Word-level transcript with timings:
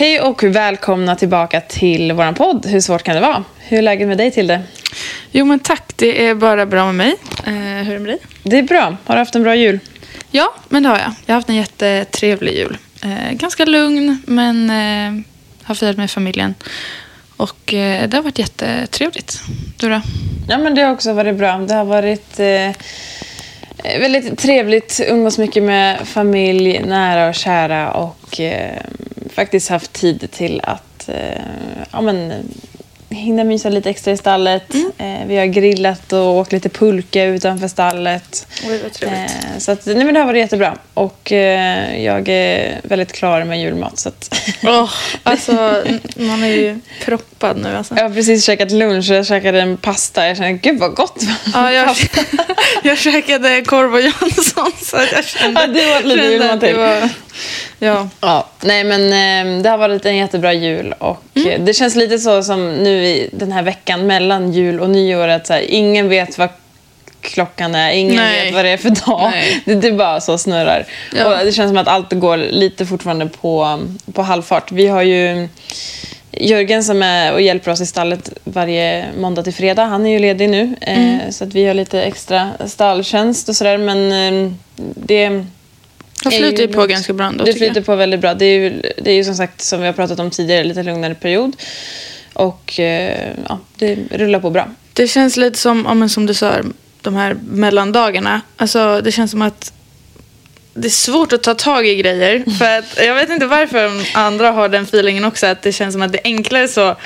Hej 0.00 0.20
och 0.20 0.44
välkomna 0.44 1.16
tillbaka 1.16 1.60
till 1.60 2.12
vår 2.12 2.32
podd. 2.32 2.66
Hur 2.66 2.80
svårt 2.80 3.02
kan 3.02 3.14
det 3.14 3.20
vara? 3.20 3.44
Hur 3.58 3.78
är 3.78 3.82
läget 3.82 4.08
med 4.08 4.18
dig 4.18 4.30
Tilde? 4.30 4.62
Jo 5.30 5.44
men 5.44 5.58
tack, 5.58 5.92
det 5.96 6.26
är 6.26 6.34
bara 6.34 6.66
bra 6.66 6.92
med 6.92 6.94
mig. 6.94 7.16
Eh, 7.46 7.84
hur 7.84 7.94
är 7.94 7.98
det 7.98 7.98
med 7.98 8.08
dig? 8.08 8.18
Det 8.42 8.58
är 8.58 8.62
bra. 8.62 8.96
Har 9.04 9.14
du 9.14 9.18
haft 9.18 9.34
en 9.34 9.42
bra 9.42 9.54
jul? 9.54 9.78
Ja, 10.30 10.54
men 10.68 10.82
det 10.82 10.88
har 10.88 10.98
jag. 10.98 11.12
Jag 11.26 11.34
har 11.34 11.34
haft 11.34 11.48
en 11.48 11.56
jättetrevlig 11.56 12.54
jul. 12.54 12.76
Eh, 13.02 13.32
ganska 13.32 13.64
lugn, 13.64 14.22
men 14.26 14.70
eh, 14.70 15.24
har 15.62 15.74
firat 15.74 15.96
med 15.96 16.10
familjen. 16.10 16.54
Och 17.36 17.74
eh, 17.74 18.08
det 18.08 18.16
har 18.16 18.22
varit 18.22 18.38
jättetrevligt. 18.38 19.40
Du 19.76 19.88
då? 19.88 20.00
Ja, 20.48 20.58
men 20.58 20.74
det 20.74 20.82
har 20.82 20.92
också 20.92 21.12
varit 21.12 21.36
bra. 21.36 21.58
Det 21.58 21.74
har 21.74 21.84
varit 21.84 22.40
eh, 22.40 22.70
Eh, 23.84 24.00
väldigt 24.00 24.38
trevligt. 24.38 25.00
Umgås 25.08 25.38
mycket 25.38 25.62
med 25.62 26.08
familj, 26.08 26.78
nära 26.78 27.28
och 27.28 27.34
kära 27.34 27.92
och 27.92 28.40
eh, 28.40 28.82
faktiskt 29.30 29.68
haft 29.68 29.92
tid 29.92 30.30
till 30.30 30.60
att 30.64 31.08
eh, 31.08 31.42
ja, 31.92 32.00
men, 32.00 32.32
hinna 33.10 33.44
mysa 33.44 33.68
lite 33.68 33.90
extra 33.90 34.12
i 34.12 34.16
stallet. 34.16 34.74
Eh, 34.98 35.26
vi 35.26 35.36
har 35.36 35.46
grillat 35.46 36.12
och 36.12 36.36
åkt 36.36 36.52
lite 36.52 36.68
pulka 36.68 37.24
utanför 37.24 37.68
stallet. 37.68 38.46
Oj, 38.68 38.80
vad 38.82 38.92
trevligt. 38.92 39.30
Eh, 39.30 39.58
så 39.58 39.72
att, 39.72 39.86
nej, 39.86 40.04
men 40.04 40.14
det 40.14 40.20
har 40.20 40.26
varit 40.26 40.38
jättebra. 40.38 40.78
Och 40.94 41.32
eh, 41.32 42.04
jag 42.04 42.28
är 42.28 42.80
väldigt 42.82 43.12
klar 43.12 43.44
med 43.44 43.60
julmat. 43.60 43.98
Så 43.98 44.08
att 44.08 44.40
Åh, 44.62 44.90
alltså, 45.22 45.84
man 46.14 46.42
är 46.42 46.48
ju 46.48 46.80
proppad 47.04 47.56
nu 47.56 47.76
alltså. 47.76 47.94
Jag 47.96 48.02
har 48.02 48.10
precis 48.10 48.44
käkat 48.44 48.70
lunch 48.70 49.10
och 49.10 49.16
jag 49.16 49.26
käkade 49.26 49.60
en 49.60 49.76
pasta. 49.76 50.26
Jag 50.26 50.36
kände, 50.36 50.52
gud 50.52 50.78
vad 50.78 50.94
gott. 50.94 51.22
Ja, 51.54 51.72
jag, 51.72 51.96
jag 52.82 52.98
käkade 52.98 53.62
korv 53.62 53.94
och 53.94 54.00
Jansson 54.00 54.72
så 54.82 54.96
jag 55.12 55.24
kände, 55.24 55.60
Ja, 55.60 55.66
det 55.66 55.86
var 55.86 56.02
lite 56.02 56.26
julmat 56.26 56.60
till. 56.60 56.76
Ja. 57.82 58.08
Ja, 58.20 58.46
nej 58.62 58.84
men 58.84 59.02
eh, 59.02 59.62
det 59.62 59.68
har 59.70 59.78
varit 59.78 60.06
en 60.06 60.16
jättebra 60.16 60.52
jul 60.52 60.94
och 60.98 61.22
eh, 61.34 61.60
det 61.60 61.74
känns 61.74 61.96
lite 61.96 62.18
så 62.18 62.42
som 62.42 62.72
nu 62.74 63.04
i 63.06 63.30
den 63.32 63.52
här 63.52 63.62
veckan 63.62 64.06
mellan 64.06 64.52
jul 64.52 64.80
och 64.80 64.90
nyår 64.90 65.28
att 65.28 65.46
så 65.46 65.52
här, 65.52 65.60
ingen 65.60 66.08
vet 66.08 66.38
vad 66.38 66.48
klockan 67.20 67.74
är, 67.74 67.92
ingen 67.92 68.16
Nej. 68.16 68.44
vet 68.44 68.54
vad 68.54 68.64
det 68.64 68.70
är 68.70 68.76
för 68.76 69.06
dag. 69.06 69.32
Det, 69.64 69.74
det 69.74 69.92
bara 69.92 70.20
så 70.20 70.38
snurrar. 70.38 70.86
Ja. 71.16 71.26
Och 71.26 71.44
det 71.44 71.52
känns 71.52 71.70
som 71.70 71.78
att 71.78 71.88
allt 71.88 72.12
går 72.12 72.36
lite 72.36 72.86
fortfarande 72.86 73.26
på, 73.26 73.80
på 74.12 74.22
halvfart. 74.22 74.72
Vi 74.72 74.86
har 74.86 75.02
ju 75.02 75.48
Jörgen 76.32 76.84
som 76.84 77.02
är 77.02 77.32
och 77.32 77.40
hjälper 77.40 77.70
oss 77.70 77.80
i 77.80 77.86
stallet 77.86 78.32
varje 78.44 79.06
måndag 79.18 79.42
till 79.42 79.54
fredag. 79.54 79.84
Han 79.84 80.06
är 80.06 80.10
ju 80.10 80.18
ledig 80.18 80.50
nu. 80.50 80.76
Eh, 80.80 81.30
så 81.30 81.44
att 81.44 81.54
vi 81.54 81.66
har 81.66 81.74
lite 81.74 82.02
extra 82.02 82.50
stalltjänst 82.66 83.48
och 83.48 83.56
sådär. 83.56 83.78
Men 83.78 84.12
eh, 84.12 84.52
det... 84.94 85.44
Det 86.24 86.30
flyter 86.30 86.62
ju 86.62 86.68
på 86.68 86.86
ganska 86.86 87.12
bra 87.12 87.26
ändå 87.26 87.44
Det 87.44 87.52
flyter 87.52 87.80
på 87.80 87.96
väldigt 87.96 88.20
bra. 88.20 88.34
Det 88.34 88.44
är, 88.44 88.58
ju, 88.60 88.82
det 88.98 89.10
är 89.10 89.14
ju 89.14 89.24
som 89.24 89.34
sagt, 89.34 89.60
som 89.60 89.80
vi 89.80 89.86
har 89.86 89.92
pratat 89.92 90.20
om 90.20 90.30
tidigare, 90.30 90.64
lite 90.64 90.82
lugnare 90.82 91.14
period. 91.14 91.56
Och 92.32 92.80
eh, 92.80 93.32
ja, 93.48 93.58
det 93.76 93.98
rullar 94.10 94.40
på 94.40 94.50
bra. 94.50 94.68
Det 94.92 95.08
känns 95.08 95.36
lite 95.36 95.58
som, 95.58 95.84
ja, 95.88 95.94
men 95.94 96.08
som 96.08 96.26
du 96.26 96.34
sa, 96.34 96.54
de 97.00 97.16
här 97.16 97.36
mellandagarna. 97.50 98.40
Alltså, 98.56 99.00
det 99.00 99.12
känns 99.12 99.30
som 99.30 99.42
att 99.42 99.72
det 100.74 100.88
är 100.88 100.90
svårt 100.90 101.32
att 101.32 101.42
ta 101.42 101.54
tag 101.54 101.86
i 101.86 101.96
grejer. 101.96 102.44
För 102.58 102.78
att, 102.78 102.98
jag 103.06 103.14
vet 103.14 103.30
inte 103.30 103.46
varför 103.46 103.90
andra 104.14 104.50
har 104.50 104.68
den 104.68 104.82
feelingen 104.82 105.24
också. 105.24 105.46
Att 105.46 105.62
det 105.62 105.72
känns 105.72 105.92
som 105.92 106.02
att 106.02 106.12
det 106.12 106.18
är 106.18 106.24
enklare 106.24 106.68
så. 106.68 106.96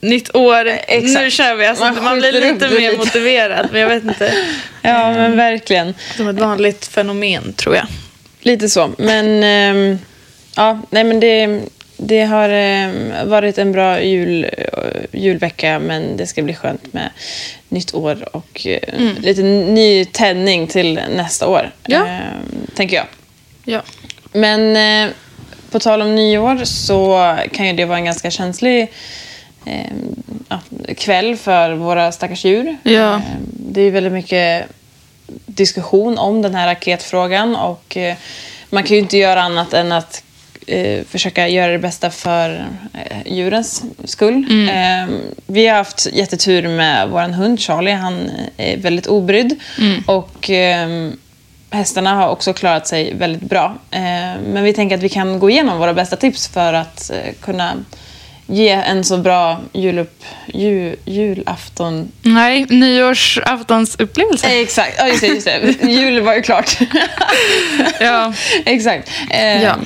Nytt 0.00 0.34
år, 0.34 0.66
Exakt. 0.66 1.20
nu 1.20 1.30
kör 1.30 1.54
vi. 1.54 1.66
Alltså, 1.66 1.84
Man 1.84 2.04
man, 2.04 2.18
blir 2.18 2.32
lite 2.32 2.68
mer 2.68 2.90
lite. 2.90 2.96
motiverad. 2.96 3.68
Men 3.72 3.80
jag 3.80 3.88
vet 3.88 4.04
inte. 4.04 4.34
Ja, 4.82 5.12
men 5.12 5.36
verkligen. 5.36 5.94
Som 6.16 6.28
ett 6.28 6.36
vanligt 6.36 6.86
fenomen 6.86 7.52
tror 7.52 7.76
jag. 7.76 7.86
Lite 8.46 8.68
så. 8.68 8.90
Men 8.98 9.42
ehm, 9.42 9.98
ja, 10.56 10.80
nej 10.90 11.04
men 11.04 11.20
det, 11.20 11.60
det 11.96 12.22
har 12.22 12.48
ehm, 12.48 13.28
varit 13.28 13.58
en 13.58 13.72
bra 13.72 14.00
jul, 14.00 14.44
eh, 14.44 15.20
julvecka 15.20 15.78
men 15.78 16.16
det 16.16 16.26
ska 16.26 16.42
bli 16.42 16.54
skönt 16.54 16.92
med 16.92 17.10
nytt 17.68 17.94
år 17.94 18.36
och 18.36 18.66
eh, 18.66 19.00
lite 19.20 19.42
ny 19.42 20.04
tändning 20.04 20.66
till 20.66 21.00
nästa 21.16 21.46
år. 21.46 21.70
Ja. 21.86 22.06
ehm, 22.06 22.66
tänker 22.74 22.96
jag. 22.96 23.06
Ja. 23.64 23.82
Men 24.32 24.76
eh, 24.76 25.14
på 25.70 25.78
tal 25.78 26.02
om 26.02 26.14
nyår 26.14 26.64
så 26.64 27.36
kan 27.52 27.66
ju 27.66 27.72
det 27.72 27.84
vara 27.84 27.98
en 27.98 28.04
ganska 28.04 28.30
känslig 28.30 28.92
eh, 29.64 29.92
ja, 30.48 30.60
kväll 30.96 31.36
för 31.36 31.72
våra 31.72 32.12
stackars 32.12 32.44
djur. 32.44 32.76
Ja. 32.82 33.14
Eh, 33.14 33.20
det 33.40 33.80
är 33.80 33.90
väldigt 33.90 34.12
mycket 34.12 34.66
diskussion 35.46 36.18
om 36.18 36.42
den 36.42 36.54
här 36.54 36.66
raketfrågan 36.66 37.56
och 37.56 37.96
eh, 37.96 38.16
man 38.70 38.82
kan 38.82 38.96
ju 38.96 39.02
inte 39.02 39.16
göra 39.18 39.42
annat 39.42 39.72
än 39.72 39.92
att 39.92 40.22
eh, 40.66 41.04
försöka 41.04 41.48
göra 41.48 41.72
det 41.72 41.78
bästa 41.78 42.10
för 42.10 42.66
eh, 42.92 43.32
djurens 43.32 43.84
skull. 44.04 44.46
Eh, 44.68 45.14
vi 45.46 45.66
har 45.66 45.76
haft 45.76 46.06
jättetur 46.12 46.68
med 46.68 47.08
vår 47.08 47.20
hund 47.20 47.60
Charlie. 47.60 47.92
Han 47.92 48.30
är 48.56 48.76
väldigt 48.76 49.06
obrydd. 49.06 49.60
Och 50.06 50.50
eh, 50.50 51.10
hästarna 51.70 52.14
har 52.14 52.28
också 52.28 52.52
klarat 52.52 52.86
sig 52.86 53.14
väldigt 53.14 53.42
bra. 53.42 53.78
Eh, 53.90 54.00
men 54.46 54.62
vi 54.62 54.72
tänker 54.72 54.96
att 54.96 55.02
vi 55.02 55.08
kan 55.08 55.38
gå 55.38 55.50
igenom 55.50 55.78
våra 55.78 55.94
bästa 55.94 56.16
tips 56.16 56.48
för 56.48 56.72
att 56.72 57.10
kunna 57.40 57.72
ge 58.46 58.68
en 58.70 59.04
så 59.04 59.18
bra 59.18 59.60
julupp, 59.72 60.24
ju, 60.46 60.96
julafton 61.04 62.12
Nej, 62.22 62.66
nyårsaftonsupplevelse. 62.68 64.46
Eh, 64.46 64.60
Exakt, 64.60 64.94
ja 64.98 65.08
just 65.08 65.20
det. 65.20 65.26
Just 65.26 65.46
det. 65.80 65.86
Jul 65.90 66.20
var 66.22 66.34
ju 66.34 66.42
klart. 66.42 66.78
Ja. 68.00 68.32
Exakt. 68.64 69.10
Eh, 69.30 69.62
Ja. 69.62 69.76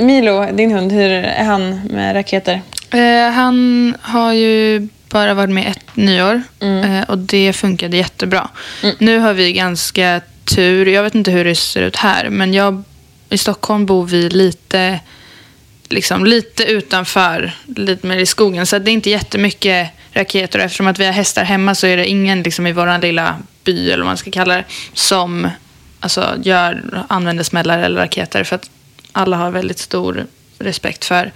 Milo, 0.00 0.46
din 0.52 0.72
hund, 0.72 0.92
hur 0.92 1.10
är 1.10 1.44
han 1.44 1.80
med 1.90 2.16
raketer? 2.16 2.62
Eh, 2.90 3.30
han 3.32 3.94
har 4.02 4.32
ju 4.32 4.88
bara 5.10 5.34
varit 5.34 5.50
med 5.50 5.66
ett 5.68 5.96
nyår 5.96 6.42
eh, 6.60 7.02
och 7.08 7.18
det 7.18 7.52
funkade 7.52 7.96
jättebra. 7.96 8.48
Nu 8.98 9.18
har 9.18 9.32
vi 9.32 9.52
ganska 9.52 10.20
tur. 10.44 10.86
Jag 10.86 11.02
vet 11.02 11.14
inte 11.14 11.30
hur 11.30 11.44
det 11.44 11.54
ser 11.54 11.82
ut 11.82 11.96
här, 11.96 12.28
men 12.30 12.54
jag, 12.54 12.82
i 13.28 13.38
Stockholm 13.38 13.86
bor 13.86 14.06
vi 14.06 14.28
lite, 14.30 15.00
liksom, 15.88 16.24
lite 16.24 16.64
utanför, 16.64 17.52
lite 17.76 18.06
mer 18.06 18.16
i 18.16 18.26
skogen. 18.26 18.66
Så 18.66 18.78
det 18.78 18.90
är 18.90 18.92
inte 18.92 19.10
jättemycket 19.10 19.90
raketer. 20.12 20.58
Och 20.58 20.64
Eftersom 20.64 20.86
att 20.86 20.98
vi 20.98 21.04
har 21.04 21.12
hästar 21.12 21.44
hemma 21.44 21.74
så 21.74 21.86
är 21.86 21.96
det 21.96 22.06
ingen 22.06 22.42
liksom, 22.42 22.66
i 22.66 22.72
vår 22.72 22.98
lilla 22.98 23.36
by, 23.64 23.90
eller 23.90 23.98
vad 23.98 24.06
man 24.06 24.16
ska 24.16 24.30
kalla 24.30 24.56
det, 24.56 24.64
som 24.94 25.48
alltså, 26.00 26.34
gör, 26.42 27.04
använder 27.08 27.44
smällar 27.44 27.78
eller 27.78 28.00
raketer. 28.00 28.44
För 28.44 28.56
att 28.56 28.70
alla 29.12 29.36
har 29.36 29.50
väldigt 29.50 29.78
stor 29.78 30.26
respekt 30.58 31.04
för 31.04 31.32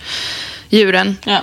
djuren. 0.69 1.17
Ja. 1.25 1.41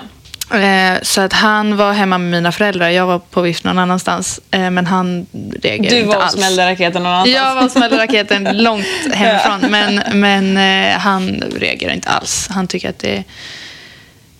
Eh, 0.53 1.01
så 1.01 1.21
att 1.21 1.33
han 1.33 1.77
var 1.77 1.93
hemma 1.93 2.17
med 2.17 2.31
mina 2.31 2.51
föräldrar. 2.51 2.89
Jag 2.89 3.05
var 3.07 3.19
på 3.19 3.41
vift 3.41 3.63
någon 3.63 3.79
annanstans. 3.79 4.39
Eh, 4.51 4.69
men 4.69 4.85
han 4.87 5.25
reagerade 5.61 5.89
Du 5.89 5.97
inte 5.97 6.07
var 6.07 6.15
och 6.15 6.23
alls. 6.23 6.33
smällde 6.33 6.65
raketen 6.65 7.03
någon 7.03 7.11
annanstans. 7.11 7.35
Jag 7.35 7.55
var 7.55 7.65
och 7.65 7.71
smällde 7.71 7.97
raketen 7.97 8.43
långt 8.63 8.85
hemifrån. 9.13 9.71
Men, 9.71 10.01
men 10.13 10.57
eh, 10.57 10.97
han 10.99 11.43
reagerar 11.55 11.93
inte 11.93 12.09
alls. 12.09 12.47
Han 12.51 12.67
tycker 12.67 12.89
att 12.89 12.99
det... 12.99 13.23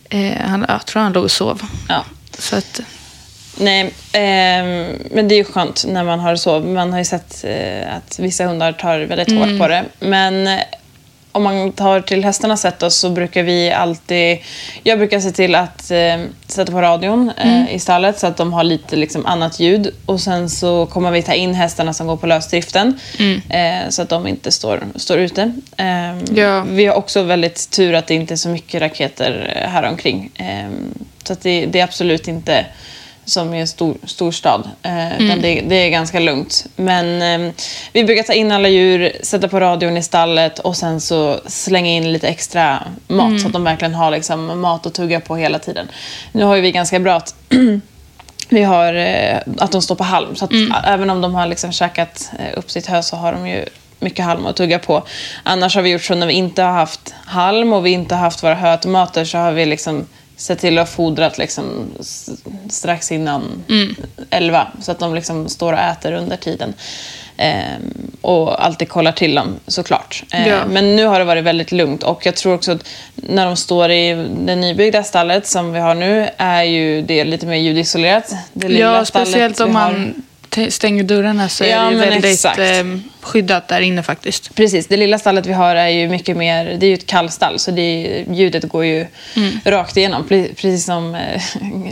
Eh, 0.10 0.34
han, 0.48 0.66
jag 0.68 0.86
tror 0.86 1.02
han 1.02 1.14
låg 1.14 1.24
och 1.24 1.32
sov. 1.32 1.62
Ja. 1.90 2.06
Så 2.40 2.56
att, 2.56 2.82
Nej, 3.58 3.94
ehm, 4.12 4.86
men 5.12 5.28
det 5.28 5.36
är 5.36 5.38
ju 5.38 5.44
skönt 5.44 5.86
när 5.88 6.04
man 6.04 6.20
har 6.20 6.36
så. 6.36 6.60
Man 6.60 6.92
har 6.92 7.00
ju 7.00 7.06
sett 7.06 7.44
eh, 7.48 7.96
att 7.96 8.20
vissa 8.20 8.46
hundar 8.46 8.72
tar 8.72 9.00
väldigt 9.00 9.32
hårt 9.40 9.60
på 9.60 9.68
det. 9.68 9.84
Men 10.00 10.48
eh, 10.48 10.60
om 11.34 11.44
man 11.44 11.72
tar 11.72 12.02
till 12.02 12.24
hästarnas 12.24 12.62
sätt 12.62 12.80
då, 12.80 12.90
så 12.90 13.10
brukar 13.10 13.44
vi 13.44 13.72
alltid... 13.72 14.38
Jag 14.84 14.98
brukar 14.98 15.20
se 15.20 15.32
till 15.32 15.56
att 15.56 15.92
eh, 15.92 16.22
sätta 16.48 16.72
på 16.72 16.82
radion 16.82 17.32
eh, 17.38 17.76
i 17.76 17.80
stallet 17.80 18.20
så 18.20 18.28
att 18.28 18.38
de 18.38 18.54
har 18.54 18.64
lite 18.64 18.96
liksom, 18.96 19.26
annat 19.26 19.60
ljud. 19.60 19.94
Och 20.06 20.20
sen 20.22 20.50
så 20.50 20.86
kommer 20.86 21.12
vi 21.12 21.22
ta 21.22 21.34
in 21.34 21.54
hästarna 21.54 21.94
som 21.94 22.08
går 22.08 22.18
på 22.18 22.28
lösdriften 22.28 23.00
eh, 23.50 23.90
så 23.90 24.02
att 24.02 24.10
de 24.10 24.28
inte 24.28 24.52
står, 24.52 24.84
står 24.96 25.18
ute. 25.20 25.42
Eh, 25.78 26.14
Ja. 26.36 26.64
Vi 26.68 26.86
har 26.86 26.96
också 26.96 27.24
väldigt 27.24 27.70
tur 27.70 27.94
att 27.94 28.08
det 28.08 28.14
inte 28.16 28.34
är 28.34 28.36
så 28.36 28.50
mycket 28.50 28.82
raketer 28.82 29.54
eh, 29.56 29.70
här 29.70 29.90
omkring. 29.90 30.32
Eh, 30.36 30.70
så 31.24 31.34
att 31.34 31.42
det, 31.42 31.66
det 31.66 31.80
är 31.80 31.84
absolut 31.84 32.28
inte 32.28 32.66
som 33.26 33.54
i 33.54 33.60
en 33.60 33.68
stor, 33.68 33.98
storstad. 34.04 34.70
Eh, 34.84 35.22
utan 35.22 35.42
det, 35.42 35.62
det 35.62 35.76
är 35.76 35.90
ganska 35.90 36.20
lugnt. 36.20 36.66
Men 36.76 37.22
eh, 37.48 37.54
vi 37.94 38.04
brukar 38.04 38.24
ta 38.24 38.34
in 38.34 38.52
alla 38.52 38.70
djur, 38.70 39.12
sätta 39.22 39.48
på 39.48 39.60
radion 39.60 39.98
i 39.98 40.04
stallet 40.04 40.60
och 40.60 40.78
sen 40.78 41.02
så 41.02 41.40
slänga 41.46 41.92
in 41.92 42.12
lite 42.12 42.28
extra 42.28 42.84
mat 43.08 43.42
så 43.42 43.48
att 43.48 43.54
de 43.54 43.64
verkligen 43.64 43.94
har 43.94 44.12
liksom, 44.12 44.62
mat 44.62 44.86
att 44.86 44.94
tugga 44.94 45.20
på 45.20 45.36
hela 45.36 45.60
tiden. 45.60 45.88
Nu 46.32 46.44
har 46.44 46.58
vi 46.58 46.72
ganska 46.72 47.00
bra 47.00 47.16
att 47.16 47.36
vi 48.50 48.64
har 48.64 48.94
eh, 48.94 49.38
att 49.58 49.72
de 49.72 49.82
står 49.82 49.96
på 49.96 50.04
halm. 50.04 50.36
Så 50.36 50.46
att 50.46 50.52
även 50.86 51.10
om 51.10 51.22
de 51.22 51.36
har 51.36 51.48
liksom 51.48 51.72
käkat 51.72 52.32
eh, 52.40 52.58
upp 52.58 52.72
sitt 52.72 52.88
hö 52.88 53.02
så 53.02 53.16
har 53.16 53.34
de 53.34 53.48
ju 53.48 53.66
mycket 54.00 54.26
halm 54.26 54.46
att 54.46 54.56
tugga 54.56 54.80
på. 54.80 55.04
Annars 55.44 55.76
har 55.76 55.82
vi 55.82 55.90
gjort 55.90 56.04
så 56.04 56.16
när 56.16 56.28
vi 56.28 56.34
inte 56.34 56.64
har 56.64 56.72
haft 56.72 57.14
halm 57.26 57.74
och 57.74 57.86
vi 57.86 57.90
inte 57.90 58.16
har 58.16 58.22
haft 58.22 58.44
våra 58.44 58.56
höautomater 58.56 59.26
så 59.26 59.38
har 59.38 59.52
vi 59.52 59.66
liksom 59.66 60.06
sett 60.44 60.60
till 60.60 60.78
att 60.80 60.90
fodrat 60.90 61.38
liksom 61.38 61.88
strax 62.70 63.12
innan 63.12 63.64
elva 64.30 64.68
så 64.82 64.92
att 64.92 65.00
de 65.00 65.16
liksom 65.16 65.50
står 65.50 65.74
och 65.74 65.80
äter 65.80 66.12
under 66.14 66.38
tiden. 66.38 66.74
Ehm, 67.38 68.12
och 68.22 68.66
alltid 68.66 68.90
kollar 68.90 69.12
till 69.12 69.36
dem 69.36 69.56
såklart. 69.68 70.24
Ehm, 70.32 70.50
Ja. 70.50 70.66
Men 70.68 70.96
nu 70.96 71.06
har 71.06 71.20
det 71.20 71.26
varit 71.26 71.44
väldigt 71.44 71.72
lugnt 71.72 72.04
och 72.04 72.26
jag 72.26 72.36
tror 72.36 72.54
också 72.54 72.72
att 72.72 72.88
när 73.16 73.46
de 73.46 73.56
står 73.56 73.92
i 73.92 74.14
det 74.46 74.56
nybyggda 74.56 75.04
stallet 75.04 75.48
som 75.48 75.74
vi 75.74 75.80
har 75.80 75.96
nu 75.96 76.30
är 76.38 76.64
ju 76.64 77.02
det 77.02 77.24
lite 77.24 77.46
mer 77.46 77.58
ljudisolerat. 77.58 78.34
Det 78.54 78.68
lilla 78.68 78.80
Ja, 78.80 79.06
speciellt 79.06 79.60
om 79.60 79.74
man 79.74 80.24
stänger 80.70 81.04
dörrarna 81.04 81.50
så 81.50 81.64
Ja, 81.64 81.70
är 81.70 81.92
det 81.92 81.98
väldigt 81.98 82.26
exakt. 82.26 82.60
eh, 82.60 82.66
skyddat 83.22 83.68
där 83.68 83.82
inne 83.82 84.04
faktiskt. 84.04 84.56
Precis, 84.56 84.88
det 84.88 84.98
lilla 84.98 85.20
stallet 85.20 85.46
vi 85.46 85.54
har 85.54 85.76
är 85.76 85.88
ju 85.88 86.08
mycket 86.08 86.38
mer, 86.38 86.66
det 86.66 86.86
är 86.86 86.88
ju 86.88 86.94
ett 86.94 87.08
kallstall 87.08 87.60
så 87.60 87.72
det, 87.72 88.24
ljudet 88.32 88.64
går 88.70 88.86
ju 88.86 89.06
Mm. 89.36 89.60
rakt 89.66 89.98
igenom. 89.98 90.24
Pre- 90.30 90.48
Precis 90.56 90.86
som 90.86 91.16
eh, 91.16 91.42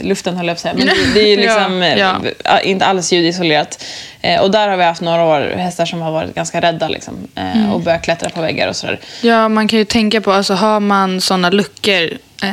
luften 0.04 0.38
höll 0.38 0.48
jag 0.48 0.56
på 0.56 0.58
att 0.58 0.62
säga. 0.62 0.74
Men 0.78 0.86
det, 0.88 0.94
det 1.14 1.20
är 1.22 1.28
ju 1.28 1.36
liksom 1.42 1.82
Ja, 1.82 1.86
eh, 1.88 2.00
ja. 2.00 2.22
ja, 2.44 2.60
inte 2.60 2.86
alls 2.86 3.12
ljudisolerat. 3.14 3.84
Eh, 4.22 4.42
och 4.42 4.52
där 4.52 4.68
har 4.68 4.78
vi 4.78 4.84
haft 4.84 5.02
några 5.02 5.24
år 5.24 5.54
hästar 5.58 5.86
som 5.86 6.02
har 6.02 6.12
varit 6.12 6.36
ganska 6.36 6.62
rädda 6.62 6.88
liksom, 6.88 7.14
Mm. 7.36 7.72
och 7.72 7.82
börjat 7.82 8.02
klättra 8.04 8.30
på 8.30 8.42
väggar 8.42 8.68
och 8.68 8.76
sådär. 8.76 9.00
Ja, 9.22 9.50
man 9.50 9.68
kan 9.68 9.80
ju 9.80 9.86
tänka 9.86 10.22
på, 10.22 10.32
alltså 10.32 10.54
har 10.54 10.80
man 10.80 11.22
sådana 11.22 11.50
luckor 11.50 12.10
eh, 12.44 12.50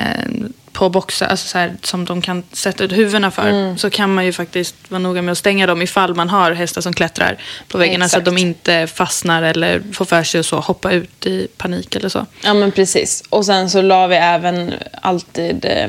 på 0.78 0.88
boxar, 0.88 1.26
alltså 1.26 1.48
så 1.48 1.58
här, 1.58 1.76
som 1.82 2.04
de 2.04 2.22
kan 2.22 2.42
sätta 2.52 2.84
ut 2.84 2.92
huvudena 2.92 3.30
för, 3.30 3.48
Mm. 3.48 3.78
så 3.78 3.90
kan 3.90 4.14
man 4.14 4.24
ju 4.24 4.32
faktiskt 4.32 4.74
vara 4.88 4.98
noga 4.98 5.22
med 5.22 5.32
att 5.32 5.38
stänga 5.38 5.66
dem 5.66 5.82
ifall 5.82 6.14
man 6.14 6.28
har 6.28 6.52
hästar 6.52 6.80
som 6.80 6.92
klättrar 6.92 7.36
på 7.68 7.78
väggarna 7.78 8.08
så 8.08 8.16
att 8.16 8.22
Exakt. 8.22 8.36
de 8.36 8.40
inte 8.42 8.86
fastnar 8.86 9.42
eller 9.42 9.82
får 9.92 10.04
för 10.04 10.22
sig 10.22 10.40
att 10.40 10.46
så 10.46 10.56
hoppa 10.60 10.92
ut 10.92 11.26
i 11.26 11.48
panik 11.56 11.96
eller 11.96 12.08
så. 12.08 12.26
Ja 12.44 12.54
men 12.54 12.72
precis. 12.72 13.22
Och 13.28 13.46
sen 13.46 13.70
så 13.70 13.82
la 13.82 14.06
vi 14.06 14.16
även 14.16 14.74
alltid 15.02 15.64
eh, 15.64 15.88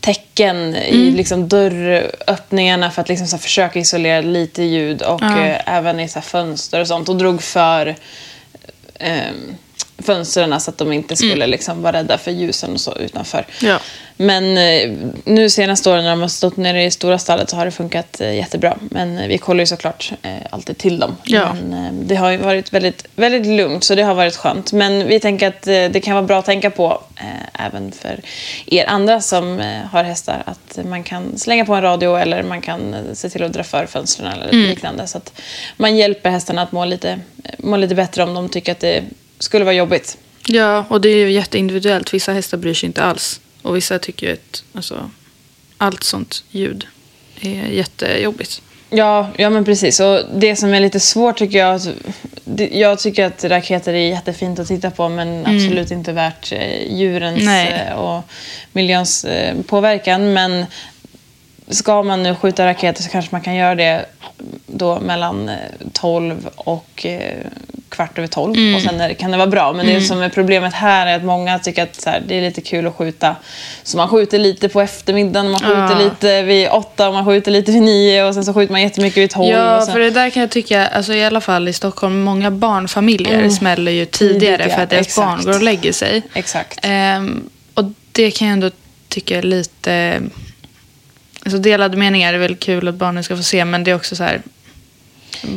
tecken 0.00 0.76
i 0.76 1.10
liksom 1.10 1.48
dörröppningarna 1.48 2.90
för 2.90 3.02
att 3.02 3.08
liksom 3.08 3.26
så 3.26 3.36
här 3.36 3.42
försöka 3.42 3.78
isolera 3.78 4.20
lite 4.20 4.62
ljud 4.62 5.02
och 5.02 5.22
Ja. 5.22 5.38
eh, 5.38 5.76
även 5.76 6.00
i 6.00 6.08
så 6.08 6.14
här 6.18 6.26
fönster 6.26 6.80
och 6.80 6.88
sånt. 6.88 7.08
Och 7.08 7.16
drog 7.16 7.42
för 7.42 7.96
eh, 8.94 9.32
fönstren 9.98 10.60
så 10.60 10.70
att 10.70 10.78
de 10.78 10.92
inte 10.92 11.16
skulle 11.16 11.46
liksom 11.46 11.82
vara 11.82 11.96
rädda 11.96 12.18
för 12.18 12.30
ljusen 12.30 12.72
och 12.72 12.80
så 12.80 12.96
utanför. 12.96 13.46
Ja. 13.62 13.78
Men 14.16 14.58
eh, 14.58 15.10
nu 15.24 15.50
senaste 15.50 15.90
åren 15.90 16.04
när 16.04 16.10
de 16.10 16.20
har 16.20 16.28
stått 16.28 16.56
nere 16.56 16.84
i 16.84 16.90
stora 16.90 17.18
stallet 17.18 17.50
så 17.50 17.56
har 17.56 17.64
det 17.64 17.70
funkat 17.70 18.20
eh, 18.20 18.34
jättebra. 18.34 18.76
Men 18.80 19.18
eh, 19.18 19.28
vi 19.28 19.38
kollar 19.38 19.60
ju 19.60 19.66
såklart 19.66 20.12
eh, 20.22 20.30
alltid 20.50 20.78
till 20.78 20.98
dem. 20.98 21.16
Ja. 21.24 21.54
Men 21.54 21.84
eh, 21.84 21.92
det 21.92 22.14
har 22.14 22.30
ju 22.30 22.36
varit 22.36 22.72
väldigt, 22.72 23.04
väldigt 23.14 23.46
lugnt 23.46 23.84
så 23.84 23.94
det 23.94 24.02
har 24.02 24.14
varit 24.14 24.36
skönt. 24.36 24.72
Men 24.72 25.06
vi 25.08 25.20
tänker 25.20 25.48
att 25.48 25.66
eh, 25.66 25.84
det 25.90 26.00
kan 26.00 26.14
vara 26.14 26.26
bra 26.26 26.38
att 26.38 26.44
tänka 26.44 26.70
på 26.70 27.02
även 27.52 27.92
för 27.92 28.20
er 28.66 28.86
andra 28.86 29.20
som 29.20 29.58
har 29.92 30.04
hästar 30.04 30.42
att 30.46 30.78
man 30.84 31.02
kan 31.02 31.38
slänga 31.38 31.64
på 31.64 31.74
en 31.74 31.82
radio 31.82 32.16
eller 32.16 32.42
man 32.42 32.60
kan 32.60 32.96
se 33.14 33.28
till 33.28 33.42
att 33.42 33.52
dra 33.52 33.62
för 33.62 33.86
fönstren 33.86 34.32
eller 34.32 34.52
liknande. 34.52 35.06
Så 35.06 35.18
att 35.18 35.40
man 35.76 35.96
hjälper 35.96 36.30
hästarna 36.30 36.62
att 36.62 36.72
må 36.72 36.84
lite, 36.84 37.20
må 37.58 37.76
lite 37.76 37.94
bättre 37.94 38.22
om 38.22 38.34
de 38.34 38.48
tycker 38.48 38.72
att 38.72 38.80
det 38.80 39.04
skulle 39.38 39.64
vara 39.64 39.74
jobbigt. 39.74 40.18
Ja, 40.48 40.84
och 40.88 41.00
det 41.00 41.08
är 41.08 41.16
ju 41.16 41.30
jätteindividuellt. 41.32 42.14
Vissa 42.14 42.32
hästar 42.32 42.58
bryr 42.58 42.74
sig 42.74 42.86
inte 42.86 43.02
alls. 43.02 43.40
Och 43.62 43.76
vissa 43.76 43.98
tycker 43.98 44.32
att 44.32 44.64
alltså, 44.74 45.10
allt 45.78 46.02
sånt 46.04 46.44
ljud 46.50 46.86
är 47.40 47.66
jättejobbigt. 47.66 48.62
Ja, 48.90 49.30
ja 49.36 49.50
men 49.50 49.64
precis. 49.64 50.00
Och 50.00 50.20
det 50.34 50.56
som 50.56 50.74
är 50.74 50.80
lite 50.80 51.00
svårt 51.00 51.38
tycker 51.38 51.58
jag... 51.58 51.80
det- 52.44 52.70
Jag 52.72 52.98
tycker 52.98 53.24
att 53.24 53.44
raketer 53.44 53.92
är 53.94 54.08
jättefint 54.10 54.58
att 54.58 54.68
titta 54.68 54.90
på 54.90 55.08
men 55.08 55.46
absolut 55.46 55.90
inte 55.90 56.12
värt 56.12 56.52
eh, 56.52 56.92
djurens 56.96 57.44
Nej. 57.44 57.86
eh, 57.88 57.94
och 57.94 58.22
miljöns 58.72 59.24
eh, 59.24 59.56
påverkan. 59.66 60.32
Men 60.32 60.66
ska 61.68 62.02
man 62.02 62.22
nu 62.22 62.34
skjuta 62.34 62.66
raketer 62.66 63.02
så 63.02 63.08
kanske 63.10 63.28
man 63.32 63.40
kan 63.40 63.54
göra 63.54 63.74
det 63.74 64.06
då 64.66 65.00
mellan 65.00 65.48
eh, 65.48 65.54
12 65.92 66.48
och 66.56 67.06
eh, 67.06 67.36
kvart 67.88 68.18
över 68.18 68.28
12 68.28 68.74
och 68.76 68.82
sen 68.82 69.00
är, 69.00 69.14
kan 69.14 69.30
det 69.30 69.36
vara 69.36 69.46
bra. 69.46 69.72
Men 69.72 69.86
det 69.86 70.00
som 70.00 70.22
är 70.22 70.28
problemet 70.28 70.74
här 70.74 71.06
är 71.06 71.16
att 71.16 71.24
många 71.24 71.58
tycker 71.58 71.82
att 71.82 72.04
här, 72.06 72.22
det 72.26 72.34
är 72.34 72.42
lite 72.42 72.60
kul 72.60 72.86
att 72.86 72.94
skjuta. 72.94 73.36
Så 73.82 73.96
man 73.96 74.08
skjuter 74.08 74.38
lite 74.38 74.68
på 74.68 74.80
eftermiddagen, 74.80 75.50
man 75.50 75.60
skjuter 75.60 75.90
Ja. 75.90 75.98
lite 75.98 76.42
vid 76.42 76.68
8 76.68 77.08
och 77.08 77.14
man 77.14 77.24
skjuter 77.24 77.50
lite 77.50 77.72
vid 77.72 77.82
9 77.82 78.24
och 78.24 78.34
sen 78.34 78.44
så 78.44 78.54
skjuter 78.54 78.72
man 78.72 78.82
jättemycket 78.82 79.18
vid 79.22 79.30
12. 79.30 79.50
Ja, 79.50 79.82
sen, 79.84 79.92
för 79.92 80.00
det 80.00 80.10
där 80.10 80.30
kan 80.30 80.40
jag 80.40 80.50
tycka, 80.50 80.86
alltså 80.86 81.12
i 81.14 81.24
alla 81.24 81.40
fall 81.40 81.68
i 81.68 81.72
Stockholm, 81.72 82.20
många 82.20 82.50
barnfamiljer 82.50 83.50
smäller 83.50 83.92
ju 83.92 84.04
tidigare 84.04 84.54
Mm. 84.54 84.58
Tidigt, 84.58 84.70
ja. 84.70 84.76
för 84.76 84.82
att 84.82 84.90
deras 84.90 85.06
Exakt. 85.06 85.26
barn 85.26 85.44
går 85.44 85.54
och 85.54 85.62
lägger 85.62 85.92
sig. 85.92 86.22
Exakt. 86.34 86.78
Ehm, 86.82 87.48
och 87.74 87.84
det 88.12 88.30
kan 88.30 88.48
jag 88.48 88.52
ändå 88.52 88.70
tycka 89.08 89.38
är 89.38 89.42
lite... 89.42 90.20
Alltså 91.46 91.58
delade 91.58 91.96
meningar 91.96 92.34
är 92.34 92.38
väl 92.38 92.56
kul 92.56 92.88
att 92.88 92.94
barnen 92.94 93.24
ska 93.24 93.36
få 93.36 93.42
se, 93.42 93.64
men 93.64 93.84
det 93.84 93.90
är 93.90 93.94
också 93.94 94.16
så 94.16 94.24
här... 94.24 94.42
Ja, 95.42 95.48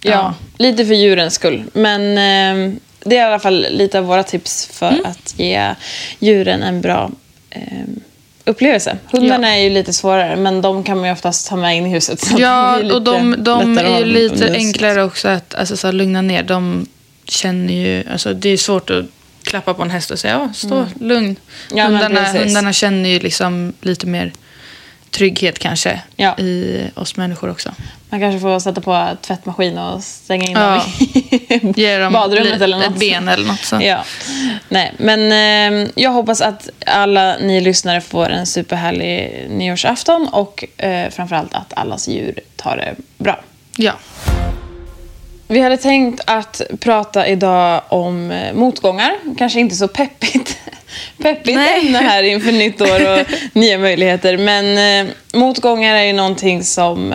Ja. 0.00 0.34
lite 0.58 0.86
för 0.86 0.94
djurens 0.94 1.34
skull. 1.34 1.64
Men 1.72 2.00
eh, 2.10 2.74
det 3.04 3.16
är 3.16 3.20
i 3.20 3.24
alla 3.24 3.38
fall 3.38 3.66
lite 3.70 3.98
av 3.98 4.04
våra 4.04 4.22
tips 4.22 4.66
för 4.72 4.88
Mm. 4.88 5.00
att 5.04 5.34
ge 5.36 5.74
djuren 6.18 6.62
en 6.62 6.80
bra 6.80 7.10
eh, 7.50 7.60
upplevelse. 8.44 8.96
Hundarna 9.12 9.48
Ja. 9.48 9.54
är 9.54 9.58
ju 9.62 9.70
lite 9.70 9.92
svårare, 9.92 10.36
men 10.36 10.62
de 10.62 10.84
kan 10.84 10.96
man 10.98 11.06
ju 11.06 11.12
oftast 11.12 11.48
ta 11.48 11.56
med 11.56 11.76
in 11.76 11.86
i 11.86 11.90
huset. 11.90 12.26
Ja, 12.38 12.92
och 12.94 13.02
de, 13.02 13.36
de 13.38 13.78
är 13.78 13.98
ju 13.98 14.04
lite 14.04 14.52
enklare 14.52 15.02
också 15.04 15.28
att 15.28 15.54
alltså, 15.54 15.76
så 15.76 15.86
här, 15.86 15.92
lugna 15.92 16.22
ner. 16.22 16.42
De 16.42 16.86
känner 17.24 17.74
ju... 17.74 18.04
Alltså, 18.12 18.34
det 18.34 18.48
är 18.48 18.56
svårt 18.56 18.90
att 18.90 19.04
klappa 19.42 19.74
på 19.74 19.82
en 19.82 19.90
häst 19.90 20.10
och 20.10 20.18
säga 20.18 20.32
ja, 20.34 20.52
stå 20.54 20.86
lugn. 21.00 21.24
Mm. 21.24 21.36
Ja, 21.74 21.84
hundarna, 21.84 22.20
precis. 22.24 22.40
hundarna 22.40 22.72
känner 22.72 23.08
ju 23.08 23.18
liksom 23.18 23.72
lite 23.80 24.06
mer 24.06 24.32
trygghet 25.10 25.58
kanske 25.58 26.00
Ja. 26.16 26.38
i 26.38 26.80
oss 26.94 27.16
människor 27.16 27.50
också. 27.50 27.70
Man 28.10 28.20
kanske 28.20 28.40
får 28.40 28.58
sätta 28.58 28.80
på 28.80 29.08
tvättmaskin 29.22 29.78
och 29.78 30.02
stänga 30.04 30.44
in 30.44 30.52
Ja. 30.52 30.82
dem 31.62 31.74
i 31.76 31.96
dem 31.98 32.12
badrummet 32.12 32.58
li- 32.58 32.64
eller 32.64 32.76
något. 32.78 32.86
ett 32.86 32.98
ben 33.00 33.28
eller 33.28 33.46
något. 33.46 33.64
Så. 33.64 33.78
Ja. 33.82 34.04
Nej, 34.68 34.92
men 34.98 35.32
eh, 35.84 35.88
jag 35.96 36.10
hoppas 36.10 36.40
att 36.40 36.68
alla 36.86 37.36
ni 37.36 37.60
lyssnare 37.60 38.00
får 38.00 38.28
en 38.30 38.46
superhärlig 38.46 39.46
nyårsafton 39.50 40.28
och 40.32 40.64
eh, 40.76 41.10
framförallt 41.10 41.54
att 41.54 41.72
allas 41.76 42.08
djur 42.08 42.40
tar 42.56 42.76
det 42.76 42.94
bra. 43.18 43.40
Ja. 43.76 43.92
Vi 45.50 45.60
hade 45.60 45.76
tänkt 45.76 46.20
att 46.26 46.60
prata 46.80 47.26
idag 47.26 47.82
om 47.88 48.30
eh, 48.30 48.54
motgångar. 48.54 49.12
Kanske 49.38 49.60
inte 49.60 49.74
så 49.74 49.88
peppigt, 49.88 50.58
peppigt 51.22 51.54
Nej. 51.54 51.86
ämne 51.86 51.98
här 51.98 52.22
inför 52.22 52.52
nytt 52.52 52.80
år 52.80 53.12
och 53.12 53.26
nya 53.52 53.78
möjligheter. 53.78 54.36
Men 54.36 55.06
eh, 55.08 55.12
motgångar 55.34 55.94
är 55.94 56.02
ju 56.02 56.12
någonting 56.12 56.64
som 56.64 57.14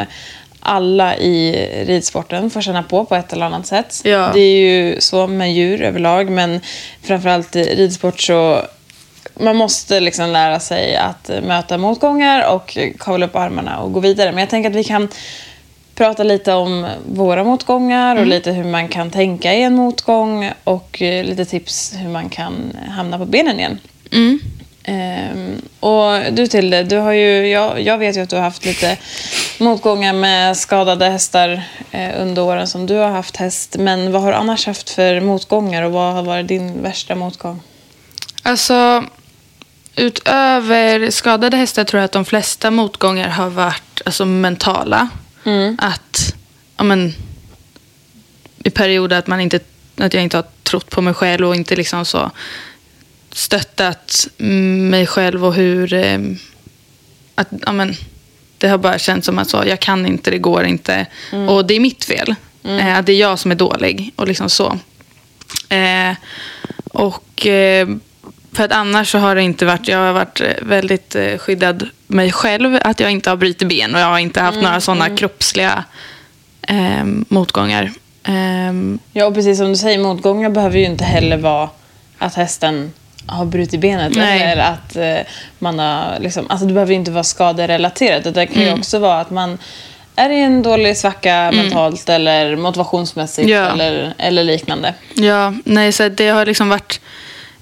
alla 0.59 1.17
i 1.17 1.69
ridsporten 1.87 2.49
får 2.49 2.61
känna 2.61 2.83
på 2.83 3.05
på 3.05 3.15
ett 3.15 3.33
eller 3.33 3.45
annat 3.45 3.67
sätt. 3.67 4.01
Ja. 4.03 4.31
Det 4.33 4.39
är 4.39 4.57
ju 4.57 5.01
så 5.01 5.27
med 5.27 5.53
djur 5.53 5.81
överlag, 5.81 6.29
men 6.29 6.61
framförallt 7.03 7.55
i 7.55 7.63
ridsport 7.63 8.21
så 8.21 8.61
man 9.39 9.55
måste 9.55 9.99
liksom 9.99 10.29
lära 10.29 10.59
sig 10.59 10.95
att 10.95 11.29
möta 11.43 11.77
motgångar 11.77 12.53
och 12.53 12.77
kavla 12.99 13.25
upp 13.25 13.35
armarna 13.35 13.79
och 13.79 13.93
gå 13.93 13.99
vidare. 13.99 14.31
Men 14.31 14.39
jag 14.39 14.49
tänker 14.49 14.69
att 14.69 14.75
vi 14.75 14.83
kan 14.83 15.07
prata 15.95 16.23
lite 16.23 16.53
om 16.53 16.87
våra 17.05 17.43
motgångar 17.43 18.15
och 18.15 18.25
lite 18.25 18.51
hur 18.51 18.63
man 18.63 18.87
kan 18.87 19.11
tänka 19.11 19.53
i 19.53 19.63
en 19.63 19.75
motgång 19.75 20.51
och 20.63 21.01
eh, 21.01 21.25
lite 21.25 21.45
tips 21.45 21.93
hur 21.97 22.09
man 22.09 22.29
kan 22.29 22.77
hamna 22.89 23.17
på 23.17 23.25
benen 23.25 23.59
igen. 23.59 23.79
Mm. 24.11 24.39
Ehm, 24.83 25.61
och 25.79 26.33
du 26.33 26.47
Tilde, 26.47 26.83
du 26.83 26.97
har 26.97 27.11
ju, 27.11 27.47
jag, 27.47 27.81
jag 27.81 27.97
vet 27.97 28.17
ju 28.17 28.21
att 28.21 28.29
du 28.29 28.35
har 28.35 28.43
haft 28.43 28.65
lite 28.65 28.97
motgångar 29.59 30.13
med 30.13 30.57
skadade 30.57 31.05
hästar 31.05 31.63
eh, 31.91 32.21
under 32.21 32.41
åren 32.41 32.67
som 32.67 32.85
du 32.85 32.95
har 32.95 33.09
haft 33.09 33.37
häst. 33.37 33.75
Men 33.79 34.11
vad 34.11 34.21
har 34.21 34.31
du 34.31 34.37
annars 34.37 34.67
haft 34.67 34.89
för 34.89 35.21
motgångar 35.21 35.83
och 35.83 35.91
vad 35.91 36.13
har 36.13 36.23
varit 36.23 36.47
din 36.47 36.81
värsta 36.81 37.15
motgång? 37.15 37.61
Alltså, 38.43 39.03
utöver 39.95 41.09
skadade 41.09 41.57
hästar 41.57 41.83
tror 41.83 41.99
jag 41.99 42.05
att 42.05 42.11
de 42.11 42.25
flesta 42.25 42.71
motgångar 42.71 43.29
har 43.29 43.49
varit 43.49 44.01
alltså, 44.05 44.25
mentala. 44.25 45.09
Att, 45.77 46.35
ja 46.77 46.83
men, 46.83 47.13
i 48.63 48.69
perioder 48.69 49.17
att, 49.17 49.27
man 49.27 49.39
inte, 49.39 49.59
att 49.97 50.13
jag 50.13 50.23
inte 50.23 50.37
har 50.37 50.45
trott 50.63 50.89
på 50.89 51.01
mig 51.01 51.13
själv 51.13 51.47
och 51.47 51.55
inte 51.55 51.75
liksom 51.75 52.05
så 52.05 52.31
stöttat 53.31 54.27
mig 54.37 55.07
själv 55.07 55.45
och 55.45 55.53
hur... 55.53 55.93
Eh, 55.93 56.19
att, 57.35 57.47
ja 57.65 57.71
men, 57.71 57.95
det 58.57 58.67
har 58.67 58.77
bara 58.77 58.99
känts 58.99 59.25
som 59.25 59.39
att 59.39 59.49
så, 59.49 59.63
jag 59.67 59.79
kan 59.79 60.05
inte, 60.05 60.31
det 60.31 60.37
går 60.37 60.63
inte. 60.63 61.05
Och 61.49 61.65
det 61.65 61.75
är 61.75 61.79
mitt 61.79 62.05
fel. 62.05 62.35
Eh, 62.63 62.97
att 62.97 63.05
det 63.05 63.11
är 63.13 63.19
jag 63.19 63.39
som 63.39 63.51
är 63.51 63.55
dålig. 63.55 64.13
Och 64.15 64.27
liksom 64.27 64.49
så. 64.49 64.79
Eh, 65.69 66.15
och 66.93 67.47
eh, 67.47 67.87
för 68.55 68.63
att 68.63 68.71
annars 68.71 69.11
så 69.11 69.17
har 69.17 69.35
det 69.35 69.41
inte 69.41 69.65
varit, 69.65 69.87
jag 69.87 69.97
har 69.97 70.13
varit 70.13 70.41
eh, 70.41 70.47
väldigt 70.61 71.15
eh, 71.15 71.37
skyddad 71.37 71.89
mig 72.07 72.31
själv. 72.31 72.79
Att 72.81 72.99
jag 72.99 73.11
inte 73.11 73.29
har 73.29 73.37
brutit 73.37 73.67
ben 73.67 73.95
och 73.95 74.01
jag 74.01 74.07
har 74.07 74.19
inte 74.19 74.41
haft 74.41 74.57
några 74.61 74.81
sådana 74.81 75.09
kroppsliga 75.09 75.83
eh, 76.67 77.03
motgångar. 77.27 77.91
Ehm, 78.23 78.99
Ja, 79.13 79.25
och 79.25 79.33
precis 79.33 79.57
som 79.57 79.69
du 79.69 79.75
säger, 79.75 79.99
motgångar 79.99 80.49
behöver 80.49 80.77
ju 80.79 80.85
inte 80.85 81.03
heller 81.03 81.37
vara 81.37 81.69
att 82.17 82.35
hästen 82.35 82.93
har 83.27 83.45
brutit 83.45 83.79
benet 83.79 84.15
Nej. 84.15 84.41
eller 84.41 84.63
att 84.63 84.95
eh, 84.95 85.31
man 85.59 85.79
har 85.79 86.19
liksom, 86.19 86.45
alltså 86.49 86.65
det 86.67 86.73
behöver 86.73 86.91
ju 86.93 86.99
inte 86.99 87.11
vara 87.11 87.23
skaderelaterat. 87.23 88.33
Det 88.33 88.47
kan 88.47 88.61
ju 88.63 88.73
också 88.73 88.99
vara 88.99 89.19
att 89.19 89.29
man 89.29 89.57
är 90.15 90.29
i 90.29 90.41
en 90.41 90.63
dålig 90.63 90.97
svacka 90.97 91.51
mentalt 91.55 92.09
eller 92.09 92.55
motivationsmässigt 92.55 93.49
Ja. 93.49 93.67
eller, 93.71 94.13
eller 94.17 94.43
liknande. 94.43 94.93
Ja, 95.13 95.53
nej, 95.65 95.91
så 95.91 96.09
det 96.09 96.27
har 96.29 96.45
liksom 96.45 96.69
varit 96.69 96.99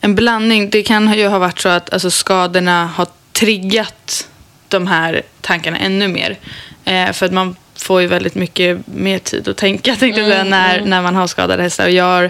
en 0.04 0.16
blandning. 0.16 0.70
Det 0.70 0.84
kan 0.84 1.14
ju 1.14 1.28
ha 1.28 1.40
varit 1.40 1.60
så 1.60 1.70
att 1.70 1.94
alltså, 1.94 2.12
skadorna 2.12 2.86
har 2.86 3.08
triggat 3.32 4.28
de 4.68 4.88
här 4.88 5.22
tankarna 5.42 5.78
ännu 5.78 6.08
mer. 6.08 6.38
Eh, 6.86 7.12
för 7.12 7.26
att 7.26 7.34
man 7.34 7.56
får 7.76 8.02
ju 8.02 8.08
väldigt 8.08 8.36
mycket 8.36 8.88
mer 8.88 9.20
tid 9.20 9.48
att 9.48 9.58
tänka 9.58 9.96
tänkte 10.00 10.22
jag 10.22 10.30
säga, 10.30 10.44
när, 10.44 10.82
när 10.82 11.02
man 11.02 11.16
har 11.16 11.28
skadade 11.28 11.64
hästar. 11.64 11.86
Och 11.86 11.92
jag 11.92 12.04
har 12.04 12.30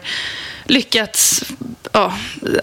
lyckats, 0.65 1.43
ja, 1.91 2.13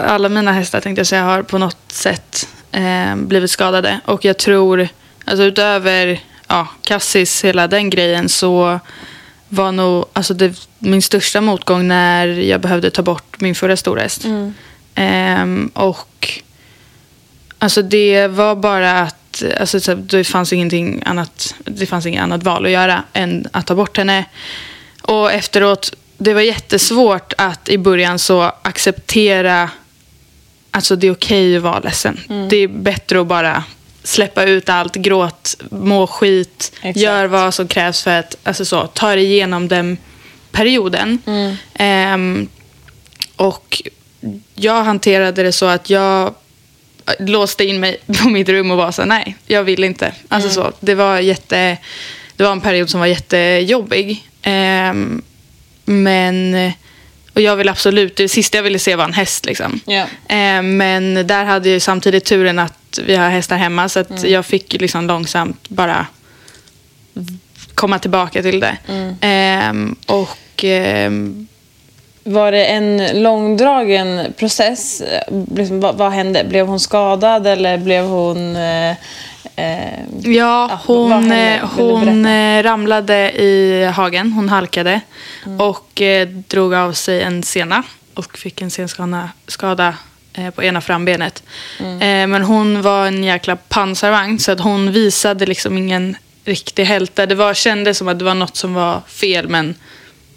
alla 0.00 0.28
mina 0.28 0.52
hästar 0.52 0.80
tänkte 0.80 1.00
jag 1.00 1.06
säga 1.06 1.22
har 1.22 1.42
på 1.42 1.58
något 1.58 1.92
sätt 1.92 2.48
eh, 2.72 3.16
blivit 3.16 3.50
skadade. 3.50 4.00
Och 4.04 4.24
jag 4.24 4.38
tror, 4.38 4.88
alltså 5.24 5.44
utöver 5.44 6.20
ja, 6.48 6.68
Cassis, 6.82 7.44
hela 7.44 7.68
den 7.68 7.90
grejen 7.90 8.28
så 8.28 8.80
var 9.48 9.72
nog 9.72 10.04
alltså 10.12 10.34
det, 10.34 10.68
min 10.78 11.02
största 11.02 11.40
motgång 11.40 11.88
när 11.88 12.26
jag 12.26 12.60
behövde 12.60 12.90
ta 12.90 13.02
bort 13.02 13.40
min 13.40 13.54
förra 13.54 13.76
storhäst. 13.76 14.24
Ehm, 14.94 15.70
och 15.74 16.40
alltså 17.58 17.82
det 17.82 18.26
var 18.26 18.56
bara 18.56 19.00
att 19.00 19.42
alltså, 19.60 19.80
så, 19.80 19.94
det 19.94 20.24
fanns 20.24 20.52
ingenting 20.52 21.02
annat, 21.06 21.54
det 21.64 21.86
fanns 21.86 22.06
inget 22.06 22.22
annat 22.22 22.42
val 22.42 22.64
att 22.64 22.70
göra 22.70 23.02
än 23.12 23.46
att 23.52 23.66
ta 23.66 23.74
bort 23.74 23.96
henne. 23.96 24.24
Och 25.02 25.32
efteråt, 25.32 25.94
det 26.18 26.34
var 26.34 26.40
jättesvårt 26.40 27.32
att 27.38 27.68
i 27.68 27.78
början 27.78 28.18
så 28.18 28.42
acceptera 28.62 29.70
Alltså 30.72 30.96
det 30.96 31.06
är 31.06 31.12
okej 31.12 31.56
att 31.56 31.62
vara 31.62 31.78
ledsen. 31.78 32.20
Det 32.50 32.56
är 32.56 32.68
bättre 32.68 33.20
att 33.20 33.26
bara 33.26 33.64
släppa 34.02 34.44
ut 34.44 34.68
allt, 34.68 34.94
gråt, 34.94 35.56
må 35.70 36.06
skit, 36.06 36.72
Exakt. 36.76 36.96
gör 36.96 37.26
vad 37.26 37.54
som 37.54 37.68
krävs 37.68 38.02
för 38.02 38.18
att 38.18 38.36
alltså 38.42 38.64
så, 38.64 38.86
ta 38.86 39.14
dig 39.14 39.24
igenom 39.24 39.68
den 39.68 39.98
perioden. 40.50 41.18
Ehm, 41.74 42.48
och 43.36 43.82
jag 44.54 44.84
hanterade 44.84 45.42
det 45.42 45.52
så 45.52 45.66
att 45.66 45.90
jag 45.90 46.34
låste 47.18 47.64
in 47.64 47.80
mig 47.80 47.96
på 48.22 48.28
mitt 48.28 48.48
rum 48.48 48.70
och 48.70 48.76
var 48.76 48.92
så 48.92 49.02
här, 49.02 49.08
nej, 49.08 49.36
jag 49.46 49.64
vill 49.64 49.84
inte. 49.84 50.14
Alltså 50.28 50.50
så, 50.50 50.72
det 50.80 50.94
var 50.94 51.18
jätte, 51.18 51.76
det 52.36 52.44
var 52.44 52.52
en 52.52 52.60
period 52.60 52.90
som 52.90 53.00
var 53.00 53.06
jättejobbig. 53.06 54.28
Ehm, 54.42 55.22
men, 55.84 56.54
och 57.34 57.40
jag 57.40 57.56
vill 57.56 57.68
absolut, 57.68 58.16
det 58.16 58.28
sista 58.28 58.58
jag 58.58 58.62
ville 58.62 58.78
se 58.78 58.96
var 58.96 59.04
en 59.04 59.12
häst 59.12 59.46
liksom. 59.46 59.80
Ja. 59.86 60.06
Eh, 60.28 60.62
men 60.62 61.26
där 61.26 61.44
hade 61.44 61.68
jag 61.68 61.82
samtidigt 61.82 62.24
turen 62.24 62.58
att 62.58 62.98
vi 63.06 63.16
har 63.16 63.30
hästar 63.30 63.56
hemma 63.56 63.88
så 63.88 64.00
att 64.00 64.24
jag 64.24 64.46
fick 64.46 64.72
liksom 64.72 65.06
långsamt 65.06 65.68
bara 65.68 66.06
komma 67.74 67.98
tillbaka 67.98 68.42
till 68.42 68.60
det. 68.60 68.76
Ehm, 69.20 69.96
och 70.06 70.64
ehm, 70.64 71.46
Var 72.24 72.52
det 72.52 72.64
en 72.64 73.22
långdragen 73.22 74.32
process? 74.36 75.02
Liksom, 75.54 75.80
vad, 75.80 75.94
vad 75.94 76.12
hände? 76.12 76.44
Blev 76.44 76.66
hon 76.66 76.80
skadad 76.80 77.46
eller 77.46 77.78
blev 77.78 78.04
hon... 78.04 78.56
Eh, 78.56 78.90
eh, 79.56 80.00
ja, 80.22 80.80
hon, 80.86 81.32
eh, 81.32 81.60
hon 81.76 82.26
eh, 82.26 82.62
ramlade 82.62 83.32
i 83.32 83.84
hagen, 83.94 84.32
hon 84.32 84.48
halkade 84.48 85.00
och 85.58 86.00
eh, 86.00 86.28
drog 86.28 86.74
av 86.74 86.92
sig 86.92 87.22
en 87.22 87.42
sena 87.42 87.82
och 88.14 88.38
fick 88.38 88.62
en 88.62 88.70
senskada 88.70 89.30
skada, 89.46 89.94
eh, 90.32 90.50
på 90.50 90.62
ena 90.62 90.80
frambenet. 90.80 91.42
Eh, 91.80 92.26
men 92.26 92.42
hon 92.42 92.82
var 92.82 93.06
en 93.06 93.24
jäkla 93.24 93.56
pansarvagn 93.56 94.38
så 94.38 94.52
att 94.52 94.60
hon 94.60 94.92
visade 94.92 95.46
liksom 95.46 95.78
ingen 95.78 96.16
riktig 96.44 96.84
hälta. 96.84 97.26
Det 97.26 97.34
var, 97.34 97.54
kändes 97.54 97.98
som 97.98 98.08
att 98.08 98.18
det 98.18 98.24
var 98.24 98.34
något 98.34 98.56
som 98.56 98.74
var 98.74 99.00
fel 99.06 99.48
men 99.48 99.74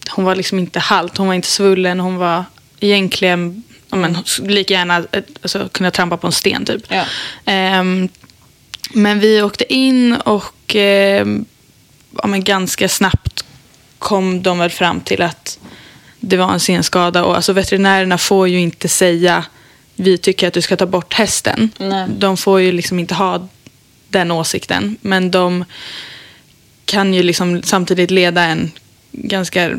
hon 0.09 0.25
var 0.25 0.35
liksom 0.35 0.59
inte 0.59 0.79
halt, 0.79 1.17
hon 1.17 1.27
var 1.27 1.33
inte 1.33 1.47
svullen, 1.47 1.99
hon 1.99 2.17
var 2.17 2.45
egentligen 2.79 3.63
ja, 3.89 3.97
men, 3.97 4.17
lika 4.41 4.73
gärna 4.73 4.97
eh, 4.97 5.23
alltså, 5.41 5.69
kunna 5.71 5.91
trampa 5.91 6.17
på 6.17 6.27
en 6.27 6.33
sten 6.33 6.65
typ. 6.65 6.83
Ja. 6.87 7.05
Ehm, 7.45 8.09
men 8.89 9.19
vi 9.19 9.41
åkte 9.41 9.73
in 9.73 10.13
och 10.13 10.75
ehm, 10.75 11.45
ja, 12.21 12.27
men 12.27 12.43
ganska 12.43 12.89
snabbt 12.89 13.45
kom 13.99 14.43
de 14.43 14.59
väl 14.59 14.69
fram 14.69 15.01
till 15.01 15.21
att 15.21 15.59
det 16.19 16.37
var 16.37 16.53
en 16.53 16.59
senskada. 16.59 17.23
Och 17.23 17.35
alltså 17.35 17.53
veterinärerna 17.53 18.17
får 18.17 18.47
ju 18.47 18.59
inte 18.59 18.87
säga 18.87 19.45
vi 19.95 20.17
tycker 20.17 20.47
att 20.47 20.53
du 20.53 20.61
ska 20.61 20.77
ta 20.77 20.85
bort 20.85 21.13
hästen. 21.13 21.71
Nej. 21.77 22.07
De 22.17 22.37
får 22.37 22.61
ju 22.61 22.71
liksom 22.71 22.99
inte 22.99 23.13
ha 23.13 23.47
den 24.09 24.31
åsikten. 24.31 24.97
Men 25.01 25.31
de 25.31 25.65
kan 26.85 27.13
ju 27.13 27.23
liksom 27.23 27.63
samtidigt 27.63 28.11
leda 28.11 28.43
en 28.43 28.71
ganska 29.11 29.77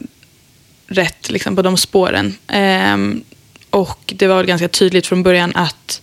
rätt 0.86 1.30
liksom, 1.30 1.56
på 1.56 1.62
de 1.62 1.76
spåren. 1.76 2.36
Ehm, 2.46 3.24
och 3.70 4.12
det 4.16 4.26
var 4.26 4.36
väl 4.36 4.46
ganska 4.46 4.68
tydligt 4.68 5.06
från 5.06 5.22
början 5.22 5.52
att 5.54 6.02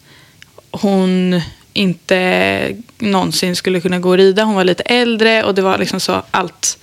hon 0.72 1.42
inte 1.74 2.76
någonsin 2.98 3.56
skulle 3.56 3.82
kunna 3.82 4.00
gå 4.00 4.10
och 4.10 4.18
rida. 4.18 4.44
Hon 4.44 4.56
var 4.56 4.64
lite 4.64 4.84
äldre 4.84 5.44
och 5.44 5.56
det 5.56 5.62
var 5.62 5.78
liksom 5.78 6.00
så 6.00 6.24
allt 6.32 6.78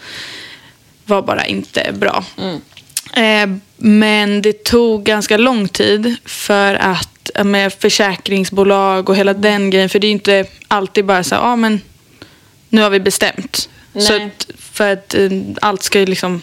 var 1.04 1.22
bara 1.22 1.46
inte 1.46 1.92
bra. 1.92 2.24
Eh, 3.16 3.48
men 3.76 4.42
det 4.42 4.64
tog 4.64 5.04
ganska 5.04 5.36
lång 5.36 5.68
tid 5.68 6.16
för 6.24 6.74
att 6.74 7.30
med 7.44 7.72
försäkringsbolag 7.72 9.08
och 9.08 9.16
hela 9.16 9.34
den 9.34 9.70
grejen. 9.70 9.88
För 9.88 9.98
det 9.98 10.06
är 10.06 10.12
inte 10.12 10.46
alltid 10.68 11.04
bara 11.04 11.24
så 11.24 11.34
ja 11.34 11.40
ah, 11.40 11.56
men 11.56 11.80
nu 12.68 12.82
har 12.82 12.90
vi 12.90 13.00
bestämt. 13.00 13.68
Så 13.98 14.14
att, 14.16 14.46
för 14.58 14.92
att 14.92 15.14
eh, 15.14 15.30
allt 15.60 15.82
ska 15.82 16.00
ju 16.00 16.06
liksom 16.06 16.42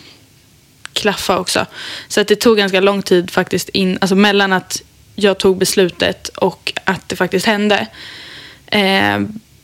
klaffa 0.95 1.37
också. 1.37 1.65
Så 2.07 2.21
att 2.21 2.27
det 2.27 2.35
tog 2.35 2.57
ganska 2.57 2.79
lång 2.79 3.01
tid 3.01 3.31
faktiskt 3.31 3.69
in, 3.69 3.97
alltså 4.01 4.15
mellan 4.15 4.53
att 4.53 4.81
jag 5.15 5.37
tog 5.37 5.57
beslutet 5.57 6.27
och 6.27 6.73
att 6.83 7.09
det 7.09 7.15
faktiskt 7.15 7.45
hände. 7.45 7.87
Eh, 8.67 9.19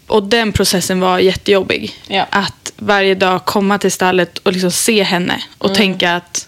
och 0.08 0.24
den 0.24 0.52
processen 0.52 1.00
var 1.00 1.20
jättejobbig. 1.20 1.96
Ja. 2.08 2.26
Att 2.30 2.74
varje 2.78 3.16
dag 3.16 3.46
komma 3.46 3.78
till 3.78 3.92
stallet 3.92 4.38
och 4.38 4.54
liksom 4.54 4.72
se 4.72 5.04
henne 5.04 5.44
och 5.58 5.76
tänka 5.76 6.16
att, 6.16 6.48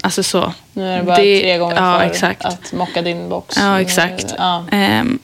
alltså 0.00 0.22
så. 0.22 0.42
Mm. 0.42 0.54
nu 0.72 0.92
är 0.92 0.98
det 0.98 1.04
bara 1.04 1.16
tre 1.16 1.58
gånger 1.58 1.76
ja, 1.76 1.98
för 1.98 2.06
exakt. 2.06 2.44
att 2.44 2.72
mocka 2.72 3.02
din 3.02 3.28
box. 3.28 3.56
Ja, 3.56 3.80
exakt. 3.80 4.34
Ja. 4.38 4.64
Ehm, 4.70 5.18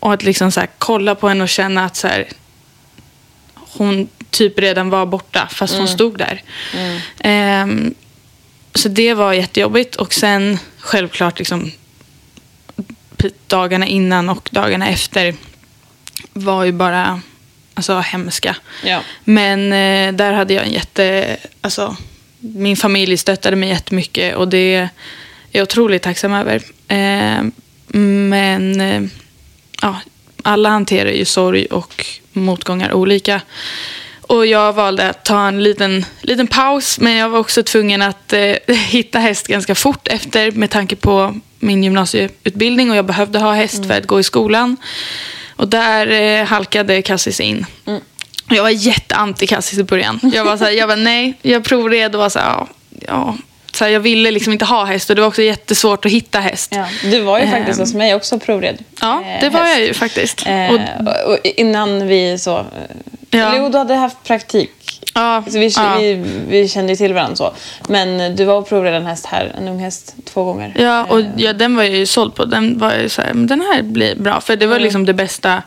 och 0.00 0.12
att 0.12 0.22
liksom 0.22 0.52
så 0.52 0.60
här, 0.60 0.68
kolla 0.78 1.14
på 1.14 1.28
henne 1.28 1.42
och 1.42 1.48
känna 1.48 1.84
att 1.84 1.96
så 1.96 2.08
här, 2.08 2.28
hon 3.72 4.08
typ 4.30 4.58
redan 4.58 4.90
var 4.90 5.06
borta 5.06 5.48
fast 5.50 5.76
hon 5.76 5.88
stod 5.88 6.18
där. 6.18 6.42
Ehm, 7.20 7.94
så 8.74 8.88
det 8.88 9.14
var 9.14 9.32
jättejobbigt. 9.32 9.96
Och 9.96 10.14
sen 10.14 10.58
självklart 10.78 11.38
liksom, 11.38 11.70
dagarna 13.46 13.86
innan 13.86 14.28
och 14.28 14.48
dagarna 14.52 14.88
efter 14.88 15.34
var 16.32 16.64
ju 16.64 16.72
bara 16.72 17.20
alltså, 17.74 17.98
hemska. 17.98 18.56
Ja. 18.84 19.00
Men 19.24 19.72
eh, 19.72 20.12
där 20.12 20.32
hade 20.32 20.54
jag 20.54 20.64
en 20.64 20.72
jätte... 20.72 21.36
Alltså, 21.60 21.96
min 22.38 22.76
familj 22.76 23.16
stöttade 23.16 23.56
mig 23.56 23.68
jättemycket 23.68 24.36
och 24.36 24.48
det 24.48 24.74
är 24.74 24.88
jag 25.50 25.62
otroligt 25.62 26.02
tacksam 26.02 26.32
över. 26.32 26.62
Eh, 26.88 27.44
men 27.88 28.80
eh, 28.80 29.02
ja, 29.82 30.00
alla 30.42 30.68
hanterar 30.68 31.10
ju 31.10 31.24
sorg 31.24 31.66
och 31.66 32.06
motgångar 32.32 32.92
olika. 32.92 33.40
Och 34.20 34.46
jag 34.46 34.72
valde 34.72 35.10
att 35.10 35.24
ta 35.24 35.48
en 35.48 35.62
liten, 35.62 36.04
liten 36.20 36.46
paus 36.46 37.00
men 37.00 37.12
jag 37.12 37.28
var 37.28 37.38
också 37.38 37.62
tvungen 37.62 38.02
att 38.02 38.32
eh, 38.32 38.54
hitta 38.74 39.18
häst 39.18 39.46
ganska 39.46 39.74
fort 39.74 40.08
efter 40.08 40.50
med 40.50 40.70
tanke 40.70 40.96
på 40.96 41.40
min 41.58 41.84
gymnasieutbildning 41.84 42.90
och 42.90 42.96
jag 42.96 43.04
behövde 43.04 43.38
ha 43.38 43.52
häst 43.52 43.86
för 43.86 43.94
att 43.94 44.06
gå 44.06 44.20
i 44.20 44.22
skolan. 44.22 44.76
Och 45.56 45.68
där 45.68 46.06
eh, 46.06 46.46
halkade 46.46 47.02
Cassis 47.02 47.40
in. 47.40 47.66
Jag 48.48 48.62
var 48.62 48.70
jätteanti 48.70 49.46
Cassis 49.46 49.78
i 49.78 49.84
början. 49.84 50.20
Jag 50.22 50.44
var, 50.44 50.56
så 50.56 50.64
här, 50.64 50.70
jag 50.70 50.86
var 50.86 50.96
nej, 50.96 51.34
jag 51.42 51.64
provred 51.64 52.14
och 52.14 52.20
var 52.20 52.28
så 52.28 52.38
här, 52.38 52.46
ja, 52.46 52.68
ja. 53.06 53.36
Så 53.78 53.84
här, 53.84 53.90
jag 53.90 54.00
ville 54.00 54.30
liksom 54.30 54.52
inte 54.52 54.64
ha 54.64 54.84
häst 54.84 55.10
och 55.10 55.16
det 55.16 55.22
var 55.22 55.28
också 55.28 55.42
jättesvårt 55.42 56.04
att 56.04 56.12
hitta 56.12 56.40
häst. 56.40 56.72
Ja. 56.76 56.86
Du 57.02 57.20
var 57.20 57.38
ju 57.38 57.46
faktiskt 57.46 57.78
Ehm. 57.78 57.82
hos 57.84 57.94
mig 57.94 58.14
också 58.14 58.38
provred. 58.38 58.78
Ja, 59.00 59.22
eh, 59.26 59.40
det 59.40 59.48
var 59.50 59.60
häst. 59.60 59.78
jag 59.78 59.86
ju 59.86 59.94
faktiskt. 59.94 60.46
Eh, 60.46 60.70
Och, 60.72 61.32
och, 61.32 61.38
innan 61.44 62.06
vi 62.08 62.38
så... 62.38 62.58
eh, 62.58 62.64
Ja. 63.30 63.52
Jo, 63.56 63.68
du 63.68 63.78
hade 63.78 63.94
haft 63.94 64.24
praktik. 64.24 64.70
ja, 65.14 65.44
Så 65.50 65.58
vi, 65.58 65.68
ja. 65.76 65.96
vi, 66.00 66.14
vi 66.48 66.68
kände 66.68 66.92
ju 66.92 66.96
till 66.96 67.14
varandra 67.14 67.36
så. 67.36 67.54
Men 67.88 68.36
du 68.36 68.44
var 68.44 68.54
och 68.54 68.68
provred 68.68 68.94
en 68.94 69.06
häst 69.06 69.26
här, 69.26 69.54
en 69.58 69.68
ung 69.68 69.78
häst, 69.78 70.14
två 70.24 70.44
gånger. 70.44 70.72
Ja, 70.78 71.04
och 71.04 71.20
Eh, 71.20 71.26
ja, 71.36 71.52
den 71.52 71.76
var 71.76 71.82
jag 71.82 71.94
ju 71.96 72.06
såld 72.06 72.34
på. 72.34 72.44
Den 72.44 72.78
var 72.78 72.92
jag 72.92 73.02
ju 73.02 73.08
så 73.08 73.22
här, 73.22 73.34
men 73.34 73.46
den 73.46 73.60
här 73.60 73.82
blir 73.82 74.14
bra. 74.16 74.40
För 74.40 74.56
det 74.56 74.64
Mm. 74.64 74.70
var 74.76 74.80
liksom 74.80 75.04
det 75.06 75.14
bästa. 75.14 75.62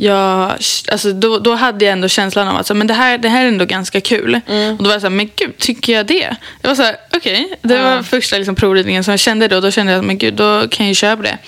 Jag, 0.00 0.52
alltså 0.92 1.12
då, 1.12 1.38
då 1.38 1.54
hade 1.54 1.84
jag 1.84 1.92
ändå 1.92 2.08
känslan 2.08 2.48
av 2.48 2.56
att 2.56 2.66
så, 2.66 2.74
men 2.74 2.86
det, 2.86 2.94
här, 2.94 3.18
det 3.18 3.28
här 3.28 3.44
är 3.44 3.48
ändå 3.48 3.64
ganska 3.64 4.00
kul. 4.00 4.40
Mm. 4.48 4.70
Och 4.76 4.82
då 4.82 4.84
var 4.84 4.92
jag 4.92 5.00
så 5.00 5.06
här, 5.06 5.14
men 5.14 5.30
gud, 5.36 5.56
tycker 5.58 5.92
jag 5.92 6.06
det? 6.06 6.36
Jag 6.62 6.68
var 6.68 6.74
så 6.74 6.82
här, 6.82 6.96
okej. 7.16 7.48
Det 7.62 7.78
var 7.78 8.02
första 8.02 8.36
liksom, 8.36 8.54
provridningen 8.54 9.04
som 9.04 9.12
jag 9.12 9.20
kände 9.20 9.48
då. 9.48 9.60
Då 9.60 9.70
kände 9.70 9.92
jag, 9.92 10.04
men 10.04 10.18
gud, 10.18 10.34
då 10.34 10.68
kan 10.68 10.86
jag 10.86 10.88
ju 10.88 10.94
köpa 10.94 11.22
det. 11.22 11.38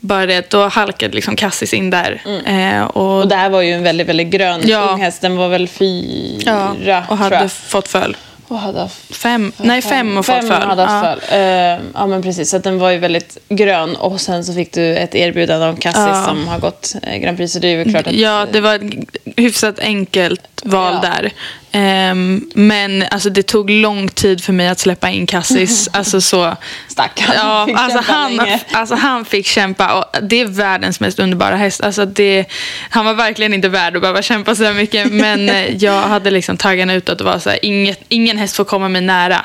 Bara 0.00 0.26
det 0.26 0.36
att 0.36 0.50
då 0.50 0.68
halkade 0.68 1.14
liksom 1.14 1.36
Cassis 1.36 1.74
in 1.74 1.90
där. 1.90 2.22
Eh, 2.24 2.32
och, 2.32 2.44
Mm. 2.54 2.86
Och 3.22 3.28
det 3.28 3.36
här 3.36 3.48
var 3.50 3.62
ju 3.62 3.72
en 3.72 3.82
väldigt, 3.82 4.08
väldigt 4.08 4.28
grön 4.28 4.60
Ja. 4.64 4.96
häst. 4.96 5.20
Den 5.22 5.36
var 5.36 5.48
väl 5.48 5.68
fyra, 5.68 6.76
ja, 6.84 7.04
och 7.08 7.18
hade 7.18 7.48
fått 7.48 7.88
föl. 7.88 8.16
Och 8.54 8.60
hade 8.60 8.80
haft 8.80 9.16
Fem, 9.16 9.52
nej, 9.56 9.82
fem 9.82 10.16
och 10.18 10.26
fått 10.26 10.34
fem 10.34 10.48
föl. 10.48 10.62
hade 10.62 10.82
haft 10.84 11.22
Ja. 11.30 11.36
Eh, 11.36 11.78
ja, 11.94 12.06
men 12.06 12.22
precis. 12.22 12.50
Så 12.50 12.58
den 12.58 12.78
var 12.78 12.90
ju 12.90 12.98
väldigt 12.98 13.38
grön. 13.48 13.96
Och 13.96 14.20
sen 14.20 14.44
så 14.44 14.54
fick 14.54 14.72
du 14.72 14.96
ett 14.96 15.14
erbjudande 15.14 15.66
av 15.66 15.76
Cassis 15.76 16.02
Ja. 16.06 16.24
som 16.28 16.48
har 16.48 16.58
gått 16.58 16.94
eh, 17.02 17.18
Grand 17.18 17.36
Prix. 17.36 17.52
Så 17.52 17.58
det 17.58 17.68
är 17.68 17.76
ju 17.84 17.90
klart 17.90 18.06
att... 18.06 18.12
Ja, 18.12 18.46
det 18.52 18.60
var 18.60 18.90
hyfsat 19.36 19.78
enkelt 19.78 20.53
val 20.64 20.94
Ja. 21.02 21.10
där. 21.10 21.32
Ehm, 21.72 22.50
men 22.54 23.04
alltså, 23.10 23.30
det 23.30 23.42
tog 23.42 23.70
lång 23.70 24.08
tid 24.08 24.44
för 24.44 24.52
mig 24.52 24.68
att 24.68 24.78
släppa 24.78 25.10
in 25.10 25.26
Cassis. 25.26 25.88
alltså, 25.92 26.20
så, 26.20 26.56
Stackarn. 26.88 27.32
ja, 27.34 27.66
Fick 27.66 27.76
alltså, 27.78 28.12
han, 28.12 28.36
länge. 28.36 28.60
alltså, 28.72 28.94
han 28.94 29.24
fick 29.24 29.46
kämpa. 29.46 29.94
Och 29.98 30.22
det 30.22 30.40
är 30.40 30.46
världens 30.46 31.00
mest 31.00 31.18
underbara 31.18 31.56
häst. 31.56 31.80
Alltså, 31.80 32.04
det, 32.06 32.44
han 32.90 33.04
var 33.04 33.14
verkligen 33.14 33.54
inte 33.54 33.68
värd 33.68 33.94
att 33.96 34.00
behöva 34.02 34.22
kämpa 34.22 34.54
så 34.54 34.72
mycket. 34.72 35.12
Men 35.12 35.48
eh, 35.48 35.76
jag 35.76 36.00
hade 36.02 36.30
liksom 36.30 36.56
taggarna 36.56 36.94
ut 36.94 37.08
att 37.08 37.18
det 37.18 37.24
var 37.24 37.38
så 37.38 37.50
här, 37.50 37.64
inget, 37.64 38.00
ingen 38.08 38.38
häst 38.38 38.56
får 38.56 38.64
komma 38.64 38.88
mig 38.88 39.02
nära. 39.02 39.44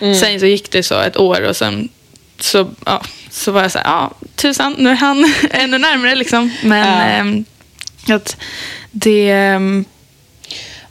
Mm. 0.00 0.14
Sen 0.14 0.40
så 0.40 0.46
gick 0.46 0.70
det 0.70 0.82
så 0.82 1.00
ett 1.00 1.16
år 1.16 1.42
och 1.42 1.56
sen 1.56 1.88
så, 2.40 2.70
ja, 2.86 3.02
så 3.30 3.52
var 3.52 3.62
jag 3.62 3.72
så 3.72 3.78
här, 3.78 3.86
ja, 3.86 4.10
tusan, 4.36 4.74
nu 4.78 4.90
är 4.90 4.94
han 4.94 5.32
ännu 5.50 5.78
närmare 5.78 6.14
liksom. 6.14 6.52
Men 6.62 6.86
Ja. 6.88 7.02
ehm, 7.02 7.44
att 8.16 8.36
det... 8.90 9.30
ehm, 9.30 9.84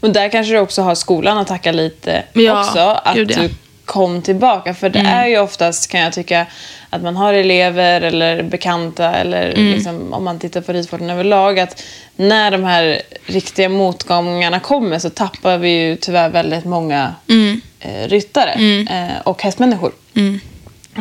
Och 0.08 0.14
där 0.14 0.30
kanske 0.30 0.54
du 0.54 0.60
också 0.60 0.82
har 0.82 0.96
skolan 0.96 1.38
att 1.38 1.48
tacka 1.48 1.72
lite 1.72 2.24
Ja, 2.34 2.60
också. 2.60 2.80
Att 2.80 3.16
gud, 3.16 3.32
ja. 3.32 3.36
Mm. 3.36 3.48
du 3.48 3.56
kom 3.86 4.22
tillbaka. 4.22 4.74
För 4.74 4.90
det 4.90 5.00
är 5.00 5.28
ju 5.28 5.40
oftast, 5.40 5.92
kan 5.92 6.00
jag 6.02 6.14
tycka, 6.14 6.46
att 6.90 7.02
man 7.02 7.16
har 7.16 7.34
elever 7.34 8.02
eller 8.02 8.44
bekanta 8.44 9.16
eller 9.16 9.50
Mm. 9.50 9.74
liksom, 9.74 10.14
om 10.14 10.24
man 10.24 10.40
tittar 10.40 10.62
på 10.62 10.74
ridsporten 10.74 11.10
överlag. 11.10 11.60
Att 11.60 11.84
när 12.16 12.52
de 12.52 12.64
här 12.64 13.02
riktiga 13.26 13.70
motgångarna 13.70 14.60
kommer 14.60 15.00
så 15.00 15.10
tappar 15.10 15.58
vi 15.58 15.70
ju 15.70 15.96
tyvärr 15.96 16.30
väldigt 16.30 16.66
många 16.66 17.16
Mm. 17.30 17.62
eh, 17.80 18.08
ryttare 18.08 18.52
eh, 18.90 19.22
och 19.24 19.44
hästmänniskor. 19.44 19.92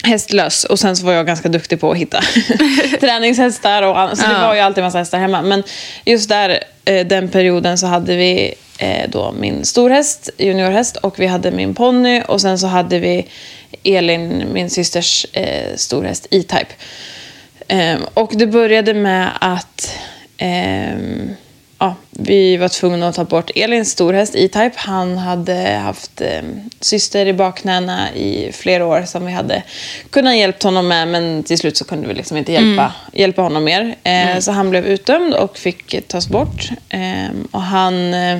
hästlös. 0.02 0.64
Och 0.64 0.78
sen 0.78 0.96
så 0.96 1.06
var 1.06 1.12
jag 1.12 1.26
ganska 1.26 1.48
duktig 1.48 1.80
på 1.80 1.90
att 1.90 1.96
hitta 1.96 2.20
träningshästar. 3.00 3.82
Och 3.82 3.98
annat. 3.98 4.18
Så 4.18 4.26
det 4.26 4.34
var 4.34 4.54
ju 4.54 4.60
alltid 4.60 4.78
en 4.78 4.84
massa 4.84 4.98
hästar 4.98 5.18
hemma. 5.18 5.42
Men 5.42 5.62
just 6.04 6.28
där, 6.28 6.64
eh, 6.84 7.06
den 7.06 7.28
perioden, 7.28 7.78
så 7.78 7.86
hade 7.86 8.16
vi 8.16 8.54
eh, 8.78 9.10
då 9.10 9.32
min 9.32 9.64
storhäst, 9.64 10.30
juniorhäst, 10.38 10.96
och 10.96 11.20
vi 11.20 11.26
hade 11.26 11.50
min 11.50 11.74
ponny. 11.74 12.22
Och 12.28 12.40
sen 12.40 12.58
så 12.58 12.66
hade 12.66 12.98
vi 12.98 13.28
Elin, 13.84 14.44
min 14.52 14.70
systers 14.70 15.26
eh, 15.32 15.76
storhäst, 15.76 16.26
E-Type. 16.30 16.72
Ehm, 17.68 18.02
och 18.14 18.32
det 18.34 18.46
började 18.46 18.94
med 18.94 19.30
att 19.40 19.94
ehm, 20.36 21.30
ja, 21.78 21.94
vi 22.10 22.56
var 22.56 22.68
tvungna 22.68 23.08
att 23.08 23.14
ta 23.14 23.24
bort 23.24 23.50
Elins 23.54 23.90
storhäst 23.90 24.34
E-Type. 24.34 24.72
Han 24.76 25.18
hade 25.18 25.54
haft 25.82 26.20
ehm, 26.20 26.60
syster 26.80 27.26
i 27.26 27.32
bakknäna 27.32 28.14
i 28.14 28.52
flera 28.52 28.86
år 28.86 29.02
som 29.02 29.26
vi 29.26 29.32
hade 29.32 29.62
kunnat 30.10 30.36
hjälpt 30.36 30.62
honom 30.62 30.88
med 30.88 31.08
men 31.08 31.42
till 31.42 31.58
slut 31.58 31.76
så 31.76 31.84
kunde 31.84 32.08
vi 32.08 32.14
liksom 32.14 32.36
inte 32.36 32.52
hjälpa, 32.52 32.92
hjälpa 33.12 33.42
honom 33.42 33.64
mer. 33.64 33.94
Eh, 34.04 34.38
Så 34.40 34.52
han 34.52 34.70
blev 34.70 34.86
utdömd 34.86 35.34
och 35.34 35.58
fick 35.58 36.08
tas 36.08 36.28
bort. 36.28 36.68
Ehm, 36.88 37.48
och 37.50 37.62
han... 37.62 38.14
Eh, 38.14 38.38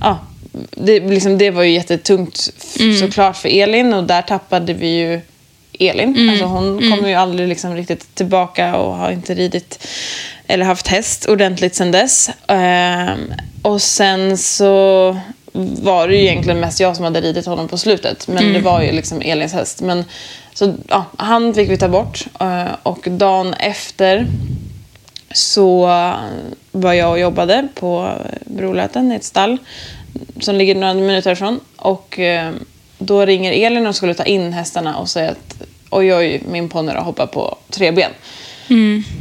ja, 0.00 0.18
det, 0.70 1.00
liksom, 1.00 1.38
det 1.38 1.50
var 1.50 1.62
ju 1.62 1.70
jättetungt 1.72 2.50
f- 2.58 2.98
såklart 3.00 3.36
för 3.36 3.48
Elin 3.48 3.94
och 3.94 4.04
där 4.04 4.22
tappade 4.22 4.72
vi 4.72 4.86
ju 4.88 5.20
Elin. 5.78 6.30
Alltså 6.30 6.44
hon 6.44 6.78
kommer 6.90 7.08
ju 7.08 7.14
aldrig 7.14 7.48
liksom 7.48 7.74
riktigt 7.76 8.14
tillbaka 8.14 8.76
och 8.76 8.94
har 8.96 9.10
inte 9.10 9.34
ridit 9.34 9.86
eller 10.46 10.64
haft 10.64 10.86
häst 10.86 11.28
ordentligt 11.28 11.74
sen 11.74 11.90
dess. 11.90 12.30
Ehm, 12.46 13.32
och 13.62 13.82
sen 13.82 14.38
så 14.38 15.16
var 15.82 16.08
det 16.08 16.14
ju 16.14 16.22
egentligen 16.22 16.60
mest 16.60 16.80
jag 16.80 16.96
som 16.96 17.04
hade 17.04 17.20
ridit 17.20 17.46
honom 17.46 17.68
på 17.68 17.78
slutet. 17.78 18.28
Men 18.28 18.52
det 18.52 18.60
var 18.60 18.82
ju 18.82 18.92
liksom 18.92 19.20
Elins 19.20 19.52
häst. 19.52 19.80
Men, 19.80 20.04
så 20.54 20.74
ja, 20.88 21.04
han 21.16 21.54
fick 21.54 21.70
vi 21.70 21.76
ta 21.76 21.88
bort. 21.88 22.26
Eh, 22.40 22.74
och 22.82 23.08
dagen 23.10 23.54
efter 23.54 24.26
så 25.34 25.86
var 26.72 26.92
jag 26.92 27.10
och 27.10 27.18
jobbade 27.18 27.68
på 27.74 28.12
Broläten 28.46 29.12
i 29.12 29.14
ett 29.14 29.24
stall 29.24 29.58
som 30.40 30.54
ligger 30.54 30.74
några 30.74 30.94
minuter 30.94 31.32
ifrån. 31.32 31.60
Och 31.76 32.18
eh, 32.18 32.52
då 32.98 33.24
ringer 33.26 33.52
Elin 33.52 33.86
och 33.86 33.96
skulle 33.96 34.14
ta 34.14 34.24
in 34.24 34.52
hästarna 34.52 34.96
och 34.96 35.08
säger 35.08 35.30
att 35.30 35.62
oj, 35.90 36.14
oj, 36.14 36.42
min 36.50 36.68
ponny 36.68 36.92
har 36.92 37.02
hoppat 37.02 37.30
på 37.32 37.58
tre 37.70 37.90
ben. 37.90 38.10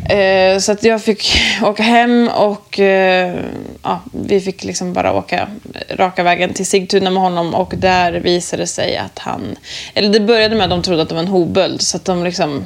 Eh, 0.09 0.59
så 0.59 0.71
att 0.71 0.83
jag 0.83 1.03
fick 1.03 1.37
åka 1.63 1.83
hem 1.83 2.29
och 2.35 2.79
eh, 2.79 3.35
ja, 3.83 4.01
vi 4.11 4.41
fick 4.41 4.63
liksom 4.63 4.93
bara 4.93 5.13
åka 5.13 5.47
raka 5.89 6.23
vägen 6.23 6.53
till 6.53 6.65
Sigtuna 6.65 7.09
med 7.09 7.23
honom 7.23 7.55
och 7.55 7.73
där 7.77 8.11
visade 8.11 8.63
det 8.63 8.67
sig 8.67 8.97
att 8.97 9.19
han... 9.19 9.55
Eller 9.93 10.09
det 10.09 10.19
började 10.19 10.55
med 10.55 10.63
att 10.63 10.69
de 10.69 10.81
trodde 10.81 11.01
att 11.01 11.09
det 11.09 11.15
var 11.15 11.21
en 11.21 11.27
hovböld 11.27 11.81
så 11.81 11.97
att 11.97 12.05
de 12.05 12.23
liksom... 12.23 12.65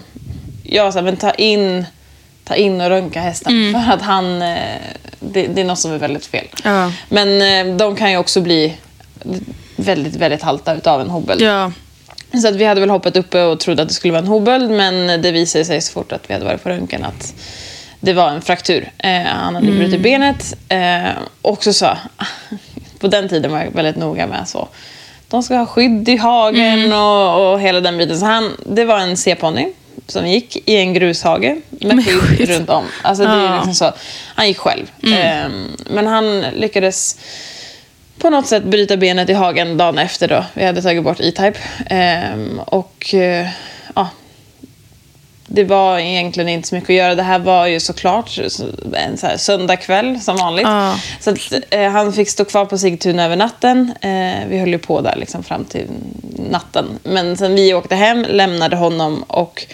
Jag 0.63 0.93
sa, 0.93 1.01
men 1.01 1.17
ta 1.17 1.31
in, 1.31 1.85
ta 2.43 2.55
in 2.55 2.81
och 2.81 2.89
röntga 2.89 3.21
hästen 3.21 3.73
för 3.73 3.93
att 3.93 4.01
han... 4.01 4.41
Eh, 4.41 4.57
det, 5.19 5.47
det 5.47 5.61
är 5.61 5.65
något 5.65 5.79
som 5.79 5.91
är 5.91 5.97
väldigt 5.97 6.25
fel. 6.25 6.45
Ja. 6.63 6.91
Men 7.09 7.77
de 7.77 7.95
kan 7.95 8.11
ju 8.11 8.17
också 8.17 8.41
bli 8.41 8.73
väldigt, 9.75 10.15
väldigt 10.15 10.41
halta 10.41 10.75
utav 10.75 11.01
en 11.01 11.09
hovböld. 11.09 11.41
Ja. 11.41 11.71
Så 12.41 12.47
att 12.47 12.55
vi 12.55 12.65
hade 12.65 12.79
väl 12.81 12.89
hoppat 12.89 13.17
uppe 13.17 13.43
och 13.43 13.59
trodde 13.59 13.81
att 13.81 13.87
det 13.87 13.93
skulle 13.93 14.11
vara 14.13 14.21
en 14.21 14.27
hovböld 14.27 14.71
men 14.71 15.21
det 15.21 15.31
visade 15.31 15.65
sig 15.65 15.81
så 15.81 15.91
fort 15.93 16.11
att 16.11 16.29
vi 16.29 16.33
hade 16.33 16.45
varit 16.45 16.63
på 16.63 16.69
röntgen 16.69 17.03
att 17.05 17.33
det 17.99 18.13
var 18.13 18.29
en 18.29 18.41
fraktur. 18.41 18.91
Eh, 18.97 19.21
han 19.23 19.55
hade 19.55 19.67
Mm. 19.67 19.79
brutit 19.79 20.01
benet. 20.01 20.53
Eh, 20.69 21.09
och 21.41 21.63
så 21.63 21.97
på 22.99 23.07
den 23.07 23.29
tiden 23.29 23.51
var 23.51 23.59
jag 23.59 23.71
väldigt 23.71 23.95
noga 23.95 24.27
med 24.27 24.47
så. 24.47 24.67
De 25.29 25.43
ska 25.43 25.55
ha 25.55 25.65
skydd 25.65 26.09
i 26.09 26.17
hagen 26.17 26.79
Mm. 26.79 26.91
och, 26.99 27.51
och 27.53 27.59
hela 27.61 27.79
den 27.81 27.97
biten. 27.97 28.19
Så 28.19 28.25
han, 28.25 28.51
det 28.65 28.85
var 28.85 28.99
en 28.99 29.17
C-ponny 29.17 29.67
som 30.07 30.27
gick 30.27 30.69
i 30.69 30.75
en 30.75 30.93
grushage 30.93 31.55
med 31.69 32.05
skydd 32.05 32.49
runt 32.49 32.69
om. 32.69 32.83
Alltså, 33.01 33.23
det 33.23 33.29
är 33.29 33.55
liksom 33.55 33.73
så. 33.75 33.91
Han 34.35 34.47
gick 34.47 34.57
själv. 34.57 34.91
Mm. 35.03 35.13
Eh, 35.21 35.49
men 35.89 36.07
han 36.07 36.41
lyckades 36.41 37.17
på 38.17 38.29
något 38.29 38.47
sätt 38.47 38.63
bryta 38.63 38.97
benet 38.97 39.29
i 39.29 39.33
hagen 39.33 39.77
dagen 39.77 39.97
efter 39.97 40.27
då. 40.27 40.45
Vi 40.53 40.65
hade 40.65 40.81
tagit 40.81 41.03
bort 41.03 41.19
E-Type. 41.19 41.59
Ehm, 41.89 42.59
och 42.59 43.13
eh, 43.13 43.47
ja, 43.95 44.09
det 45.47 45.63
var 45.63 45.99
egentligen 45.99 46.49
inte 46.49 46.67
så 46.67 46.75
mycket 46.75 46.89
att 46.89 46.95
göra. 46.95 47.15
Det 47.15 47.23
här 47.23 47.39
var 47.39 47.67
ju 47.67 47.79
såklart 47.79 48.39
en 48.93 49.17
så 49.17 49.27
här 49.27 49.37
söndagkväll 49.37 50.19
som 50.19 50.37
vanligt. 50.37 50.67
Ja. 50.67 50.99
Så 51.19 51.29
att, 51.29 51.53
eh, 51.69 51.89
han 51.89 52.13
fick 52.13 52.29
stå 52.29 52.45
kvar 52.45 52.65
på 52.65 52.77
Sigtuna 52.77 53.25
över 53.25 53.35
natten. 53.35 53.93
Eh, 54.01 54.47
vi 54.49 54.57
höll 54.59 54.69
ju 54.69 54.77
på 54.77 55.01
där 55.01 55.15
liksom 55.15 55.43
fram 55.43 55.65
till 55.65 55.87
natten. 56.51 56.85
Men 57.03 57.37
sen 57.37 57.55
vi 57.55 57.73
åkte 57.73 57.95
hem, 57.95 58.25
lämnade 58.29 58.75
honom 58.75 59.23
och 59.23 59.65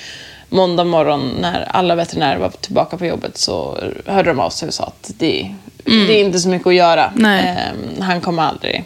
måndag 0.54 0.84
morgon 0.84 1.38
när 1.42 1.62
alla 1.70 1.96
veterinärer 1.96 2.38
var 2.38 2.50
tillbaka 2.50 2.98
på 2.98 3.06
jobbet 3.06 3.38
så 3.38 3.78
hörde 4.06 4.30
de 4.30 4.39
av 4.39 4.50
sig 4.50 4.68
och 4.68 4.74
sa 4.74 4.84
att 4.84 5.12
det, 5.18 5.56
det 5.86 6.20
är 6.20 6.24
inte 6.26 6.39
så 6.39 6.50
mycket 6.50 6.68
att 6.68 6.76
göra. 6.76 7.13
Eh, 7.20 8.02
han 8.04 8.22
kommer 8.22 8.44
aldrig 8.44 8.84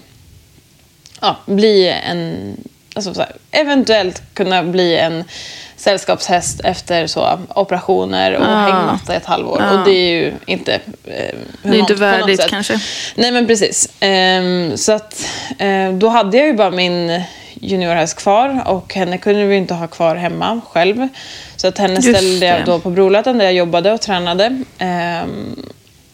ja, 1.21 1.35
bli 1.45 1.89
en... 1.89 2.57
Alltså 2.95 3.13
så 3.13 3.21
här, 3.21 3.31
eventuellt 3.51 4.21
kunna 4.33 4.63
bli 4.63 4.97
en 4.97 5.23
sällskapshäst 5.77 6.61
efter 6.63 7.07
så, 7.07 7.39
operationer 7.55 8.33
och 8.33 8.43
Ja. 8.45 8.55
hängmatta 8.55 9.13
i 9.13 9.17
ett 9.17 9.25
halvår. 9.25 9.61
Ja. 9.61 9.71
Och 9.79 9.85
det 9.85 9.91
är 9.91 10.11
ju 10.11 10.33
inte 10.45 10.73
eh, 10.73 11.35
Det 11.63 11.69
är 11.69 11.75
inte 11.75 11.93
värdigt 11.93 12.47
kanske. 12.47 12.79
Nej 13.15 13.31
men 13.31 13.47
precis. 13.47 13.89
Ehm, 13.99 14.77
så 14.77 14.91
att 14.91 15.27
eh, 15.57 15.91
då 15.93 16.07
hade 16.07 16.37
jag 16.37 16.47
ju 16.47 16.53
bara 16.53 16.71
min 16.71 17.21
juniorhäst 17.53 18.17
kvar 18.17 18.63
och 18.65 18.93
henne 18.93 19.17
kunde 19.17 19.45
vi 19.45 19.55
inte 19.55 19.73
ha 19.73 19.87
kvar 19.87 20.15
hemma 20.15 20.61
själv. 20.69 21.07
Så 21.57 21.67
att 21.67 21.77
henne 21.77 21.93
Just 21.93 22.09
ställde 22.09 22.45
jag 22.45 22.65
då 22.65 22.79
på 22.79 22.89
Brolöten 22.89 23.37
där 23.37 23.45
jag 23.45 23.53
jobbade 23.53 23.91
och 23.91 24.01
tränade. 24.01 24.63
Ehm, 24.77 25.55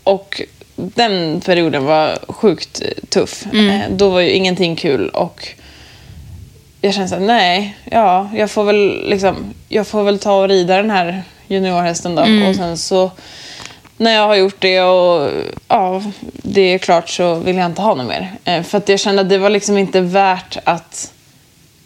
och 0.03 0.41
den 0.75 1.41
perioden 1.41 1.86
var 1.86 2.19
sjukt 2.27 2.82
tuff. 3.10 3.45
Mm. 3.53 3.69
Eh, 3.69 3.82
då 3.89 4.10
var 4.10 4.19
ju 4.19 4.32
ingenting 4.32 4.75
kul 4.75 5.10
och 5.10 5.47
jag 6.82 6.93
kände 6.93 7.10
såhär, 7.10 7.21
nej, 7.21 7.77
ja, 7.91 8.29
jag 8.36 8.51
får 8.51 8.63
väl 8.63 9.10
liksom, 9.10 9.53
jag 9.69 9.88
får 9.88 10.03
väl 10.03 10.19
ta 10.19 10.41
och 10.41 10.47
rida 10.47 10.77
den 10.77 10.89
här 10.89 11.23
juniorhästen 11.47 12.15
då. 12.15 12.21
Mm. 12.21 12.49
Och 12.49 12.56
sen 12.56 12.77
så 12.77 13.12
när 13.97 14.13
jag 14.13 14.27
har 14.27 14.36
gjort 14.36 14.62
det 14.62 14.82
och 14.82 15.32
ja, 15.67 16.03
det 16.34 16.62
är 16.62 16.77
klart 16.77 17.10
så 17.10 17.36
vill 17.36 17.56
jag 17.56 17.65
inte 17.65 17.82
ha 17.82 17.95
något 17.95 18.08
mer. 18.08 18.32
Eh, 18.45 18.63
för 18.63 18.77
att 18.77 18.89
jag 18.89 18.99
kände 18.99 19.21
att 19.21 19.29
det 19.29 19.38
var 19.38 19.49
liksom 19.49 19.77
inte 19.77 20.01
värt 20.01 20.58
att 20.63 21.12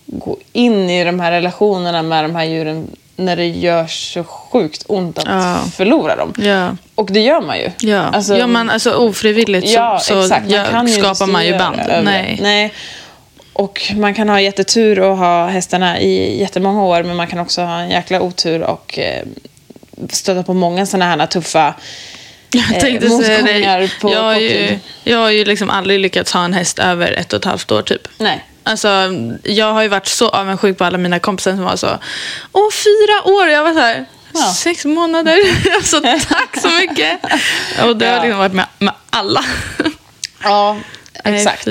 gå 0.05 0.37
in 0.53 0.89
i 0.89 1.03
de 1.03 1.19
här 1.19 1.31
relationerna 1.31 2.01
med 2.01 2.23
de 2.23 2.35
här 2.35 2.45
djuren 2.45 2.87
när 3.19 3.35
det 3.35 3.45
gör 3.47 3.87
så 3.87 4.23
sjukt 4.23 4.83
ont 4.87 5.17
att 5.17 5.25
Ja. 5.27 5.57
förlora 5.75 6.15
dem. 6.15 6.33
Ja. 6.37 6.75
Och 6.95 7.11
det 7.11 7.19
gör 7.19 7.41
man 7.41 7.57
ju. 7.57 7.71
Ja, 7.79 8.01
Alltså- 8.01 8.37
gör 8.37 8.47
man 8.47 8.69
alltså 8.69 8.91
ofrivilligt 8.93 9.67
Ja, 9.67 9.99
så, 9.99 10.23
så. 10.23 10.35
Man 10.71 10.87
skapar 10.89 11.27
man 11.27 11.45
ju 11.45 11.57
band. 11.57 11.81
Nej. 12.03 12.39
Nej. 12.41 12.73
Och 13.53 13.91
man 13.95 14.13
kan 14.13 14.29
ha 14.29 14.41
jättetur 14.41 14.99
och 14.99 15.17
ha 15.17 15.47
hästarna 15.47 15.99
i 15.99 16.39
jättemånga 16.39 16.83
år 16.83 17.03
men 17.03 17.15
man 17.15 17.27
kan 17.27 17.39
också 17.39 17.61
ha 17.61 17.79
en 17.79 17.89
jäkla 17.89 18.21
otur 18.21 18.61
och 18.63 18.99
eh, 18.99 19.23
stöta 20.09 20.43
på 20.43 20.53
många 20.53 20.85
sådana 20.85 21.05
här 21.05 21.25
tuffa 21.25 21.73
Jag 22.51 22.75
eh, 22.75 22.81
tänkte 22.81 23.09
säga 23.09 23.41
motgångar 23.41 23.91
på 24.01 24.13
Jag 24.13 24.21
har, 24.23 24.35
ju, 24.35 24.79
jag 25.03 25.17
har 25.17 25.29
ju 25.29 25.45
liksom 25.45 25.69
aldrig 25.69 25.99
lyckats 25.99 26.33
ha 26.33 26.45
en 26.45 26.53
häst 26.53 26.79
över 26.79 27.11
ett 27.11 27.33
och 27.33 27.39
ett 27.39 27.45
halvt 27.45 27.71
år 27.71 27.81
typ. 27.81 28.07
Nej. 28.17 28.45
Alltså, 28.67 28.87
jag 29.43 29.73
har 29.73 29.81
ju 29.81 29.87
varit 29.87 30.07
så 30.07 30.29
avundsjuk 30.29 30.77
på 30.77 30.85
alla 30.85 30.97
mina 30.97 31.19
kompisar 31.19 31.51
som 31.51 31.63
var 31.63 31.75
så, 31.75 31.87
åh 32.51 32.71
fyra 32.71 33.31
år, 33.33 33.47
jag 33.47 33.63
var 33.63 33.73
så 33.73 33.79
här, 33.79 34.05
Ja. 34.33 34.53
sex 34.53 34.85
månader, 34.85 35.37
alltså 35.75 36.01
tack 36.29 36.61
så 36.61 36.67
mycket. 36.69 37.19
Och 37.85 37.97
det 37.97 38.05
har 38.07 38.15
Ja. 38.15 38.21
liksom 38.23 38.37
varit 38.39 38.53
med, 38.53 38.65
med 38.79 38.93
alla. 39.09 39.45
Ja, 40.43 40.77
exakt. 41.23 41.67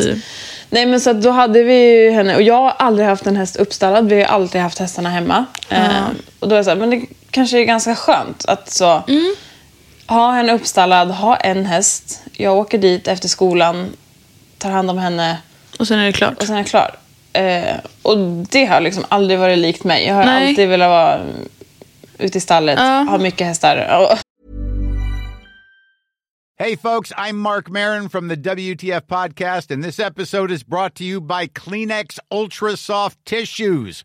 Nej 0.70 0.86
men 0.86 1.00
så 1.00 1.12
då 1.12 1.30
hade 1.30 1.62
vi 1.62 1.74
ju 2.04 2.10
henne 2.10 2.36
och 2.36 2.42
jag 2.42 2.54
har 2.54 2.70
aldrig 2.78 3.08
haft 3.08 3.26
en 3.26 3.36
häst 3.36 3.56
uppstallad. 3.56 4.08
Vi 4.08 4.22
har 4.22 4.28
alltid 4.28 4.60
haft 4.60 4.78
hästarna 4.78 5.08
hemma. 5.10 5.44
Eh, 5.68 6.06
och 6.40 6.48
då 6.48 6.54
är 6.54 6.58
det 6.58 6.64
så 6.64 6.70
här, 6.70 6.76
men 6.76 6.90
det 6.90 7.02
kanske 7.30 7.58
är 7.60 7.64
ganska 7.64 7.94
skönt 7.96 8.44
att 8.44 8.70
så 8.70 9.02
ha 10.06 10.32
henne 10.32 10.52
uppstallad, 10.52 11.10
ha 11.10 11.36
en 11.36 11.66
häst. 11.66 12.20
Jag 12.32 12.56
åker 12.58 12.78
dit 12.78 13.08
efter 13.08 13.28
skolan, 13.28 13.92
tar 14.58 14.70
hand 14.70 14.90
om 14.90 14.98
henne 14.98 15.36
Och 15.78 15.88
sen 15.88 15.98
är 15.98 16.06
det 16.06 16.12
klart. 16.12 16.38
och 16.38 16.46
sen 16.46 16.54
är 16.56 16.60
jag 16.60 16.66
klar. 16.66 16.96
Eh, 17.32 17.76
och 18.02 18.18
det 18.50 18.64
har 18.64 18.80
liksom 18.80 19.04
aldrig 19.08 19.38
varit 19.38 19.58
likt 19.58 19.84
mig. 19.84 20.06
Jag 20.06 20.14
har 20.14 20.24
Nej. 20.24 20.48
alltid 20.48 20.68
velat 20.68 20.88
vara 20.88 21.20
ute 22.18 22.38
i 22.38 22.40
stallet, 22.40 22.78
Ja. 22.78 22.84
ha 23.08 23.18
mycket 23.18 23.46
hästar. 23.46 23.98
Och, 24.02 24.18
Hey, 26.58 26.76
folks, 26.76 27.12
I'm 27.12 27.36
Mark 27.36 27.68
Marin 27.68 28.08
from 28.08 28.28
the 28.28 28.36
WTF 28.36 29.06
Podcast, 29.06 29.70
and 29.70 29.84
this 29.84 30.00
episode 30.00 30.50
is 30.50 30.64
brought 30.66 30.94
to 30.94 31.04
you 31.04 31.20
by 31.20 31.46
Kleenex 31.48 32.18
Ultra 32.30 32.76
Soft 32.76 33.18
Tissues, 33.26 34.04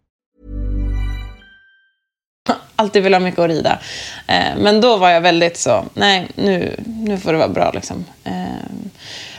alltid 2.75 3.03
vill 3.03 3.13
ha 3.13 3.19
mycket 3.19 3.39
att 3.39 3.49
rida. 3.49 3.79
Eh, 4.27 4.55
men 4.57 4.81
då 4.81 4.97
var 4.97 5.09
jag 5.09 5.21
väldigt 5.21 5.57
så, 5.57 5.85
nej 5.93 6.27
nu, 6.35 6.75
nu 6.85 7.17
får 7.17 7.31
det 7.31 7.37
vara 7.37 7.49
bra 7.49 7.71
liksom. 7.71 8.05
Eh, 8.23 8.33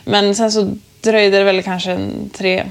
men 0.04 0.34
sen 0.34 0.52
så 0.52 0.74
dröjde 1.00 1.38
det 1.38 1.44
väl 1.44 1.62
kanske 1.62 1.90
en 1.92 2.30
tre 2.30 2.64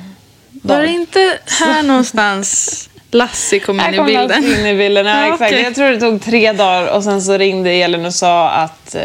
Var 0.51 0.75
dagar. 0.75 0.81
det 0.87 0.91
inte 0.93 1.39
här 1.45 1.83
någonstans 1.83 2.89
Lassie 3.11 3.59
kom 3.59 3.79
in 3.79 3.93
i 3.93 3.97
kom 3.97 4.07
Lasse 4.07 4.27
bilden? 4.41 4.59
in 4.59 4.65
i 4.65 4.75
bilden. 4.75 5.05
Ja, 5.05 5.17
Ja, 5.27 5.33
exakt. 5.33 5.51
okej. 5.51 5.63
Jag 5.63 5.75
tror 5.75 5.89
det 5.89 5.99
tog 5.99 6.21
tre 6.23 6.51
dagar 6.51 6.87
och 6.87 7.03
sen 7.03 7.21
så 7.21 7.37
ringde 7.37 7.71
Elin 7.71 8.05
och 8.05 8.13
sa 8.13 8.49
att 8.49 8.95
eh, 8.95 9.01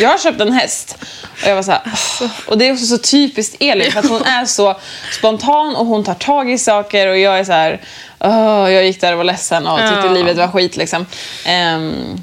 jag 0.00 0.08
har 0.08 0.18
köpt 0.18 0.40
en 0.40 0.52
häst. 0.52 0.96
Och 1.42 1.48
jag 1.48 1.54
var 1.54 1.62
så 1.62 1.70
här, 1.72 1.80
"Åh." 2.20 2.30
Och 2.46 2.58
det 2.58 2.68
är 2.68 2.72
också 2.72 2.86
så 2.86 2.98
typiskt 2.98 3.56
Elin 3.60 3.92
för 3.92 4.00
att 4.00 4.08
hon 4.08 4.22
är 4.24 4.44
så 4.44 4.76
spontan 5.12 5.76
och 5.76 5.86
hon 5.86 6.04
tar 6.04 6.14
tag 6.14 6.50
i 6.50 6.58
saker 6.58 7.08
och 7.08 7.18
jag 7.18 7.38
är 7.38 7.44
så 7.44 7.52
här, 7.52 7.80
"Åh", 8.20 8.72
jag 8.72 8.84
gick 8.86 9.00
där 9.00 9.12
och 9.12 9.16
var 9.18 9.24
ledsen 9.24 9.66
och 9.66 9.78
tyckte 9.78 10.06
Ja. 10.06 10.12
livet 10.12 10.36
var 10.36 10.48
skit 10.48 10.76
liksom. 10.76 11.06
Ehm, 11.46 12.22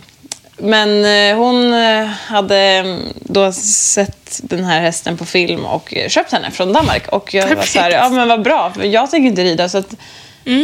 men 0.57 1.05
eh, 1.05 1.37
hon 1.37 1.73
eh, 1.73 2.05
hade 2.05 2.57
mm, 2.57 2.99
då 3.21 3.51
sett 3.51 4.39
den 4.43 4.63
här 4.65 4.81
hästen 4.81 5.17
på 5.17 5.25
film 5.25 5.65
och 5.65 5.93
eh, 5.97 6.09
köpt 6.09 6.31
henne 6.31 6.51
från 6.51 6.73
Danmark. 6.73 7.07
Och 7.07 7.33
jag 7.33 7.55
var 7.55 7.63
så 7.63 7.79
här, 7.79 7.91
ja 7.91 8.09
men 8.09 8.27
vad 8.27 8.41
bra, 8.41 8.71
för 8.75 8.83
jag 8.83 9.11
tänker 9.11 9.27
inte 9.29 9.43
rida 9.43 9.69
så 9.69 9.77
att 9.77 9.93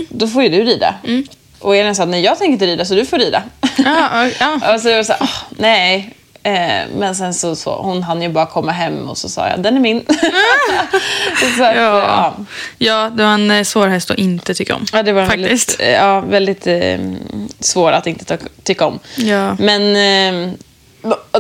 då 0.10 0.28
får 0.28 0.44
ju 0.44 0.50
du 0.50 0.64
rida. 0.64 0.96
Och 1.60 1.76
Elin 1.76 1.96
sa, 1.96 2.06
nej 2.06 2.22
jag 2.22 2.38
tänker 2.38 2.54
inte 2.54 2.66
rida 2.68 2.86
så 2.86 2.94
du 2.96 3.06
får 3.06 3.18
rida. 3.18 3.44
Ja, 3.78 4.28
ja. 4.40 4.56
och 4.74 4.82
så 4.82 4.90
jag 4.90 5.04
här, 5.06 5.18
"Åh, 5.22 5.30
nej. 5.50 6.16
Eh, 6.44 6.88
men 6.98 7.16
sen 7.16 7.34
så, 7.34 7.56
så, 7.56 7.82
hon 7.82 8.04
hann 8.04 8.22
ju 8.22 8.30
bara 8.30 8.46
komma 8.46 8.72
hem 8.72 9.10
och 9.10 9.18
så 9.18 9.30
sa 9.30 9.48
jag, 9.50 9.60
den 9.60 9.76
är 9.76 9.80
min. 9.80 10.06
så 11.58 11.64
att, 11.64 11.76
Ja. 11.76 12.00
ja. 12.00 12.34
ja, 12.78 13.10
det 13.16 13.24
var 13.24 13.34
en 13.34 13.52
eh, 13.52 13.64
svår 13.64 13.88
häst 13.88 14.12
att 14.12 14.18
inte 14.18 14.54
tycka 14.54 14.76
om. 14.76 14.86
Ja, 14.94 15.04
det 15.04 15.12
var 15.14 15.26
Faktiskt. 15.26 15.70
väldigt, 15.70 15.80
eh, 15.82 15.90
ja, 15.92 16.20
väldigt 16.20 16.68
eh, 16.68 17.00
svår 17.60 17.92
att 17.92 18.08
inte 18.08 18.38
tycka 18.64 18.86
om. 18.86 19.00
Ja. 19.16 19.56
Men 19.60 19.82
eh, 19.96 20.54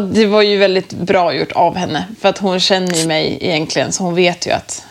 Det 0.01 0.25
var 0.25 0.41
ju 0.41 0.57
väldigt 0.57 0.93
bra 0.93 1.33
gjort 1.33 1.51
av 1.51 1.75
henne. 1.75 2.05
För 2.21 2.29
att 2.29 2.37
hon 2.37 2.59
känner 2.59 2.93
ju 2.95 3.07
mig 3.07 3.37
egentligen, 3.41 3.91
så 3.91 4.03
hon 4.03 4.15
vet 4.15 4.47
ju 4.47 4.51
att... 4.51 4.83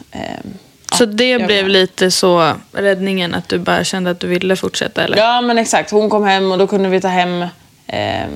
Så 0.92 1.04
det 1.04 1.46
blev 1.46 1.68
lite 1.68 2.10
så 2.10 2.52
räddningen 2.72 3.34
att 3.34 3.48
du 3.48 3.58
bara 3.58 3.84
kände 3.84 4.10
att 4.10 4.20
du 4.20 4.26
ville 4.26 4.56
fortsätta 4.56 5.04
eller? 5.04 5.16
Ja, 5.18 5.40
men 5.40 5.58
exakt. 5.58 5.90
Hon 5.90 6.10
kom 6.10 6.24
hem 6.24 6.52
och 6.52 6.58
då 6.58 6.66
kunde 6.66 6.88
vi 6.88 7.00
ta 7.00 7.08
hem 7.08 7.44
ehm, 7.86 8.30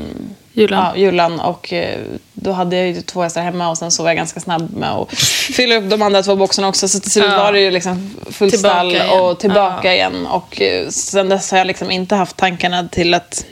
Julan. 0.53 0.85
Ja, 0.95 1.01
Jullan. 1.01 1.41
Och 1.41 1.73
eh, 1.73 1.99
då 2.33 2.53
hade 2.53 2.77
jag 2.77 2.87
ju 2.89 3.03
två 3.03 3.23
hästar 3.23 3.43
hemma 3.43 3.69
och 3.71 3.79
sen 3.79 3.91
så 3.91 4.03
var 4.03 4.11
jag 4.11 4.17
ganska 4.17 4.41
snabb 4.41 4.77
med 4.77 4.91
att 4.91 5.19
fylla 5.55 5.75
upp 5.75 5.91
de 5.91 6.03
andra 6.03 6.23
två 6.23 6.37
boxarna 6.37 6.69
också. 6.69 6.89
Så 6.89 7.01
till 7.01 7.11
slut 7.11 7.25
Ja. 7.31 7.39
var 7.45 7.53
det 7.53 7.61
ju 7.61 7.71
liksom 7.71 8.17
full 8.31 8.51
Tillbaka 8.51 8.91
stall 8.91 9.21
och 9.21 9.39
tillbaka 9.41 9.89
Ja. 9.89 9.93
igen. 9.93 10.27
Och 10.27 10.61
eh, 10.63 10.89
sen 10.89 11.29
dess 11.29 11.51
har 11.51 11.59
jag 11.59 11.67
liksom 11.67 11.91
inte 11.91 12.15
haft 12.15 12.37
tankarna 12.37 12.89
till 12.89 13.15
att 13.15 13.45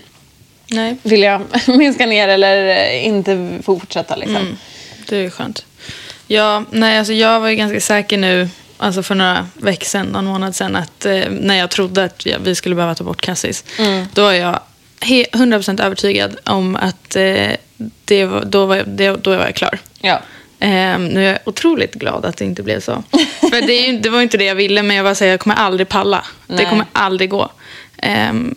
Nej. 0.70 0.96
vilja 1.02 1.40
minska 1.66 2.06
ner 2.06 2.28
eller 2.28 2.66
eh, 2.66 3.06
inte 3.06 3.58
fortsätta. 3.62 4.16
Liksom. 4.16 4.36
Mm. 4.36 4.56
Det 5.08 5.16
är 5.16 5.20
ju 5.20 5.30
skönt. 5.30 5.64
Ja, 6.26 6.64
nej, 6.70 6.98
alltså 6.98 7.12
jag 7.12 7.40
var 7.40 7.48
ju 7.48 7.56
ganska 7.56 7.80
säker 7.80 8.18
nu, 8.18 8.48
alltså 8.82 9.02
för 9.02 9.14
några 9.14 9.48
veckor 9.54 9.86
sedan, 9.86 10.06
någon 10.06 10.24
månad 10.24 10.56
sedan, 10.56 10.76
att 10.76 11.06
eh, 11.06 11.24
när 11.30 11.54
jag 11.54 11.70
trodde 11.70 12.04
att 12.04 12.26
vi 12.40 12.54
skulle 12.54 12.74
behöva 12.74 12.94
ta 12.94 13.04
bort 13.04 13.20
Cassis, 13.20 13.64
då 14.12 14.22
var 14.22 14.32
jag 14.32 14.60
he- 15.00 15.30
100% 15.32 15.82
övertygad 15.82 16.36
om 16.44 16.76
att 16.76 17.16
eh, 17.16 17.50
det 18.04 18.24
var, 18.24 18.44
då, 18.44 18.66
var 18.66 18.82
det, 18.86 19.16
då 19.16 19.36
var 19.36 19.44
jag 19.44 19.54
klar. 19.54 19.78
Ja. 20.00 20.20
Ehm, 20.60 21.08
nu 21.08 21.24
är 21.26 21.28
jag 21.28 21.38
otroligt 21.44 21.94
glad 21.94 22.24
att 22.24 22.36
det 22.36 22.44
inte 22.44 22.62
blev 22.62 22.80
så. 22.80 23.02
För 23.40 23.66
det, 23.66 23.76
ju, 23.76 23.98
det 23.98 24.08
var 24.10 24.22
inte 24.22 24.36
det 24.36 24.44
jag 24.44 24.54
ville, 24.54 24.82
men 24.82 24.96
jag 24.96 25.04
bara 25.04 25.14
säger 25.14 25.32
jag 25.32 25.40
kommer 25.40 25.56
aldrig 25.56 25.88
palla. 25.88 26.24
Det 26.46 26.54
Nej. 26.54 26.66
kommer 26.66 26.86
aldrig 26.92 27.30
gå. 27.30 27.52
Um, 28.30 28.54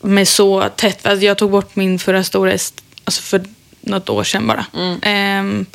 med 0.00 0.28
så 0.28 0.68
tätt. 0.76 1.06
Alltså 1.06 1.26
jag 1.26 1.38
tog 1.38 1.50
bort 1.50 1.76
min 1.76 1.98
förra 1.98 2.24
stora 2.24 2.52
alltså 2.52 3.22
för 3.22 3.44
något 3.80 4.08
år 4.08 4.24
sedan 4.24 4.46
bara. 4.46 4.66
Mm. 4.74 5.66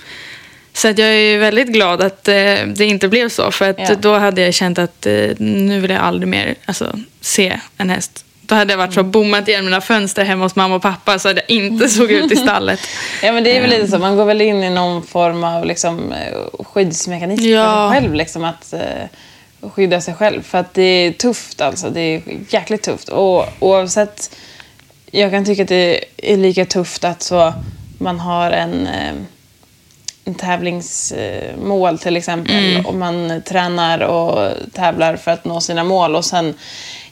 Så 0.77 0.87
att 0.87 0.97
jag 0.97 1.07
är 1.09 1.37
väldigt 1.39 1.67
glad 1.67 2.01
att 2.01 2.27
eh, 2.27 2.33
det 2.75 2.81
inte 2.85 3.07
blev 3.07 3.29
så. 3.29 3.51
För 3.51 3.69
att 3.69 3.79
Ja. 3.79 3.95
då 3.99 4.13
hade 4.17 4.41
jag 4.41 4.53
känt 4.53 4.79
att 4.79 5.05
eh, 5.05 5.29
nu 5.37 5.79
vill 5.79 5.91
jag 5.91 6.01
aldrig 6.01 6.27
mer 6.27 6.55
alltså, 6.65 6.99
se 7.21 7.59
en 7.77 7.89
häst. 7.89 8.23
Då 8.41 8.55
hade 8.55 8.73
jag 8.73 8.77
varit 8.77 8.93
så 8.93 9.03
bommat 9.03 9.47
igen 9.47 9.65
mina 9.65 9.81
fönster 9.81 10.23
hemma 10.25 10.45
hos 10.45 10.55
mamma 10.55 10.75
och 10.75 10.81
pappa 10.81 11.19
så 11.19 11.29
att 11.29 11.35
jag 11.35 11.49
inte 11.49 11.89
såg 11.97 12.11
ut 12.11 12.31
i 12.31 12.35
stallet. 12.35 12.79
Ja, 13.23 13.31
men 13.31 13.43
det 13.43 13.57
är 13.57 13.61
väl 13.61 13.69
lite 13.69 13.87
så. 13.87 13.97
Man 13.99 14.15
går 14.15 14.25
väl 14.25 14.41
in 14.41 14.63
i 14.63 14.69
någon 14.69 15.03
form 15.03 15.43
av 15.43 15.65
liksom, 15.65 16.11
eh, 16.11 16.63
skyddsmekanism 16.63 17.45
Ja. 17.45 17.89
själv. 17.93 18.13
Liksom, 18.13 18.43
att 18.43 18.73
eh, 18.73 19.69
skydda 19.71 20.01
sig 20.01 20.13
själv. 20.13 20.41
För 20.43 20.57
att 20.57 20.73
det 20.73 20.81
är 20.81 21.11
tufft 21.11 21.61
alltså. 21.61 21.89
Det 21.89 22.01
är 22.01 22.21
jäkligt 22.49 22.83
tufft. 22.83 23.09
Och 23.09 23.45
oavsett... 23.59 24.35
Jag 25.11 25.31
kan 25.31 25.45
tycka 25.45 25.61
att 25.63 25.69
det 25.69 26.03
är 26.17 26.37
lika 26.37 26.65
tufft 26.65 27.03
att 27.03 27.21
så, 27.21 27.53
man 27.97 28.19
har 28.19 28.51
en, 28.51 28.87
eh, 28.87 29.07
en 29.09 29.27
tävlingsmål 30.35 31.99
till 31.99 32.17
exempel. 32.17 32.85
Och 32.85 32.95
man 32.95 33.41
tränar 33.45 33.99
och 33.99 34.51
tävlar 34.73 35.15
för 35.15 35.31
att 35.31 35.45
nå 35.45 35.61
sina 35.61 35.83
mål. 35.83 36.15
Och 36.15 36.25
sen 36.25 36.53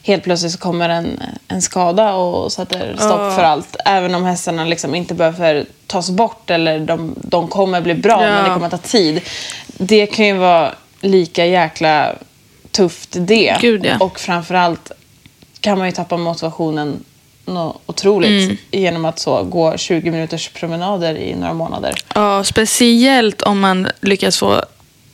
helt 0.02 0.24
plötsligt 0.24 0.52
så 0.52 0.58
kommer 0.58 0.88
en, 0.88 1.22
en 1.48 1.62
skada 1.62 2.14
och 2.14 2.52
sätter 2.52 2.94
stopp 2.96 3.20
Ja. 3.20 3.30
för 3.30 3.42
allt. 3.42 3.76
Även 3.84 4.14
om 4.14 4.24
hästarna 4.24 4.64
liksom 4.64 4.94
inte 4.94 5.14
behöver 5.14 5.64
tas 5.86 6.10
bort 6.10 6.50
eller 6.50 6.78
de, 6.78 7.14
de 7.22 7.48
kommer 7.48 7.80
bli 7.80 7.94
bra 7.94 8.22
Ja. 8.24 8.28
men 8.30 8.44
det 8.44 8.50
kommer 8.50 8.68
ta 8.70 8.78
tid. 8.78 9.20
Det 9.66 10.06
kan 10.06 10.26
ju 10.26 10.32
vara 10.36 10.74
lika 11.00 11.46
jäkla 11.46 12.14
tufft 12.70 13.08
det. 13.12 13.56
Gud, 13.60 13.86
ja. 13.86 13.96
Och 14.00 14.20
framförallt 14.20 14.92
kan 15.60 15.78
man 15.78 15.86
ju 15.86 15.92
tappa 15.92 16.16
motivationen 16.16 17.04
något 17.46 17.82
otroligt 17.86 18.44
Mm. 18.44 18.56
genom 18.70 19.04
att 19.04 19.18
så 19.18 19.42
gå 19.42 19.76
20 19.76 20.10
minuters 20.10 20.48
promenader 20.48 21.14
i 21.16 21.34
några 21.34 21.54
månader. 21.54 21.94
Ja, 22.14 22.44
speciellt 22.44 23.42
om 23.42 23.60
man 23.60 23.88
lyckas 24.00 24.38
få 24.38 24.62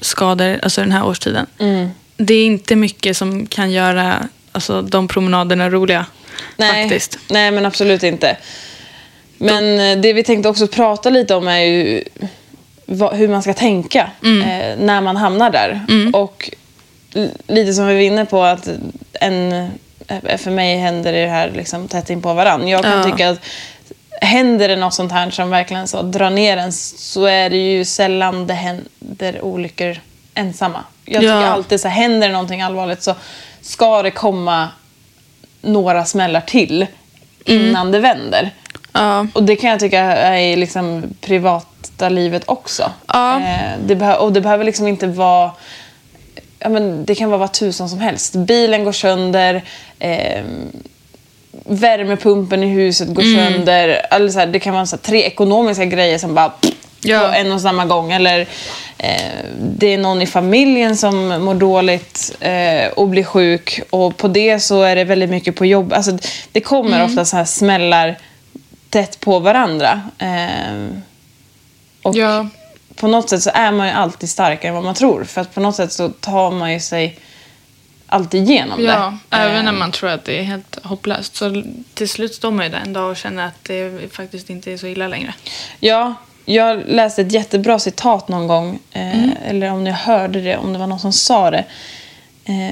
skador 0.01 0.61
alltså 0.63 0.81
den 0.81 0.93
här 0.93 1.07
årstiden. 1.07 1.47
Mm. 1.59 1.89
Det 2.17 2.35
är 2.35 2.47
inte 2.47 2.77
mycket 2.77 3.17
som 3.17 3.47
kan 3.47 3.71
göra 3.71 4.29
alltså, 4.53 4.83
de 4.83 5.09
promenaderna 5.09 5.71
roliga. 5.71 6.07
Nej, 6.57 6.85
Faktiskt. 6.85 7.19
nej 7.31 7.51
men 7.51 7.67
absolut 7.67 8.03
inte. 8.03 8.37
Men 9.39 9.81
eh, 9.81 10.03
det 10.03 10.13
vi 10.13 10.25
tänkte 10.25 10.49
också 10.49 10.67
prata 10.67 11.11
lite 11.11 11.35
om 11.35 11.49
är 11.49 11.59
ju 11.61 12.05
vad, 12.87 13.15
hur 13.15 13.29
man 13.29 13.43
ska 13.43 13.55
tänka 13.55 14.11
Mm. 14.25 14.43
eh, 14.43 14.85
när 14.87 15.01
man 15.01 15.17
hamnar 15.17 15.51
där. 15.51 15.81
Och 16.13 16.51
l- 17.15 17.31
lite 17.47 17.73
som 17.75 17.87
vi 17.87 17.95
var 17.95 18.01
inne 18.01 18.25
på 18.25 18.43
att 18.43 18.69
en, 19.21 19.71
för 20.39 20.51
mig 20.51 20.77
händer 20.79 21.13
det 21.13 21.27
här 21.27 21.51
liksom 21.51 21.89
tätt 21.89 22.11
in 22.11 22.23
på 22.23 22.35
varann. 22.35 22.69
Jag 22.69 22.83
kan 22.83 22.99
Ja. 22.99 23.05
tycka 23.05 23.31
att 23.31 23.39
händer 24.21 24.69
det 24.69 24.77
något 24.77 24.95
sånt 24.95 25.13
här 25.13 25.31
som 25.31 25.51
verkligen 25.51 25.89
så 25.89 26.03
drar 26.03 26.31
ner 26.31 26.57
en 26.57 26.73
så 26.73 27.25
är 27.25 27.51
det 27.51 27.57
ju 27.57 27.85
sällan 27.85 28.47
det 28.47 28.55
händer 28.55 29.45
olyckor 29.45 29.97
ensamma. 30.35 30.85
Jag 31.05 31.21
tycker 31.21 31.35
Ja. 31.41 31.47
alltid 31.47 31.81
så 31.81 31.89
händer 31.89 32.27
det 32.29 32.33
någonting 32.33 32.63
allvarligt 32.63 33.03
så 33.03 33.15
ska 33.63 34.03
det 34.03 34.11
komma 34.11 34.69
några 35.61 36.05
smällar 36.05 36.41
till 36.41 36.87
innan 37.45 37.93
det 37.93 37.99
vänder. 37.99 38.51
Ja. 38.93 39.27
Och 39.33 39.43
det 39.43 39.57
kan 39.57 39.71
jag 39.71 39.81
tycka 39.81 40.01
är 40.01 40.37
i 40.37 40.57
liksom 40.57 41.03
privata 41.21 42.09
livet 42.09 42.43
också. 42.47 42.91
Ja. 43.07 43.37
Eh, 43.41 43.79
det 43.87 44.17
och 44.17 44.33
det 44.33 44.41
behöver 44.41 44.65
liksom 44.65 44.89
inte 44.89 45.07
vara... 45.07 45.51
Ja, 46.63 46.69
men 46.69 47.05
det 47.05 47.15
kan 47.15 47.29
vara 47.31 47.39
vad 47.39 47.53
tusan 47.53 47.89
som 47.89 47.99
helst. 47.99 48.35
Bilen 48.35 48.85
går 48.85 48.93
sönder. 48.93 49.63
Eh, 49.99 50.43
värmepumpen 51.65 52.63
i 52.63 52.67
huset 52.67 53.09
går 53.09 53.23
Mm. 53.23 53.53
sönder. 53.53 54.07
Eller 54.11 54.29
så 54.29 54.39
här, 54.39 54.47
det 54.47 54.59
kan 54.59 54.75
vara 54.75 54.87
så 54.87 54.97
här, 54.97 55.03
tre 55.03 55.23
ekonomiska 55.23 55.85
grejer 55.85 56.19
som 56.19 56.35
bara 56.35 56.53
Ja. 57.05 57.19
på 57.21 57.27
en 57.35 57.53
och 57.53 57.61
samma 57.61 57.85
gång. 57.85 58.13
Eller 58.13 58.41
eh, 58.99 59.21
det 59.59 59.87
är 59.95 59.99
någon 59.99 60.23
i 60.23 60.27
familjen 60.27 60.97
som 60.97 61.29
mår 61.29 61.55
dåligt 61.55 62.37
eh, 62.41 62.87
och 62.97 63.09
blir 63.09 63.25
sjuk. 63.25 63.81
Och 63.91 64.17
på 64.17 64.29
det 64.29 64.61
så 64.61 64.83
är 64.83 64.97
det 64.97 65.05
väldigt 65.05 65.31
mycket 65.31 65.57
på 65.57 65.67
jobb. 65.67 65.93
Alltså, 65.93 66.19
det 66.53 66.61
kommer 66.61 66.97
Mm. 66.97 67.07
ofta 67.07 67.25
så 67.25 67.37
här 67.37 67.45
smällar 67.45 68.19
tätt 68.91 69.21
på 69.21 69.39
varandra. 69.39 70.01
Eh, 70.19 70.87
och 72.03 72.17
Ja. 72.17 72.47
På 72.97 73.07
något 73.09 73.31
sätt 73.31 73.43
så 73.43 73.51
är 73.55 73.73
man 73.73 73.87
ju 73.87 73.93
alltid 73.93 74.29
starkare 74.31 74.69
än 74.69 74.75
vad 74.75 74.85
man 74.85 74.95
tror. 74.95 75.25
För 75.25 75.41
att 75.41 75.55
på 75.55 75.61
något 75.61 75.77
sätt 75.77 75.93
så 75.93 76.09
tar 76.09 76.51
man 76.51 76.73
ju 76.73 76.81
sig 76.81 77.19
alltid 78.07 78.43
igenom 78.51 78.85
Ja, 78.85 79.19
det. 79.29 79.37
även 79.37 79.57
Eh, 79.57 79.63
när 79.65 79.73
man 79.73 79.93
tror 79.93 80.11
att 80.11 80.25
det 80.25 80.39
är 80.39 80.43
helt 80.43 80.79
hopplöst. 80.85 81.37
Så 81.37 81.63
till 81.95 82.09
slut 82.09 82.35
står 82.35 82.51
man 82.51 82.65
ju 82.67 82.71
där 82.73 82.79
en 82.79 82.93
dag 82.93 83.11
och 83.11 83.17
känner 83.17 83.47
att 83.47 83.65
det 83.65 84.13
faktiskt 84.15 84.51
inte 84.51 84.73
är 84.73 84.77
så 84.77 84.87
illa 84.87 85.09
längre. 85.09 85.35
Ja, 85.81 86.15
jag 86.45 86.83
läste 86.87 87.23
ett 87.23 87.33
jättebra 87.33 87.79
citat 87.79 88.29
någon 88.29 88.47
gång. 88.47 88.79
Eh, 88.93 89.13
Mm. 89.19 89.31
Eller 89.47 89.71
om 89.73 89.87
jag 89.87 89.95
hörde 89.95 90.41
det, 90.41 90.57
om 90.57 90.73
det 90.73 90.79
var 90.79 90.87
någon 90.87 91.01
som 91.01 91.13
sa 91.13 91.51
det. 91.51 91.65
Eh, 92.45 92.71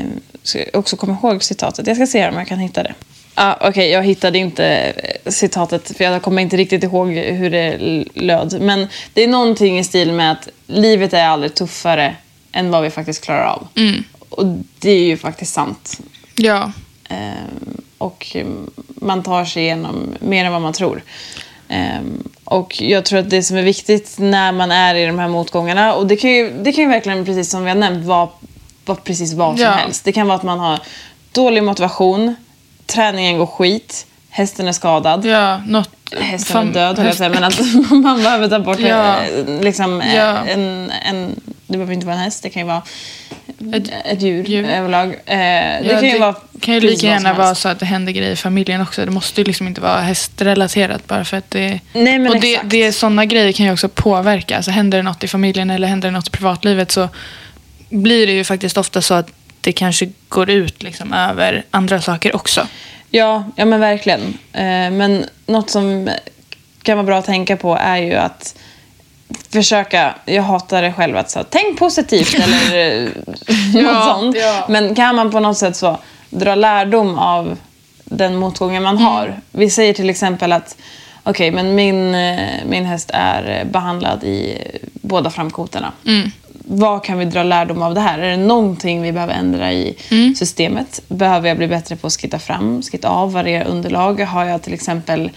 jag 0.54 0.66
också 0.74 0.96
kommer 0.96 1.14
ihåg 1.14 1.42
citatet. 1.44 1.86
Jag 1.86 1.96
ska 1.96 2.06
se 2.06 2.28
om 2.28 2.36
jag 2.36 2.46
kan 2.48 2.58
hitta 2.58 2.82
det. 2.82 2.94
Ah, 3.34 3.68
Okej, 3.68 3.90
jag 3.90 4.02
hittade 4.02 4.38
inte 4.38 4.66
eh, 4.66 5.30
citatet 5.30 5.96
för 5.96 6.04
jag 6.04 6.22
kommer 6.22 6.42
inte 6.42 6.56
riktigt 6.56 6.84
ihåg 6.84 7.08
hur 7.12 7.50
det 7.50 7.76
löd. 8.14 8.60
Men 8.60 8.86
det 9.14 9.24
är 9.24 9.28
någonting 9.28 9.78
i 9.78 9.84
stil 9.84 10.12
med 10.12 10.32
att 10.32 10.48
livet 10.66 11.12
är 11.12 11.24
aldrig 11.26 11.54
tuffare 11.54 12.16
än 12.52 12.70
vad 12.70 12.82
vi 12.82 12.90
faktiskt 12.90 13.24
klarar 13.24 13.44
av. 13.44 13.68
Mm. 13.76 14.04
Och 14.28 14.46
det 14.78 14.90
är 14.90 15.04
ju 15.04 15.16
faktiskt 15.16 15.52
sant. 15.54 16.00
Ja. 16.36 16.72
Ehm, 17.08 17.80
och 17.98 18.36
man 18.94 19.22
tar 19.22 19.44
sig 19.44 19.62
igenom 19.62 20.14
mer 20.20 20.44
än 20.44 20.52
vad 20.52 20.62
man 20.62 20.72
tror. 20.72 21.02
Ehm, 21.68 22.28
och 22.44 22.82
jag 22.82 23.04
tror 23.04 23.18
att 23.18 23.30
det 23.30 23.42
som 23.42 23.56
är 23.56 23.62
viktigt 23.62 24.14
när 24.18 24.52
man 24.52 24.70
är 24.70 24.94
i 24.94 25.06
de 25.06 25.18
här 25.18 25.28
motgångarna, 25.28 25.94
och 25.94 26.06
det 26.06 26.16
kan 26.16 26.30
ju, 26.30 26.50
det 26.62 26.72
kan 26.72 26.84
ju 26.84 26.90
verkligen, 26.90 27.24
precis 27.24 27.50
som 27.50 27.62
vi 27.64 27.70
har 27.70 27.76
nämnt, 27.76 28.06
vara, 28.06 28.28
vara 28.84 28.98
precis 29.04 29.32
vad 29.34 29.54
som 29.56 29.62
Ja. 29.64 29.70
helst. 29.70 30.04
Det 30.04 30.12
kan 30.12 30.26
vara 30.26 30.36
att 30.36 30.42
man 30.42 30.58
har 30.60 30.78
dålig 31.32 31.62
motivation, 31.62 32.34
träningen 32.90 33.38
går 33.38 33.46
skit, 33.46 34.06
hästen 34.30 34.68
är 34.68 34.72
skadad. 34.72 35.24
Ja, 35.24 35.56
något... 35.66 35.90
Hästen 36.20 36.52
fan- 36.52 36.68
är 36.68 36.72
död, 36.72 36.96
höll 36.98 37.06
jag 37.06 37.16
säga, 37.16 37.28
men 37.30 37.44
att 37.44 37.60
man 37.90 38.22
behöver 38.22 38.48
ta 38.48 38.58
bort 38.58 38.78
Ja. 38.80 39.16
eh, 39.22 39.60
liksom, 39.62 40.00
eh, 40.00 40.14
Ja. 40.16 40.38
en, 40.46 40.92
en... 41.04 41.40
Det 41.66 41.72
behöver 41.76 41.92
inte 41.94 42.06
vara 42.06 42.16
en 42.16 42.22
häst, 42.22 42.42
det 42.42 42.50
kan 42.50 42.62
ju 42.62 42.66
vara 42.68 42.82
Ett- 43.74 43.90
ett, 44.04 44.22
djur, 44.22 44.44
djur. 44.44 44.64
överlag. 44.68 45.08
Eh, 45.08 45.14
det 45.36 45.80
Ja, 45.84 46.00
kan 46.00 46.08
ju 46.08 46.18
vara 46.18 46.34
kan 46.60 46.74
ju 46.74 46.80
lika 46.80 47.06
gärna 47.06 47.34
vara 47.34 47.54
så 47.54 47.68
att 47.68 47.78
det 47.80 47.86
händer 47.86 48.12
grejer 48.12 48.30
i 48.32 48.36
familjen 48.36 48.80
också. 48.80 49.04
Det 49.04 49.10
måste 49.10 49.40
ju 49.40 49.44
liksom 49.44 49.66
inte 49.66 49.80
vara 49.80 50.00
hästrelaterat 50.00 51.06
bara 51.06 51.24
för 51.24 51.36
att 51.36 51.50
det... 51.50 51.80
Nej, 51.92 52.18
men 52.18 52.28
och 52.32 52.40
det, 52.40 52.52
exakt. 52.54 52.70
det, 52.70 52.92
sådana 52.92 53.24
grejer 53.24 53.52
kan 53.52 53.66
ju 53.66 53.72
också 53.72 53.88
påverka. 53.88 54.56
Alltså 54.56 54.70
händer 54.70 54.98
det 54.98 55.02
något 55.02 55.24
i 55.24 55.28
familjen 55.28 55.70
eller 55.70 55.88
händer 55.88 56.08
det 56.08 56.12
något 56.12 56.28
i 56.28 56.30
privatlivet 56.30 56.90
så 56.90 57.08
blir 57.90 58.26
det 58.26 58.32
ju 58.32 58.44
faktiskt 58.44 58.76
ofta 58.76 59.02
så 59.02 59.14
att 59.14 59.28
det 59.60 59.72
kanske 59.72 60.08
går 60.28 60.50
ut 60.50 60.82
liksom 60.82 61.12
över 61.12 61.64
andra 61.70 62.00
saker 62.00 62.36
också. 62.36 62.66
Ja, 63.10 63.44
ja 63.56 63.64
men 63.64 63.80
verkligen. 63.80 64.20
Eh, 64.52 64.90
men 64.90 65.24
något 65.46 65.70
som 65.70 66.08
kan 66.82 66.96
vara 66.96 67.06
bra 67.06 67.18
att 67.18 67.24
tänka 67.26 67.56
på 67.56 67.76
är 67.76 67.96
ju 67.96 68.14
att 68.14 68.54
försöka, 69.52 70.14
jag 70.24 70.42
hatar 70.42 70.82
det 70.82 70.92
själv, 70.92 71.16
att 71.16 71.30
så, 71.30 71.44
tänk 71.50 71.78
positivt 71.78 72.34
eller 72.40 72.98
eh, 73.02 73.08
något 73.74 73.82
Ja, 73.84 74.16
sånt. 74.16 74.36
ja. 74.36 74.66
Men 74.68 74.94
kan 74.94 75.14
man 75.16 75.30
på 75.30 75.40
något 75.40 75.58
sätt 75.58 75.76
så 75.76 75.98
dra 76.30 76.54
lärdom 76.54 77.18
av 77.18 77.56
den 78.04 78.36
motgången 78.36 78.82
man 78.82 78.98
har. 78.98 79.40
Vi 79.52 79.70
säger 79.70 79.94
till 79.94 80.10
exempel 80.10 80.52
att 80.52 80.76
okej, 81.22 81.50
men 81.50 81.74
min, 81.74 82.14
eh, 82.14 82.48
min 82.66 82.84
häst 82.84 83.10
är 83.14 83.58
eh, 83.60 83.70
behandlad 83.72 84.24
i 84.24 84.58
båda 85.02 85.30
framkotorna. 85.30 85.92
Vad 86.72 87.04
kan 87.04 87.18
vi 87.18 87.24
dra 87.24 87.42
lärdom 87.42 87.82
av 87.82 87.94
det 87.94 88.00
här? 88.00 88.18
Är 88.18 88.30
det 88.30 88.36
någonting 88.36 89.02
vi 89.02 89.12
behöver 89.12 89.34
ändra 89.34 89.72
i 89.72 89.94
systemet? 90.36 91.00
Behöver 91.08 91.48
jag 91.48 91.56
bli 91.56 91.68
bättre 91.68 91.96
på 91.96 92.06
att 92.06 92.20
skitta 92.20 92.38
fram, 92.38 92.82
skitta 92.82 93.08
av, 93.08 93.32
variera 93.32 93.64
underlag? 93.64 94.20
Har 94.20 94.44
jag 94.44 94.62
till 94.62 94.74
exempel 94.74 95.30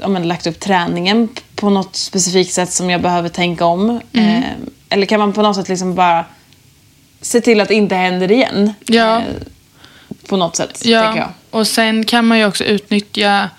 ja, 0.00 0.08
men, 0.08 0.28
lagt 0.28 0.46
upp 0.46 0.60
träningen 0.60 1.28
på 1.54 1.70
något 1.70 1.96
specifikt 1.96 2.52
sätt 2.52 2.72
som 2.72 2.90
jag 2.90 3.02
behöver 3.02 3.28
tänka 3.28 3.64
om? 3.64 4.00
Eh, 4.12 4.42
eller 4.88 5.06
kan 5.06 5.20
man 5.20 5.32
på 5.32 5.42
något 5.42 5.56
sätt 5.56 5.68
liksom 5.68 5.94
bara 5.94 6.24
se 7.20 7.40
till 7.40 7.60
att 7.60 7.68
det 7.68 7.74
inte 7.74 7.94
händer 7.94 8.32
igen? 8.32 8.72
Ja. 8.86 9.18
Eh, 9.18 9.24
på 10.28 10.36
något 10.36 10.56
sätt, 10.56 10.74
tänker 10.74 10.90
Ja, 10.90 11.16
jag. 11.16 11.28
och 11.50 11.66
sen 11.66 12.04
kan 12.04 12.26
man 12.26 12.38
ju 12.38 12.46
också 12.46 12.64
utnyttja 12.64 13.50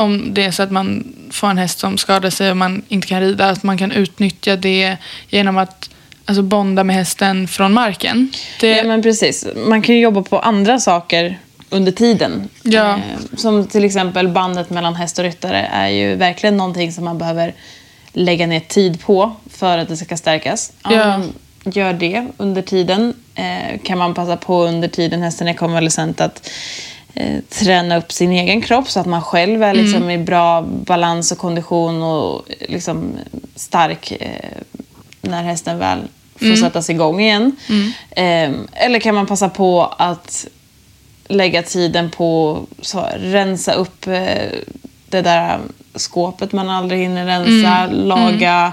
om 0.00 0.34
det 0.34 0.44
är 0.44 0.50
så 0.50 0.62
att 0.62 0.70
man 0.70 1.04
får 1.30 1.48
en 1.48 1.58
häst 1.58 1.78
som 1.78 1.98
skadar 1.98 2.30
sig 2.30 2.50
och 2.50 2.56
man 2.56 2.82
inte 2.88 3.06
kan 3.06 3.20
rida, 3.20 3.48
att 3.48 3.62
man 3.62 3.78
kan 3.78 3.92
utnyttja 3.92 4.56
det 4.56 4.96
genom 5.28 5.58
att 5.58 5.90
alltså, 6.24 6.42
bonda 6.42 6.84
med 6.84 6.96
hästen 6.96 7.48
från 7.48 7.72
marken. 7.72 8.32
Det, 8.60 8.76
Ja, 8.76 8.84
men 8.84 9.02
precis. 9.02 9.46
Man 9.66 9.82
kan 9.82 9.94
ju 9.94 10.00
jobba 10.00 10.22
på 10.22 10.38
andra 10.38 10.80
saker 10.80 11.38
under 11.70 11.92
tiden. 11.92 12.48
Ja. 12.62 12.90
Eh, 12.90 13.36
som 13.36 13.66
till 13.66 13.84
exempel 13.84 14.28
bandet 14.28 14.70
mellan 14.70 14.94
häst 14.94 15.18
och 15.18 15.24
ryttare 15.24 15.68
är 15.72 15.88
ju 15.88 16.14
verkligen 16.14 16.56
någonting 16.56 16.92
som 16.92 17.04
man 17.04 17.18
behöver 17.18 17.54
lägga 18.12 18.46
ner 18.46 18.60
tid 18.60 19.00
på 19.00 19.36
för 19.50 19.78
att 19.78 19.88
det 19.88 19.96
ska 19.96 20.16
stärkas. 20.16 20.72
Ja. 20.82 21.18
men 21.18 21.32
Gör 21.64 21.92
det 21.92 22.26
under 22.36 22.62
tiden. 22.62 23.14
Eh, 23.34 23.80
kan 23.82 23.98
man 23.98 24.14
passa 24.14 24.36
på 24.36 24.64
under 24.64 24.88
tiden 24.88 25.22
hästen 25.22 25.48
är 25.48 25.54
konvalescent 25.54 26.20
att 26.20 26.50
eh, 27.14 27.40
träna 27.48 27.96
upp 27.96 28.12
sin 28.12 28.32
egen 28.32 28.60
kropp 28.60 28.88
så 28.88 29.00
att 29.00 29.06
man 29.06 29.22
själv 29.22 29.62
är 29.62 29.74
liksom 29.74 30.10
i 30.10 30.18
bra 30.18 30.62
balans 30.62 31.32
och 31.32 31.38
kondition 31.38 32.02
och 32.02 32.44
liksom 32.68 33.12
stark 33.54 34.12
eh, 34.12 34.60
när 35.20 35.42
hästen 35.42 35.78
väl 35.78 35.98
får 36.34 36.56
sättas 36.56 36.90
igång 36.90 37.20
igen. 37.20 37.56
Eh, 38.10 38.50
eller 38.72 39.00
kan 39.00 39.14
man 39.14 39.26
passa 39.26 39.48
på 39.48 39.94
att 39.98 40.46
lägga 41.28 41.62
tiden 41.62 42.10
på 42.10 42.60
så, 42.80 43.06
rensa 43.16 43.72
upp 43.72 44.06
eh, 44.06 44.58
det 45.08 45.22
där 45.22 45.58
skåpet 45.94 46.52
man 46.52 46.70
aldrig 46.70 47.00
hinner 47.00 47.26
rensa, 47.26 47.86
laga 47.86 48.72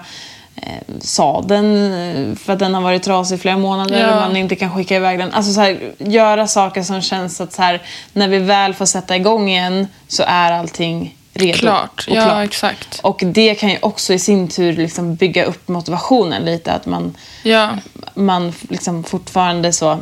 eh, 0.68 0.96
sadeln 1.02 1.94
eh, 1.94 2.36
för 2.36 2.54
att 2.54 2.60
den 2.60 2.74
har 2.74 2.82
varit 2.82 3.04
trasig 3.04 3.36
i 3.36 3.40
flera 3.40 3.58
månader 3.58 4.00
Ja. 4.02 4.16
och 4.16 4.22
man 4.22 4.36
inte 4.38 4.56
kan 4.56 4.76
skicka 4.76 4.96
iväg 4.96 5.20
den. 5.20 5.34
Alltså 5.34 5.54
så 5.54 5.62
här, 5.62 5.92
göra 5.98 6.48
saker 6.48 6.84
som 6.84 7.02
känns 7.02 7.42
att 7.42 7.54
så 7.54 7.62
här, 7.62 7.82
när 8.14 8.28
vi 8.28 8.40
väl 8.40 8.74
får 8.74 8.86
sätta 8.86 9.16
igång 9.16 9.50
igen 9.50 9.88
så 10.08 10.24
är 10.28 10.52
allting 10.52 11.14
redo 11.34 11.58
Klart. 11.58 12.06
och 12.10 12.16
Ja, 12.16 12.24
klart. 12.26 12.46
exakt. 12.46 13.00
Och 13.04 13.22
det 13.26 13.56
kan 13.56 13.70
ju 13.70 13.78
också 13.82 14.14
i 14.14 14.20
sin 14.20 14.48
tur 14.48 14.74
liksom 14.74 15.16
bygga 15.16 15.46
upp 15.46 15.68
motivationen 15.68 16.46
lite. 16.46 16.72
Att 16.74 16.86
man, 16.86 17.16
ja, 17.44 17.70
man 18.16 18.54
liksom 18.70 19.04
fortfarande 19.04 19.74
så 19.74 20.00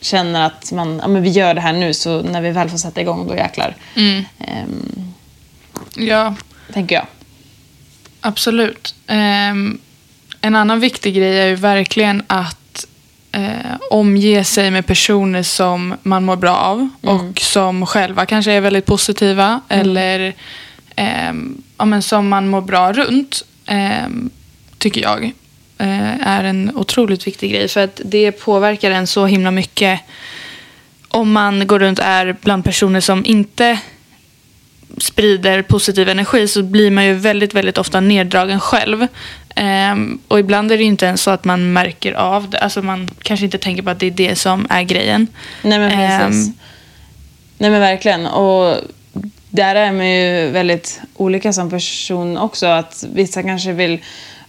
känner 0.00 0.46
att 0.46 0.72
man, 0.72 0.98
ja, 1.02 1.08
men 1.08 1.22
vi 1.22 1.30
gör 1.30 1.54
det 1.54 1.60
här 1.60 1.72
nu 1.72 1.94
så 1.94 2.22
när 2.22 2.40
vi 2.40 2.50
väl 2.50 2.68
får 2.70 2.78
sätta 2.78 3.00
igång 3.00 3.28
då 3.28 3.34
jäklar. 3.36 3.74
Mm. 3.96 4.24
Ehm, 4.38 5.12
ja, 5.96 6.34
tänker 6.72 6.94
jag. 6.94 7.06
absolut. 8.20 8.94
Ehm, 9.06 9.78
en 10.46 10.56
annan 10.56 10.80
viktig 10.80 11.14
grej 11.14 11.38
är 11.40 11.46
ju 11.46 11.54
verkligen 11.54 12.22
att 12.26 12.86
eh, 13.32 13.76
omge 13.90 14.44
sig 14.44 14.70
med 14.70 14.86
personer 14.86 15.42
som 15.42 15.94
man 16.02 16.24
mår 16.24 16.36
bra 16.36 16.56
av 16.56 16.88
och 17.00 17.40
som 17.40 17.86
själva 17.86 18.26
kanske 18.26 18.52
är 18.52 18.60
väldigt 18.60 18.86
positiva 18.86 19.60
eller 19.68 20.34
ehm, 20.96 21.62
ja, 21.78 21.84
men 21.84 22.02
som 22.02 22.28
man 22.28 22.48
mår 22.48 22.60
bra 22.60 22.92
runt, 22.92 23.44
ehm, 23.66 24.30
tycker 24.78 25.00
jag. 25.00 25.24
eh, 25.78 26.28
är 26.28 26.44
en 26.44 26.76
otroligt 26.76 27.26
viktig 27.26 27.50
grej 27.50 27.68
för 27.68 27.84
att 27.84 28.00
det 28.04 28.32
påverkar 28.32 28.90
en 28.90 29.06
så 29.06 29.26
himla 29.26 29.50
mycket 29.50 30.00
om 31.08 31.32
man 31.32 31.66
går 31.66 31.78
runt 31.78 31.98
och 31.98 32.04
är 32.04 32.36
bland 32.42 32.64
personer 32.64 33.00
som 33.00 33.24
inte 33.24 33.78
sprider 34.98 35.62
positiv 35.62 36.08
energi 36.08 36.48
så 36.48 36.62
blir 36.62 36.90
man 36.90 37.04
ju 37.04 37.14
väldigt, 37.14 37.54
väldigt 37.54 37.78
ofta 37.78 38.00
neddragen 38.00 38.60
själv. 38.60 39.06
Ehm, 39.56 40.18
och 40.28 40.38
ibland 40.38 40.72
är 40.72 40.78
det 40.78 40.84
inte 40.84 41.06
ens 41.06 41.22
så 41.22 41.30
att 41.30 41.44
man 41.44 41.72
märker 41.72 42.12
av 42.12 42.50
det. 42.50 42.58
Alltså 42.58 42.82
man 42.82 43.08
kanske 43.22 43.44
inte 43.44 43.58
tänker 43.58 43.82
på 43.82 43.90
att 43.90 44.00
det 44.00 44.06
är 44.06 44.10
det 44.10 44.36
som 44.36 44.66
är 44.70 44.82
grejen. 44.82 45.26
Nej 45.62 45.78
men 45.78 45.90
precis. 45.90 46.48
Ehm, 46.48 46.54
Nej 47.58 47.70
men 47.70 47.80
verkligen. 47.80 48.26
Och 48.26 48.76
där 49.50 49.74
är 49.74 49.92
man 49.92 50.10
ju 50.10 50.50
väldigt 50.50 51.00
olika 51.16 51.52
som 51.52 51.70
person 51.70 52.38
också. 52.38 52.66
Att 52.66 53.04
vissa 53.12 53.42
kanske 53.42 53.72
vill 53.72 53.98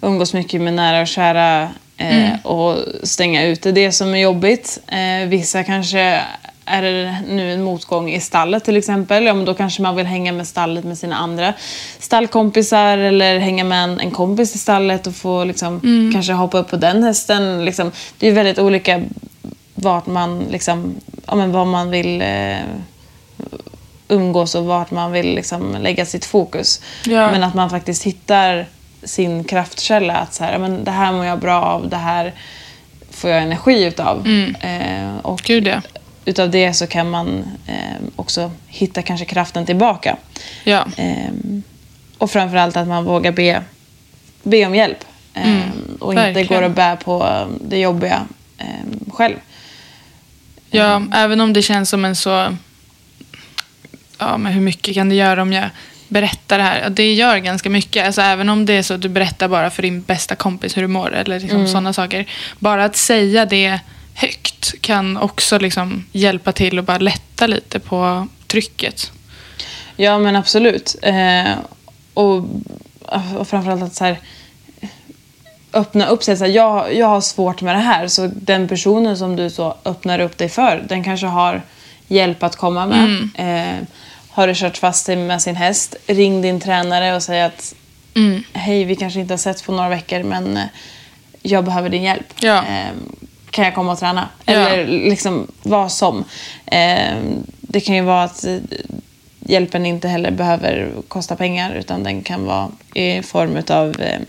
umgås 0.01 0.33
mycket 0.33 0.61
med 0.61 0.73
nära 0.73 1.01
och 1.01 1.07
kära 1.07 1.69
eh, 1.97 2.45
och 2.45 2.77
stänga 3.03 3.45
ute 3.45 3.71
det 3.71 3.91
som 3.91 4.13
är 4.13 4.17
jobbigt. 4.17 4.79
Eh, 4.87 5.27
vissa 5.27 5.63
kanske 5.63 6.21
är 6.67 6.81
det 6.81 7.15
nu 7.27 7.53
en 7.53 7.63
motgång 7.63 8.09
i 8.09 8.19
stallet 8.19 8.63
till 8.63 8.77
exempel, 8.77 9.25
ja, 9.25 9.33
men 9.33 9.45
då 9.45 9.53
kanske 9.53 9.81
man 9.81 9.95
vill 9.95 10.05
hänga 10.05 10.31
med 10.31 10.47
stallet 10.47 10.85
med 10.85 10.97
sina 10.97 11.15
andra 11.15 11.53
stallkompisar 11.99 12.97
eller 12.97 13.39
hänga 13.39 13.63
med 13.63 13.83
en, 13.83 13.99
en 13.99 14.11
kompis 14.11 14.55
i 14.55 14.57
stallet 14.57 15.07
och 15.07 15.15
få 15.15 15.43
liksom, 15.43 15.81
kanske 16.13 16.33
hoppa 16.33 16.57
upp 16.57 16.69
på 16.69 16.75
den 16.75 17.03
hästen. 17.03 17.65
Liksom. 17.65 17.91
Det 18.17 18.27
är 18.27 18.31
väldigt 18.31 18.59
olika 18.59 19.01
vart 19.75 20.05
man, 20.05 20.39
liksom, 20.39 20.95
ja, 21.25 21.35
men 21.35 21.51
vad 21.51 21.67
man 21.67 21.89
vill 21.89 22.21
eh, 22.21 22.57
umgås 24.07 24.55
och 24.55 24.65
vart 24.65 24.91
man 24.91 25.11
vill 25.11 25.35
liksom, 25.35 25.77
lägga 25.81 26.05
sitt 26.05 26.25
fokus. 26.25 26.81
Ja. 27.05 27.31
Men 27.31 27.43
att 27.43 27.53
man 27.53 27.69
faktiskt 27.69 28.03
hittar 28.03 28.65
sin 29.03 29.43
kraftkälla. 29.43 30.15
Att 30.15 30.33
så 30.33 30.43
här, 30.43 30.57
men 30.57 30.83
det 30.83 30.91
här 30.91 31.11
mår 31.11 31.25
jag 31.25 31.39
bra 31.39 31.61
av, 31.61 31.89
det 31.89 31.97
här 31.97 32.33
får 33.11 33.29
jag 33.29 33.41
energi 33.41 33.83
utav. 33.83 34.27
Eh, 34.59 35.17
och 35.21 35.39
Gud, 35.39 35.67
ja. 35.67 35.81
Utav 36.27 36.51
det 36.51 36.73
så 36.73 36.87
kan 36.87 37.09
man 37.09 37.43
eh, 37.67 38.07
också 38.15 38.51
hitta 38.67 39.01
kanske 39.01 39.25
kraften 39.25 39.65
tillbaka. 39.65 40.17
ja. 40.63 40.85
Eh, 40.97 41.31
och 42.17 42.31
framförallt 42.31 42.77
att 42.77 42.87
man 42.87 43.05
vågar 43.05 43.31
be, 43.31 43.63
be 44.43 44.65
om 44.65 44.75
hjälp. 44.75 45.03
Eh, 45.33 45.59
och 45.99 46.13
inte 46.13 46.23
verkligen. 46.23 46.47
går 46.47 46.61
och 46.61 46.71
bär 46.71 46.95
på 46.95 47.47
det 47.61 47.79
jobbiga 47.79 48.25
eh, 48.57 49.11
själv. 49.11 49.35
Ja, 50.69 51.03
även 51.13 51.41
om 51.41 51.53
det 51.53 51.61
känns 51.61 51.89
som 51.89 52.05
en 52.05 52.15
så... 52.15 52.57
Ja, 54.17 54.37
men 54.37 54.53
hur 54.53 54.61
mycket 54.61 54.93
kan 54.95 55.09
det 55.09 55.15
göra 55.15 55.41
om 55.41 55.53
jag 55.53 55.69
berättar 56.07 56.57
det 56.57 56.63
här? 56.63 56.89
Det 56.89 57.13
gör 57.13 57.37
ganska 57.37 57.69
mycket. 57.69 58.05
Alltså, 58.05 58.21
även 58.21 58.49
om 58.49 58.65
det 58.65 58.73
är 58.73 58.83
så 58.83 58.93
att 58.93 59.01
du 59.01 59.09
berättar 59.09 59.47
bara 59.47 59.69
för 59.69 59.81
din 59.81 60.01
bästa 60.01 60.35
kompis 60.35 60.77
hur 60.77 60.81
du 60.81 60.87
mår 60.87 61.15
eller 61.15 61.39
liksom 61.39 61.67
sådana 61.67 61.93
saker. 61.93 62.25
Bara 62.59 62.85
att 62.85 62.95
säga 62.95 63.45
det 63.45 63.79
högt 64.17 64.81
kan 64.81 65.17
också 65.17 65.59
liksom 65.59 66.05
hjälpa 66.11 66.51
till 66.51 66.77
och 66.79 66.85
bara 66.85 66.97
lätta 66.97 67.47
lite 67.47 67.79
på 67.79 68.27
trycket. 68.47 69.11
Ja, 69.95 70.17
men 70.17 70.35
absolut. 70.35 70.95
Eh, 71.01 71.51
och, 72.13 72.37
och 73.37 73.47
framförallt 73.47 73.83
att 73.83 73.95
så 73.95 74.05
här, 74.05 74.19
öppna 75.73 76.07
upp 76.07 76.23
sig. 76.23 76.37
Så 76.37 76.45
här, 76.45 76.51
jag, 76.51 76.95
jag 76.95 77.07
har 77.07 77.21
svårt 77.21 77.61
med 77.61 77.75
det 77.75 77.79
här. 77.79 78.07
Så 78.07 78.27
den 78.27 78.67
personen 78.67 79.17
som 79.17 79.35
du 79.35 79.49
så 79.49 79.77
öppnar 79.85 80.19
upp 80.19 80.37
dig 80.37 80.49
för, 80.49 80.85
den 80.89 81.03
kanske 81.03 81.27
har 81.27 81.61
hjälp 82.07 82.43
att 82.43 82.55
komma 82.55 82.85
med. 82.85 83.29
Eh, 83.35 83.83
har 84.29 84.47
du 84.47 84.53
kört 84.55 84.77
fast 84.77 85.05
dig 85.05 85.15
med 85.15 85.41
sin 85.41 85.55
häst, 85.55 85.95
ring 86.07 86.41
din 86.41 86.59
tränare 86.59 87.15
och 87.15 87.23
säg 87.23 87.41
att 87.41 87.75
hej, 88.53 88.83
vi 88.83 88.95
kanske 88.95 89.19
inte 89.19 89.33
har 89.33 89.37
sett 89.37 89.65
på 89.65 89.71
några 89.71 89.89
veckor, 89.89 90.23
men 90.23 90.57
eh, 90.57 90.63
jag 91.41 91.65
behöver 91.65 91.89
din 91.89 92.03
hjälp. 92.03 92.33
Ja. 92.39 92.57
Eh, 92.57 92.91
kan 93.49 93.65
jag 93.65 93.75
komma 93.75 93.91
och 93.91 93.99
träna? 93.99 94.29
Ja. 94.45 94.53
Eller 94.53 94.87
liksom 94.87 95.47
vad 95.63 95.91
som. 95.91 96.23
Eh, 96.65 97.15
det 97.61 97.79
kan 97.79 97.95
ju 97.95 98.01
vara 98.01 98.23
att 98.23 98.45
eh, 98.45 98.57
hjälpen 99.39 99.85
inte 99.85 100.07
heller 100.07 100.31
behöver 100.31 100.91
kosta 101.07 101.35
pengar 101.35 101.73
utan 101.75 102.03
den 102.03 102.21
kan 102.21 102.45
vara 102.45 102.67
i 102.93 103.21
form 103.21 103.57
av 103.69 104.01
eh, 104.01 104.19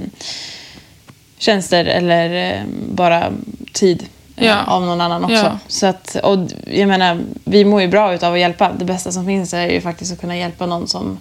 tjänster 1.38 1.84
eller 1.84 2.54
eh, 2.54 2.62
bara 2.92 3.32
tid 3.72 4.06
eh, 4.36 4.46
Ja. 4.46 4.62
av 4.66 4.82
någon 4.82 5.00
annan 5.00 5.24
också. 5.24 5.34
Ja. 5.36 5.58
Så 5.68 5.86
att, 5.86 6.16
och 6.22 6.38
jag 6.66 6.88
menar, 6.88 7.20
vi 7.44 7.64
mår 7.64 7.80
ju 7.82 7.88
bra 7.88 8.14
utav 8.14 8.32
att 8.34 8.40
hjälpa. 8.40 8.72
Det 8.78 8.84
bästa 8.84 9.12
som 9.12 9.26
finns 9.26 9.54
är 9.54 9.66
ju 9.66 9.80
faktiskt 9.80 10.12
att 10.12 10.20
kunna 10.20 10.36
hjälpa 10.36 10.66
någon 10.66 10.88
som, 10.88 11.18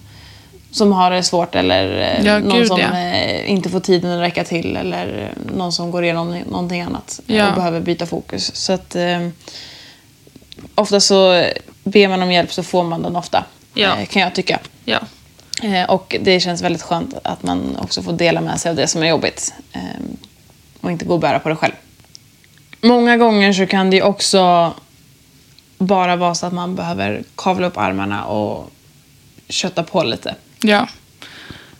som 0.70 0.92
har 0.92 1.10
det 1.10 1.22
svårt 1.22 1.54
eller 1.54 2.00
eh, 2.00 2.26
Ja, 2.26 2.38
någon 2.38 2.58
gud, 2.58 2.66
som 2.68 2.80
ja. 2.80 2.98
eh, 2.98 3.50
inte 3.50 3.68
får 3.70 3.80
tiden 3.80 4.10
att 4.10 4.20
räcka 4.20 4.44
till 4.44 4.76
eller 4.76 5.32
någon 5.56 5.72
som 5.72 5.90
går 5.90 6.04
igenom 6.04 6.38
någonting 6.50 6.80
annat 6.80 7.20
eh, 7.26 7.36
Ja. 7.36 7.48
och 7.48 7.54
behöver 7.54 7.80
byta 7.80 8.06
fokus. 8.06 8.56
Så 8.56 8.72
att 8.72 8.94
eh, 8.96 9.28
ofta 10.74 11.00
så 11.00 11.44
ber 11.84 12.08
man 12.08 12.22
om 12.22 12.32
hjälp 12.32 12.52
så 12.52 12.62
får 12.62 12.84
man 12.84 13.02
den 13.02 13.16
ofta, 13.16 13.44
eh, 14.00 14.06
kan 14.06 14.22
jag 14.22 14.34
tycka. 14.34 14.58
Eh, 15.62 15.90
Och 15.90 16.16
det 16.20 16.40
känns 16.40 16.62
väldigt 16.62 16.82
skönt 16.82 17.14
att 17.24 17.42
man 17.42 17.76
också 17.80 18.02
får 18.02 18.12
dela 18.12 18.40
med 18.40 18.60
sig 18.60 18.70
av 18.70 18.76
det 18.76 18.86
som 18.86 19.02
är 19.02 19.06
jobbigt. 19.06 19.54
Och 20.80 20.90
inte 20.90 21.04
gå 21.04 21.14
och 21.14 21.20
bära 21.20 21.38
på 21.38 21.48
det 21.48 21.56
själv. 21.56 21.72
Många 22.82 23.16
gånger 23.16 23.52
så 23.52 23.66
kan 23.66 23.90
det 23.90 24.02
också 24.02 24.72
bara 25.78 26.16
vara 26.16 26.34
så 26.34 26.46
att 26.46 26.52
man 26.52 26.74
behöver 26.74 27.22
kavla 27.36 27.66
upp 27.66 27.76
armarna 27.78 28.24
och 28.24 28.70
kötta 29.48 29.82
på 29.82 30.02
lite. 30.02 30.34
Ja. 30.60 30.88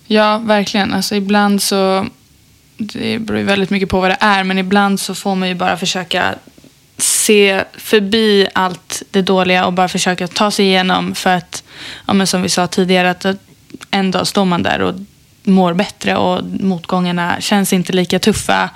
ja, 0.07 0.39
verkligen. 0.39 0.95
Alltså 0.95 1.15
ibland 1.15 1.63
så, 1.63 2.07
det 2.77 3.19
beror 3.19 3.39
ju 3.39 3.45
väldigt 3.45 3.71
mycket 3.71 3.89
på 3.89 4.01
vad 4.01 4.11
det 4.11 4.17
är, 4.21 4.45
men 4.45 4.59
ibland 4.59 5.01
så 5.01 5.15
får 5.15 5.35
man 5.35 5.49
ju 5.49 5.55
bara 5.55 5.77
försöka 5.77 6.35
se 6.99 7.65
förbi 7.75 8.49
allt 8.53 9.03
det 9.11 9.23
dåliga 9.23 9.67
och 9.67 9.73
bara 9.73 9.89
försöka 9.89 10.29
ta 10.29 10.51
sig 10.51 10.67
igenom 10.67 11.15
för 11.15 11.35
att, 11.35 11.65
ja, 12.07 12.13
men 12.13 12.27
som 12.27 12.43
vi 12.43 12.49
sa 12.49 12.67
tidigare, 12.67 13.11
att 13.11 13.27
en 13.91 14.11
dag 14.11 14.27
står 14.27 14.45
man 14.45 14.63
där 14.63 14.81
och 14.81 14.95
mår 15.43 15.73
bättre 15.73 16.17
och 16.17 16.45
motgångarna 16.45 17.41
känns 17.41 17.73
inte 17.73 17.93
lika 17.93 18.19
tuffa 18.19 18.71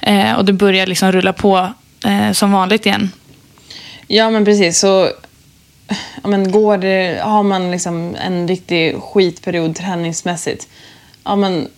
eh, 0.00 0.32
och 0.32 0.44
det 0.44 0.52
börjar 0.52 0.86
liksom 0.86 1.12
rulla 1.12 1.32
på 1.32 1.72
eh, 2.06 2.32
som 2.32 2.52
vanligt 2.52 2.86
igen. 2.86 3.12
Ja, 4.06 4.30
men 4.30 4.44
precis. 4.44 4.78
Så, 4.78 5.10
ja, 6.22 6.28
men 6.28 6.52
går 6.52 6.78
det, 6.78 7.20
har 7.22 7.42
man 7.42 7.70
liksom 7.70 8.16
en 8.26 8.48
riktig 8.48 8.96
skitperiod 9.02 9.76
träningsmässigt, 9.76 10.68
ja, 11.24 11.36
men 11.36 11.68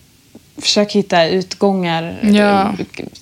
försök 0.57 0.91
hitta 0.91 1.27
utgångar. 1.27 2.19
Ja. 2.23 2.73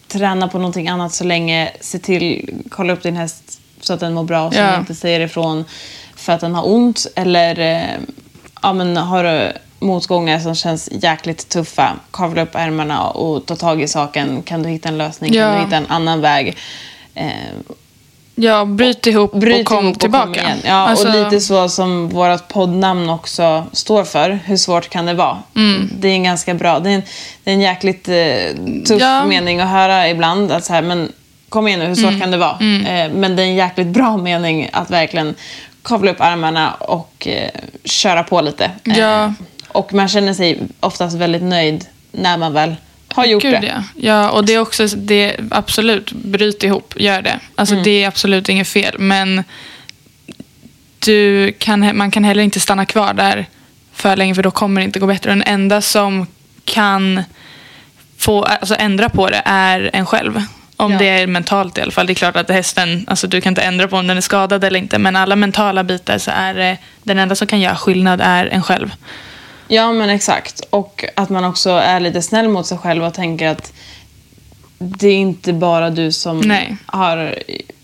Träna 0.08 0.48
på 0.48 0.58
någonting 0.58 0.88
annat 0.88 1.14
så 1.14 1.24
länge. 1.24 1.72
Se 1.82 2.00
till, 2.00 2.50
kolla 2.70 2.94
upp 2.94 3.04
din 3.04 3.16
häst 3.16 3.60
så 3.82 3.94
att 3.94 4.00
den 4.00 4.14
mår 4.14 4.24
bra, 4.24 4.52
så 4.52 4.58
Ja. 4.58 4.64
den 4.64 4.80
inte 4.80 4.96
säger 4.96 5.20
ifrån 5.20 5.66
för 6.16 6.34
att 6.34 6.42
den 6.42 6.56
har 6.56 6.68
ont. 6.70 7.08
Eller 7.16 7.60
eh, 7.60 8.00
ja, 8.62 8.74
men 8.74 8.98
har 8.98 9.24
du 9.24 9.52
motgångar 9.80 10.39
som 10.39 10.56
känns 10.56 10.89
jäkligt 10.92 11.50
tuffa, 11.50 11.96
kavla 12.12 12.42
upp 12.42 12.56
ärmarna 12.56 13.04
och 13.10 13.46
ta 13.46 13.56
tag 13.56 13.82
i 13.82 13.88
saken. 13.88 14.42
Kan 14.42 14.64
du 14.64 14.70
hitta 14.70 14.89
en 14.89 14.98
lösning? 14.98 15.34
Kan 15.34 15.42
Ja. 15.42 15.56
du 15.56 15.64
hitta 15.64 15.76
en 15.78 15.88
annan 15.88 16.22
väg? 16.22 16.58
Eh, 17.16 17.26
Ja, 18.42 18.66
bryt 18.66 19.08
ihop 19.08 19.34
Bryt 19.34 19.60
och 19.60 19.66
kom 19.66 19.84
ihop 19.86 19.96
och 19.96 20.00
tillbaka. 20.02 20.26
kom 20.26 20.34
igen. 20.34 20.58
Ja, 20.66 20.74
Alltså- 20.74 21.08
och 21.08 21.14
lite 21.14 21.39
så 21.39 21.70
som 21.70 22.10
vårt 22.10 22.48
poddnamn 22.48 23.10
också 23.10 23.66
står 23.72 24.04
för. 24.04 24.39
Hur 24.46 24.58
svårt 24.58 24.89
kan 24.89 25.06
det 25.06 25.14
vara? 25.14 25.38
Mm. 25.56 25.89
Det 26.00 26.08
är 26.08 26.12
en 26.14 26.24
ganska 26.24 26.54
bra, 26.54 26.80
det 26.80 26.89
är 26.89 26.94
en, 26.94 27.02
det 27.44 27.52
är 27.52 27.54
en 27.56 27.62
jäkligt 27.62 28.08
eh, 28.10 28.84
tuff 28.88 29.02
Ja. 29.02 29.26
mening 29.26 29.60
att 29.60 29.70
höra 29.70 30.10
ibland. 30.10 30.52
Att 30.52 30.66
så 30.66 30.74
här, 30.74 30.82
men 30.82 31.12
kom 31.50 31.68
igen 31.68 31.80
nu, 31.80 31.86
hur 31.86 31.96
svårt 31.96 32.08
Mm. 32.10 32.20
kan 32.22 32.32
det 32.32 32.38
vara? 32.38 32.58
Eh, 32.88 33.12
men 33.14 33.36
det 33.36 33.42
är 33.44 33.48
en 33.48 33.56
jäkligt 33.56 33.88
bra 33.88 34.18
mening 34.18 34.70
att 34.74 34.89
verkligen 34.89 35.36
kavla 35.84 36.12
upp 36.12 36.22
armarna 36.22 36.74
och 36.74 37.28
eh, 37.28 37.50
köra 37.84 38.24
på 38.24 38.42
lite. 38.42 38.66
Eh, 38.84 38.98
Ja. 39.00 39.34
och 39.68 39.94
man 39.94 40.08
känner 40.08 40.34
sig 40.34 40.60
oftast 40.80 41.16
väldigt 41.18 41.44
nöjd 41.44 41.86
när 42.12 42.38
man 42.38 42.54
väl 42.54 42.76
har 43.14 43.26
gjort 43.26 43.43
Gud, 43.43 43.62
det. 43.62 43.68
Ja. 43.68 43.84
ja, 43.95 44.30
och 44.30 44.45
det 44.45 44.53
är 44.53 44.59
också, 44.59 44.88
det, 44.88 45.36
absolut, 45.51 46.12
bryt 46.12 46.64
ihop, 46.64 46.93
gör 46.97 47.22
det. 47.22 47.39
Alltså 47.55 47.76
Mm. 47.76 47.84
det 47.84 48.03
är 48.03 48.07
absolut 48.07 48.49
inget 48.49 48.68
fel, 48.68 48.95
men 48.99 49.43
du 50.99 51.51
kan, 51.59 51.97
man 51.97 52.12
kan 52.12 52.24
heller 52.24 52.43
inte 52.43 52.59
stanna 52.59 52.86
kvar 52.86 53.14
där 53.14 53.45
för 53.93 54.16
länge, 54.16 54.36
för 54.36 54.43
då 54.43 54.51
kommer 54.51 54.82
det 54.82 54.86
inte 54.86 54.99
gå 54.99 55.07
bättre. 55.07 55.30
Den 55.32 55.43
enda 55.43 55.82
som 55.82 56.28
kan 56.66 57.24
få, 58.18 58.43
alltså 58.43 58.76
ändra 58.80 59.09
på 59.09 59.30
det 59.30 59.41
är 59.45 59.89
en 59.93 60.05
själv. 60.05 60.43
Om 60.76 60.91
Ja. 60.91 60.97
det 60.99 61.09
är 61.09 61.28
mentalt 61.28 61.78
i 61.78 61.82
alla 61.82 61.91
fall. 61.91 62.07
Det 62.07 62.14
är 62.14 62.16
klart 62.16 62.36
att 62.36 62.49
hästen, 62.49 63.05
alltså 63.07 63.28
du 63.28 63.41
kan 63.41 63.51
inte 63.51 63.62
ändra 63.62 63.88
på 63.88 63.97
om 63.97 64.07
den 64.07 64.18
är 64.18 64.22
skadad 64.22 64.64
eller 64.64 64.80
inte, 64.80 64.97
men 64.99 65.16
alla 65.16 65.36
mentala 65.36 65.84
bitar 65.84 66.18
så 66.18 66.32
är 66.32 66.53
det, 66.53 66.78
den 67.03 67.20
enda 67.20 67.36
som 67.36 67.47
kan 67.47 67.59
göra 67.59 67.76
skillnad 67.76 68.22
är 68.24 68.45
en 68.45 68.64
själv. 68.64 68.91
Ja, 69.74 69.92
men 69.92 70.10
exakt. 70.10 70.62
Och 70.70 71.06
att 71.16 71.30
man 71.30 71.46
också 71.46 71.70
är 71.70 72.00
lite 72.00 72.22
snäll 72.22 72.48
mot 72.48 72.68
sig 72.68 72.78
själv 72.78 73.04
och 73.04 73.14
tänker 73.14 73.48
att 73.48 73.74
det 74.78 75.08
är 75.08 75.16
inte 75.16 75.54
bara 75.54 75.90
du 75.90 76.12
som 76.12 76.40
Nej. 76.40 76.78
har 76.86 77.40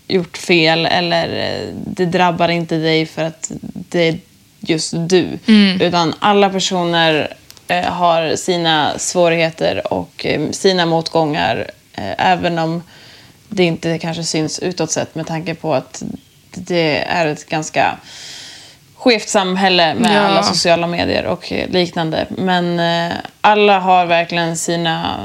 gjort 0.08 0.36
fel 0.36 0.86
eller 0.86 1.52
eh, 1.52 1.74
det 1.74 2.06
drabbar 2.06 2.48
inte 2.48 2.76
dig 2.76 3.06
för 3.06 3.22
att 3.22 3.50
det 3.72 4.08
är 4.08 4.18
just 4.60 4.94
du. 4.96 5.38
Mm. 5.46 5.80
Utan 5.80 6.14
alla 6.18 6.50
personer 6.50 7.34
eh, 7.68 7.84
har 7.84 8.36
sina 8.36 8.98
svårigheter 8.98 9.92
och 9.92 10.26
eh, 10.26 10.50
sina 10.50 10.86
motgångar 10.86 11.70
även 12.18 12.58
om 12.58 12.82
det 13.48 13.64
inte 13.64 13.98
kanske 13.98 14.24
syns 14.24 14.58
utåt 14.58 14.90
sett 14.90 15.14
med 15.14 15.26
tanke 15.26 15.54
på 15.54 15.74
att 15.74 16.02
det 16.54 17.04
är 17.04 17.26
ett 17.26 17.48
ganska 17.48 17.96
skevt 19.08 19.28
samhälle 19.28 19.94
med 19.94 20.16
Ja. 20.16 20.20
alla 20.20 20.42
sociala 20.42 20.86
medier 20.86 21.24
och 21.26 21.52
liknande. 21.68 22.26
Men 22.28 22.80
eh, 22.80 23.16
alla 23.40 23.78
har 23.78 24.06
verkligen 24.06 24.56
sina 24.56 25.16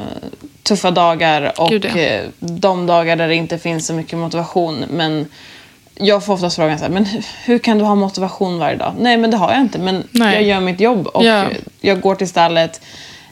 tuffa 0.63 0.91
dagar 0.91 1.53
och 1.61 1.69
Gud, 1.69 1.85
ja. 1.95 2.01
eh, 2.01 2.21
de 2.39 2.85
dagar 2.87 3.15
där 3.15 3.27
det 3.27 3.35
inte 3.35 3.57
finns 3.57 3.87
så 3.87 3.93
mycket 3.93 4.17
motivation. 4.19 4.85
Men 4.89 5.27
jag 5.95 6.25
får 6.25 6.33
oftast 6.33 6.55
frågan 6.55 6.77
så 6.77 6.83
här, 6.83 6.91
men 6.91 7.05
hur, 7.05 7.25
hur 7.45 7.59
kan 7.59 7.77
du 7.77 7.83
ha 7.83 7.95
motivation 7.95 8.59
varje 8.59 8.77
dag? 8.77 8.93
Nej, 8.99 9.17
men 9.17 9.31
det 9.31 9.37
har 9.37 9.51
jag 9.51 9.61
inte. 9.61 9.79
Men 9.79 10.07
Nej. 10.11 10.33
jag 10.33 10.43
gör 10.43 10.59
mitt 10.59 10.79
jobb 10.79 11.07
och 11.07 11.25
Ja. 11.25 11.45
jag 11.81 12.01
går 12.01 12.15
till 12.15 12.27
stallet. 12.29 12.81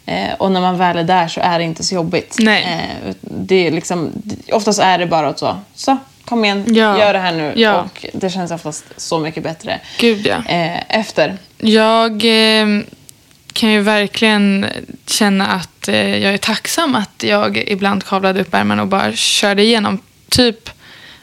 Eh, 0.06 0.34
och 0.38 0.52
när 0.52 0.62
man 0.62 0.78
väl 0.78 0.97
är 0.97 1.04
där 1.04 1.28
så 1.28 1.41
är 1.43 1.60
det 1.60 1.66
inte 1.66 1.84
så 1.84 1.95
jobbigt. 1.95 2.38
Nej. 2.39 2.88
Det 3.22 3.68
är 3.68 3.72
liksom, 3.72 4.12
oftast 4.52 4.80
är 4.80 4.97
det 4.97 5.06
bara 5.06 5.28
att 5.28 5.39
så, 5.39 5.56
så 5.76 5.97
kom 6.32 6.46
igen, 6.46 6.66
Ja. 6.76 7.00
gör 7.00 7.14
det 7.14 7.20
här 7.20 7.32
nu. 7.32 7.54
Ja. 7.56 7.82
Och 7.82 8.06
det 8.14 8.30
känns 8.30 8.52
oftast 8.52 8.86
så 8.98 9.20
mycket 9.20 9.44
bättre 9.44 9.80
Gud 9.98 10.28
ja. 10.28 10.36
eh, 10.48 11.00
efter. 11.00 11.38
Jag 11.58 12.12
eh, 12.12 12.68
kan 13.54 13.72
ju 13.72 13.82
verkligen 13.82 14.66
känna 15.08 15.48
att 15.48 15.88
eh, 15.88 16.18
jag 16.18 16.34
är 16.34 16.38
tacksam 16.38 16.96
att 16.96 17.24
jag 17.24 17.58
ibland 17.58 18.06
kavlade 18.06 18.42
upp 18.42 18.54
ärmarna 18.54 18.82
och 18.82 18.88
bara 18.88 19.14
körde 19.14 19.64
igenom. 19.64 20.00
Typ, 20.30 20.70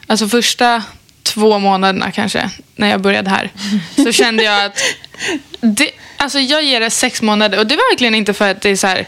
alltså 0.07 0.27
första 0.27 0.83
två 1.23 1.59
månaderna 1.59 2.11
kanske, 2.11 2.49
när 2.75 2.89
jag 2.89 3.01
började 3.01 3.29
här, 3.29 3.49
så 3.95 4.11
kände 4.21 4.43
jag 4.43 4.65
att 4.65 4.79
det, 5.61 5.91
alltså 6.17 6.39
jag 6.39 6.63
ger 6.63 6.79
det 6.79 6.89
sex 6.89 7.21
månader 7.21 7.59
och 7.59 7.67
det 7.67 7.75
var 7.75 7.91
verkligen 7.91 8.15
inte 8.15 8.33
för 8.33 8.51
att 8.51 8.61
det 8.61 8.69
är 8.69 8.75
så 8.75 8.87
här 8.87 9.07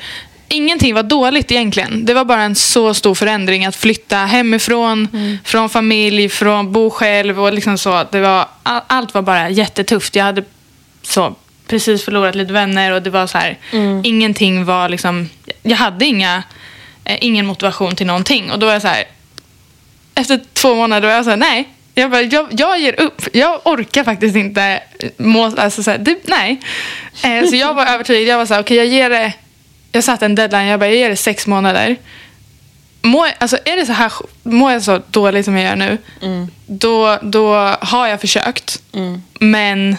Ingenting 0.52 0.94
var 0.94 1.04
dåligt 1.04 1.52
egentligen. 1.52 2.06
Det 2.06 2.14
var 2.14 2.26
bara 2.26 2.42
en 2.42 2.56
så 2.56 2.94
stor 2.94 3.16
förändring 3.16 3.66
att 3.66 3.76
flytta 3.76 4.18
hemifrån, 4.18 5.08
från 5.46 5.70
familj, 5.70 6.30
från 6.30 6.72
bo 6.72 6.90
själv 6.90 7.42
och 7.42 7.54
liksom 7.54 7.78
så. 7.78 8.04
Det 8.12 8.20
var, 8.20 8.48
all, 8.64 8.82
allt 8.88 9.14
var 9.14 9.22
bara 9.22 9.50
jättetufft. 9.50 10.16
Jag 10.16 10.24
hade 10.24 10.44
så 11.02 11.36
precis 11.68 12.06
förlorat 12.06 12.36
lite 12.36 12.54
vänner 12.54 12.92
och 12.92 13.02
det 13.02 13.10
var 13.10 13.28
så 13.28 13.38
här, 13.38 13.58
ingenting 14.04 14.66
var 14.66 14.90
liksom, 14.90 15.30
jag 15.64 15.78
hade 15.78 16.06
inga, 16.06 16.44
eh, 17.04 17.18
ingen 17.22 17.46
motivation 17.46 17.96
till 17.96 18.08
någonting. 18.08 18.52
Och 18.52 18.60
då 18.60 18.66
var 18.66 18.74
jag 18.74 18.82
så 18.82 18.88
här, 18.88 19.04
efter 20.16 20.40
två 20.54 20.76
månader 20.76 21.08
var 21.08 21.16
jag 21.16 21.24
så 21.24 21.30
här, 21.30 21.38
nej. 21.38 21.70
Jag, 21.94 22.12
bara, 22.12 22.22
jag, 22.22 22.48
jag 22.52 22.80
ger 22.80 23.02
upp. 23.02 23.22
Jag 23.34 23.62
orkar 23.64 24.04
faktiskt 24.04 24.36
inte 24.36 24.84
må, 25.18 25.44
alltså 25.58 25.84
så 25.84 25.92
här, 25.92 25.98
det, 25.98 26.18
nej. 26.24 26.62
Eh, 27.24 27.50
så 27.50 27.56
jag 27.56 27.74
var 27.74 27.86
övertygad. 27.86 28.34
Jag 28.34 28.38
var 28.38 28.46
så 28.46 28.54
här, 28.54 28.62
okej 28.62 28.78
jag 28.78 28.86
ger 28.86 29.10
det, 29.10 29.34
jag 29.92 30.04
satte 30.04 30.26
en 30.26 30.36
deadline. 30.36 30.68
Jag 30.68 30.80
bara, 30.80 30.90
jag 30.90 30.96
ger 30.96 31.10
det 31.10 31.16
sex 31.16 31.48
månader. 31.48 31.96
Mår, 33.02 33.28
alltså 33.38 33.58
är 33.66 33.76
det 33.76 33.86
så 33.86 33.92
här, 33.92 34.12
mår 34.44 34.72
jag 34.72 34.84
så 34.84 35.02
dåligt 35.08 35.46
som 35.46 35.58
jag 35.58 35.66
gör 35.70 35.76
nu, 35.76 35.98
då, 36.66 37.20
då 37.22 37.54
har 37.82 38.08
jag 38.08 38.22
försökt. 38.22 38.82
Men 39.40 39.98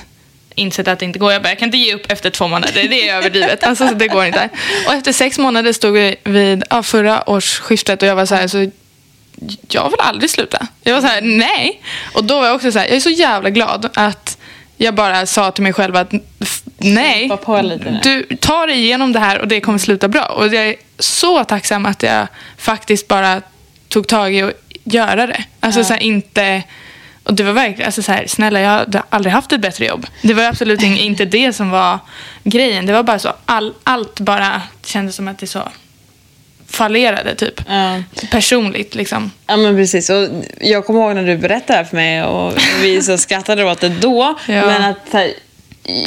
insett 0.55 0.88
att 0.88 0.99
det 0.99 1.05
inte 1.05 1.18
går. 1.18 1.32
Jag 1.32 1.43
bara, 1.43 1.49
jag 1.49 1.59
kan 1.59 1.68
inte 1.68 1.78
ge 1.78 1.95
upp 1.95 2.12
efter 2.12 2.30
två 2.30 2.49
månader. 2.49 2.88
Det 2.88 3.09
är 3.09 3.16
överdrivet. 3.16 3.64
Alltså, 3.72 3.88
så 3.88 3.95
det 3.95 4.09
går 4.09 4.24
inte. 4.24 4.49
Och 4.86 4.93
efter 4.93 5.12
sex 5.12 5.38
månader 5.38 5.72
stod 5.72 5.93
vi 5.93 6.16
vid 6.24 6.64
ja, 6.70 6.82
förra 6.82 7.30
årsskiftet 7.30 8.03
och 8.03 8.09
jag 8.09 8.16
var 8.16 8.26
så 8.26 8.34
här, 8.34 8.49
så 8.49 8.70
jag 9.68 9.90
vill 9.90 10.01
aldrig 10.01 10.30
sluta. 10.30 10.66
Jag 10.82 10.95
var 10.95 11.01
så 11.01 11.07
här, 11.07 11.20
nej. 11.22 11.82
Och 12.14 12.24
då 12.24 12.40
var 12.40 12.47
jag 12.47 12.55
också 12.55 12.72
så 12.72 12.78
här, 12.78 12.86
jag 12.86 12.97
är 12.97 13.01
så 13.01 13.11
jävla 13.11 13.51
glad 13.51 13.90
att 13.95 14.38
jag 14.76 14.95
bara 14.95 15.26
sa 15.26 15.51
till 15.51 15.62
mig 15.62 15.72
själv 15.72 15.97
att 15.97 16.12
nej, 16.85 17.30
du 18.03 18.37
tar 18.37 18.66
dig 18.66 18.78
igenom 18.78 19.12
det 19.12 19.18
här 19.18 19.39
och 19.39 19.49
det 19.49 19.61
kommer 19.61 19.78
sluta 19.78 20.09
bra. 20.09 20.24
Och 20.24 20.47
jag 20.47 20.66
är 20.68 20.76
så 20.99 21.45
tacksam 21.45 21.87
att 21.87 22.03
jag 22.03 22.26
faktiskt 22.57 23.09
bara 23.09 23.43
tog 23.89 24.09
tag 24.09 24.35
i 24.35 24.43
att 24.43 24.53
göra 24.85 25.26
det. 25.26 25.45
Alltså 25.61 25.85
så 25.85 25.93
här, 25.93 26.03
inte... 26.03 26.62
Och 27.24 27.35
det 27.35 27.43
var 27.43 27.53
verkligen, 27.53 27.87
alltså 27.87 28.03
så 28.03 28.12
här, 28.12 28.26
snälla 28.26 28.61
jag 28.61 28.70
hade 28.70 29.03
aldrig 29.09 29.33
haft 29.33 29.53
ett 29.53 29.61
bättre 29.61 29.85
jobb. 29.85 30.07
Det 30.22 30.35
var 30.35 30.45
absolut 30.45 30.83
inte 30.83 31.24
det 31.24 31.53
som 31.53 31.70
var 31.70 31.99
grejen. 32.45 32.87
Det 32.87 32.93
var 32.93 33.03
bara 33.03 33.18
så, 33.18 33.33
all, 33.45 33.74
allt 33.85 34.20
bara 34.20 34.62
kändes 34.85 35.16
som 35.16 35.28
att 35.28 35.39
det 35.39 35.47
så 35.47 35.68
fallerade 36.72 37.35
typ. 37.35 37.61
Ja. 37.68 38.03
Personligt 38.30 38.95
liksom. 38.95 39.30
Ja 39.47 39.57
men 39.57 39.76
precis. 39.76 40.11
Och 40.11 40.28
jag 40.61 40.87
kommer 40.87 41.01
ihåg 41.01 41.14
när 41.14 41.26
du 41.26 41.37
berättade 41.37 41.72
det 41.72 41.76
här 41.76 41.85
för 41.85 41.97
mig 41.97 42.22
och 42.22 42.53
vi 42.83 43.03
så 43.03 43.18
skrattade 43.18 43.64
åt 43.64 43.80
det 43.80 43.89
då. 43.89 44.39
Ja. 44.47 44.66
Men 44.66 44.83
att 44.83 45.12
här, 45.12 45.33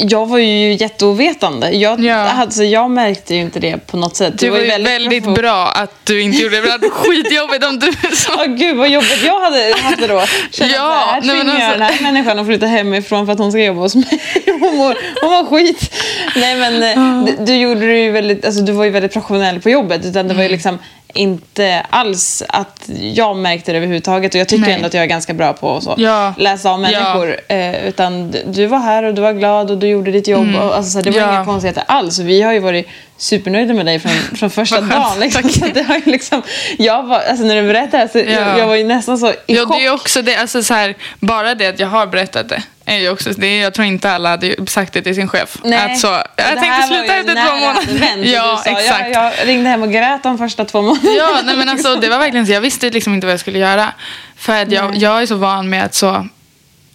jag 0.08 0.26
var 0.26 0.38
ju 0.38 0.72
jätteovetande. 0.72 1.70
Jag, 1.70 2.00
Ja. 2.04 2.14
alltså, 2.14 2.64
jag 2.64 2.90
märkte 2.90 3.34
ju 3.34 3.40
inte 3.40 3.60
det 3.60 3.86
på 3.86 3.96
något 3.96 4.16
sätt. 4.16 4.38
Det 4.38 4.46
Du 4.46 4.50
var 4.50 4.58
ju 4.58 4.66
väldigt, 4.66 5.10
professionell. 5.10 5.34
bra 5.42 5.66
att 5.68 5.94
du 6.04 6.22
inte 6.22 6.38
gjorde 6.42 6.56
det. 6.56 6.62
Det 6.62 6.70
hade 6.70 6.90
skitjobbigt 6.90 7.64
om 7.64 7.78
du 7.78 7.92
så. 8.16 8.32
Åh 8.34 8.44
gud 8.46 8.76
vad 8.76 8.88
jobbigt 8.88 9.22
jag 9.24 9.40
hade 9.40 9.74
haft 9.82 9.98
det 10.00 10.06
då. 10.06 10.22
Kände 10.50 10.74
Ja, 10.74 11.02
att 11.04 11.10
här, 11.14 11.20
tvingar 11.20 11.44
jag 11.44 11.50
alltså- 11.54 11.78
den 11.78 11.82
här 11.82 12.02
människan 12.02 12.38
att 12.38 12.46
flytta 12.46 12.66
hemifrån 12.66 13.26
för 13.26 13.32
att 13.32 13.38
hon 13.38 13.52
ska 13.52 13.60
jobba 13.60 13.80
hos 13.80 13.94
mig. 13.94 14.20
Hon 14.60 14.76
mår, 14.76 14.96
hon 15.22 15.30
mår 15.30 15.44
skit. 15.50 15.94
Nej 16.36 16.56
men 16.56 17.24
du, 17.26 17.36
du 17.44 17.54
gjorde 17.56 17.86
det 17.86 17.98
ju 17.98 18.10
väldigt, 18.10 18.44
alltså 18.44 18.62
du 18.62 18.72
var 18.72 18.84
ju 18.84 18.90
väldigt 18.90 19.12
professionell 19.12 19.60
på 19.60 19.70
jobbet 19.70 20.04
utan 20.04 20.28
det 20.28 20.34
var 20.34 20.42
ju 20.42 20.46
Mm. 20.46 20.52
liksom 20.56 20.78
inte 21.14 21.86
alls 21.90 22.42
att 22.48 22.88
jag 23.00 23.36
märkte 23.36 23.72
det 23.72 23.76
överhuvudtaget 23.78 24.34
och 24.34 24.40
jag 24.40 24.48
tycker 24.48 24.62
Nej. 24.66 24.72
ändå 24.74 24.86
att 24.86 24.94
jag 24.94 25.02
är 25.02 25.06
ganska 25.06 25.34
bra 25.34 25.52
på 25.52 25.76
att 25.76 25.98
Ja. 25.98 26.34
läsa 26.38 26.70
av 26.70 26.80
människor. 26.80 27.36
Eh, 27.48 27.88
utan 27.88 28.34
du 28.46 28.66
var 28.66 28.78
här 28.78 29.02
och 29.02 29.14
du 29.14 29.22
var 29.22 29.32
glad 29.32 29.70
och 29.70 29.78
du 29.78 29.86
gjorde 29.86 30.10
ditt 30.10 30.28
jobb. 30.28 30.54
Och, 30.54 30.76
alltså, 30.76 30.90
så 30.90 30.98
här, 30.98 31.04
det 31.04 31.10
var 31.10 31.18
Mm. 31.18 31.30
Ja. 31.30 31.36
inga 31.36 31.44
konstigheter 31.44 31.84
alls. 31.86 32.18
Vi 32.18 32.42
har 32.42 32.52
ju 32.52 32.58
varit 32.58 32.88
supernöjda 33.16 33.74
med 33.74 33.86
dig 33.86 33.98
från, 33.98 34.12
från 34.12 34.50
första 34.60 34.80
dagen. 34.80 35.20
Liksom. 35.20 35.48
Så 35.50 35.66
det 35.74 35.82
har 35.82 35.94
ju 35.96 36.02
liksom, 36.04 36.42
jag 36.78 37.02
var, 37.02 37.20
alltså, 37.20 37.44
när 37.44 37.62
du 37.62 37.68
berättade 37.68 37.90
det 37.90 37.98
här 37.98 38.08
så 38.08 38.18
jag, 38.18 38.28
Ja. 38.48 38.58
jag 38.58 38.66
var 38.66 38.74
ju 38.76 38.84
nästan 38.84 39.18
så 39.18 39.30
i 39.30 39.34
Ja, 39.46 39.64
chock. 39.66 39.76
det 39.78 39.86
är 39.86 39.92
också 39.94 40.22
det. 40.22 40.36
Alltså, 40.36 40.62
så 40.62 40.74
här, 40.74 40.94
bara 41.20 41.54
det 41.54 41.66
att 41.66 41.80
jag 41.80 41.88
har 41.88 42.06
berättat 42.06 42.48
det. 42.48 42.62
Är 42.88 42.98
ju 42.98 43.08
också, 43.08 43.32
det 43.36 43.46
är, 43.46 43.62
jag 43.62 43.74
tror 43.74 43.86
inte 43.86 44.10
alla 44.10 44.28
hade 44.28 44.66
sagt 44.66 44.92
det 44.92 45.02
till 45.02 45.14
sin 45.14 45.28
chef. 45.28 45.58
Nej. 45.64 45.92
Att 45.92 45.98
så, 45.98 46.06
jag 46.06 46.24
det 46.36 46.44
tänkte 46.44 46.68
var 46.68 46.86
sluta 46.86 47.14
efter 47.14 47.34
två 47.34 47.56
månader. 47.56 48.24
Ja, 48.32 48.62
sa, 48.64 48.70
exakt. 48.70 49.10
Jag, 49.14 49.32
jag 49.38 49.48
ringde 49.48 49.68
hem 49.70 49.82
och 49.82 49.92
grät 49.92 50.22
de 50.22 50.38
första 50.38 50.64
två 50.64 50.82
månaderna. 50.82 51.14
Ja, 51.16 51.40
nej, 51.44 51.56
men 51.56 51.68
alltså, 51.68 51.96
det 51.96 52.08
var 52.08 52.18
verkligen 52.18 52.46
så. 52.46 52.52
Jag 52.52 52.60
visste 52.60 52.90
liksom 52.90 53.14
inte 53.14 53.26
vad 53.26 53.32
jag 53.32 53.40
skulle 53.40 53.58
göra. 53.58 53.92
För 54.36 54.62
att 54.62 54.72
jag, 54.72 54.96
jag 54.96 55.22
är 55.22 55.26
så 55.26 55.34
van 55.34 55.68
med 55.68 55.84
att 55.84 55.94
så, 55.94 56.28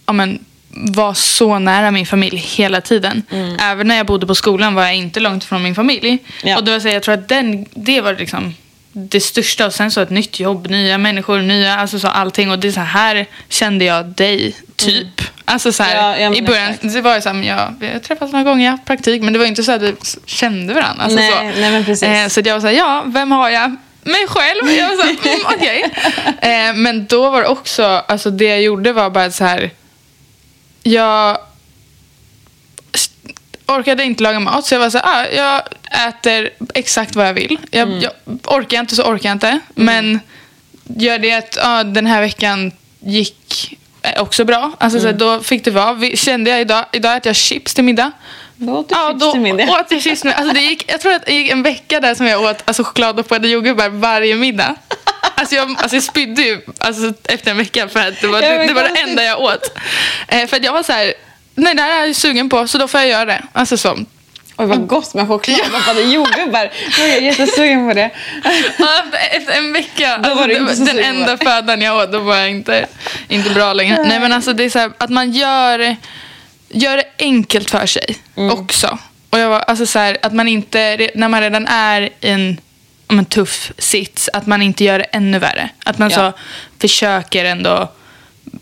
ja, 0.06 0.12
men, 0.12 0.44
vara 0.74 1.14
så 1.14 1.58
nära 1.58 1.90
min 1.90 2.06
familj 2.06 2.36
hela 2.36 2.80
tiden. 2.80 3.22
Även 3.60 3.88
när 3.88 3.96
jag 3.96 4.06
bodde 4.06 4.26
på 4.26 4.34
skolan 4.34 4.74
var 4.74 4.82
jag 4.82 4.96
inte 4.96 5.20
långt 5.20 5.44
från 5.44 5.62
min 5.62 5.74
familj. 5.74 6.18
Ja. 6.42 6.56
Och 6.56 6.64
då 6.64 6.72
vill 6.72 6.80
säga, 6.80 6.94
jag 6.94 7.02
tror 7.02 7.14
att 7.14 7.28
den, 7.28 7.66
det 7.74 8.00
var 8.00 8.14
liksom 8.14 8.54
det 8.92 9.20
största. 9.20 9.66
Och 9.66 9.74
sen 9.74 9.90
så 9.90 10.00
ett 10.00 10.10
nytt 10.10 10.40
jobb, 10.40 10.70
nya 10.70 10.98
människor, 10.98 11.38
nya, 11.38 11.74
alltså 11.76 11.98
så 11.98 12.08
allting. 12.08 12.50
Och 12.50 12.58
det 12.58 12.68
är 12.68 12.72
så 12.72 12.80
här 12.80 13.26
kände 13.48 13.84
jag 13.84 14.06
dig, 14.06 14.56
typ. 14.76 15.20
Alltså 15.44 15.72
så 15.72 15.82
här, 15.82 16.20
Ja, 16.20 16.34
i 16.34 16.42
början, 16.42 16.70
exakt. 16.70 16.94
det 16.94 17.00
var 17.00 17.14
ju 17.14 17.20
så 17.20 17.28
här, 17.28 17.42
jag, 17.42 17.74
vi 17.80 17.88
har 17.88 17.98
träffats 17.98 18.32
några 18.32 18.44
gånger, 18.44 18.64
jag 18.64 18.72
haft 18.72 18.84
praktik. 18.84 19.22
Men 19.22 19.32
det 19.32 19.38
var 19.38 19.46
inte 19.46 19.62
så 19.62 19.72
att 19.72 19.82
vi 19.82 19.94
kände 20.26 20.74
varandra. 20.74 21.04
Alltså 21.04 21.18
Nej, 21.18 21.30
så. 21.32 21.60
nej, 21.60 21.72
men 21.72 21.84
precis. 21.84 22.08
Eh, 22.08 22.28
så 22.28 22.40
jag 22.44 22.54
var 22.54 22.60
så 22.60 22.66
här, 22.66 22.74
ja, 22.74 23.02
vem 23.06 23.32
har 23.32 23.50
jag? 23.50 23.76
Mig 24.02 24.26
själv. 24.28 24.70
Jag 24.70 24.88
var 24.88 24.96
så 24.96 25.02
här, 25.02 25.34
mm, 25.34 25.46
okej. 25.56 25.84
Eh, 26.40 26.74
men 26.74 27.06
då 27.06 27.30
var 27.30 27.42
det 27.42 27.48
också, 27.48 27.84
alltså 27.84 28.30
det 28.30 28.44
jag 28.44 28.62
gjorde 28.62 28.92
var 28.92 29.10
bara 29.10 29.30
så 29.30 29.44
här, 29.44 29.70
jag 30.82 31.38
orkade 33.66 34.04
inte 34.04 34.22
laga 34.22 34.40
mat 34.40 34.66
så 34.66 34.74
jag 34.74 34.80
var 34.80 34.90
så 34.90 34.98
här, 34.98 35.22
ah, 35.22 35.26
jag 35.26 35.62
äter 36.08 36.50
exakt 36.74 37.16
vad 37.16 37.26
jag 37.28 37.34
vill. 37.34 37.58
Jag, 37.70 37.88
Mm. 37.88 38.00
jag 38.00 38.12
orkar 38.44 38.76
jag 38.76 38.82
inte 38.82 38.94
så 38.96 39.02
orkar 39.02 39.28
jag 39.28 39.34
inte. 39.34 39.58
Men 39.74 40.20
gör 40.84 41.18
det 41.18 41.32
att 41.32 41.58
ah, 41.62 41.84
den 41.84 42.06
här 42.06 42.20
veckan 42.20 42.72
gick 43.00 43.78
också 44.18 44.44
bra. 44.44 44.72
Alltså, 44.78 44.98
så 45.00 45.06
här, 45.06 45.14
Mm. 45.14 45.18
då 45.18 45.40
fick 45.42 45.64
det 45.64 45.70
vara. 45.70 45.92
Vi, 45.92 46.16
kände 46.16 46.50
jag 46.50 46.60
idag, 46.60 46.84
idag 46.92 47.16
äter 47.16 47.28
jag 47.28 47.36
chips 47.36 47.74
till 47.74 47.84
middag. 47.84 48.12
Då 48.56 48.72
åt 48.78 48.88
du 48.88 48.94
Ja, 48.94 49.08
chips 49.10 49.20
då 49.20 49.32
till 49.32 49.40
middag. 49.40 49.64
åt 49.80 49.86
jag 49.90 50.02
chips 50.02 50.24
med, 50.24 50.34
alltså 50.34 50.54
det 50.54 50.60
gick, 50.60 50.84
Jag 50.92 51.00
tror 51.00 51.12
att 51.12 51.26
det 51.26 51.32
gick 51.34 51.50
en 51.50 51.62
vecka 51.62 52.00
där 52.00 52.14
som 52.14 52.26
jag 52.26 52.42
åt 52.42 52.62
alltså, 52.64 52.84
choklad 52.84 53.20
och 53.20 53.28
påade 53.28 53.48
jordgubbar 53.48 53.88
varje 53.88 54.36
middag. 54.36 54.74
Alltså 55.34 55.54
jag, 55.54 55.70
alltså 55.70 55.96
jag 55.96 56.02
spydde 56.02 56.42
ju 56.42 56.60
alltså, 56.78 57.12
efter 57.28 57.50
en 57.50 57.56
vecka 57.56 57.88
för 57.88 58.08
att 58.08 58.20
det 58.20 58.26
var, 58.26 58.42
Ja, 58.42 58.48
det, 58.58 58.66
det, 58.66 58.72
var 58.72 58.82
det 58.82 59.00
enda 59.00 59.22
jag 59.24 59.40
åt. 59.40 59.78
Eh, 60.28 60.46
för 60.46 60.56
att 60.56 60.64
jag 60.64 60.72
var 60.72 60.82
så 60.82 60.92
här, 60.92 61.14
nej 61.54 61.74
det 61.74 61.82
här 61.82 62.02
är 62.02 62.06
jag 62.06 62.16
sugen 62.16 62.48
på 62.48 62.68
så 62.68 62.78
då 62.78 62.88
får 62.88 63.00
jag 63.00 63.08
göra 63.08 63.24
det. 63.24 63.42
Alltså 63.52 63.76
så. 63.76 63.98
Oj, 64.62 64.68
vad 64.68 64.86
gott 64.86 65.14
med 65.14 65.28
chokladdoppade 65.28 66.00
jordgubbar. 66.02 66.70
Nu 66.98 67.04
är 67.04 67.08
jag 67.08 67.22
jättesugen 67.22 67.88
på 67.88 67.94
det. 67.94 68.10
Ja, 68.78 69.02
efter 69.30 69.52
en 69.52 69.72
vecka, 69.72 70.18
Då 70.18 70.34
var 70.34 70.48
alltså, 70.48 70.84
den 70.84 70.98
enda 70.98 71.36
födan 71.36 71.80
jag 71.80 71.96
åt, 71.96 72.12
då 72.12 72.18
var 72.18 72.36
jag 72.36 72.50
inte, 72.50 72.86
inte 73.28 73.50
bra 73.50 73.72
längre. 73.72 74.04
Nej 74.04 74.20
men 74.20 74.32
alltså 74.32 74.52
det 74.52 74.64
är 74.64 74.70
så 74.70 74.78
här, 74.78 74.92
att 74.98 75.10
man 75.10 75.32
gör, 75.32 75.96
gör 76.68 76.96
det 76.96 77.04
enkelt 77.18 77.70
för 77.70 77.86
sig 77.86 78.16
Mm. 78.36 78.50
också. 78.58 78.98
Och 79.30 79.38
jag 79.38 79.48
var, 79.48 79.60
alltså 79.60 79.86
så 79.86 79.98
här, 79.98 80.18
att 80.22 80.32
man 80.32 80.48
inte, 80.48 81.10
när 81.14 81.28
man 81.28 81.40
redan 81.40 81.66
är 81.66 82.00
i 82.02 82.10
en, 82.20 82.60
en 83.08 83.24
tuff 83.24 83.72
sits, 83.78 84.30
att 84.32 84.46
man 84.46 84.62
inte 84.62 84.84
gör 84.84 84.98
det 84.98 85.04
ännu 85.04 85.38
värre. 85.38 85.68
Att 85.84 85.98
man 85.98 86.10
Ja. 86.10 86.16
så 86.16 86.32
försöker 86.80 87.44
ändå 87.44 87.92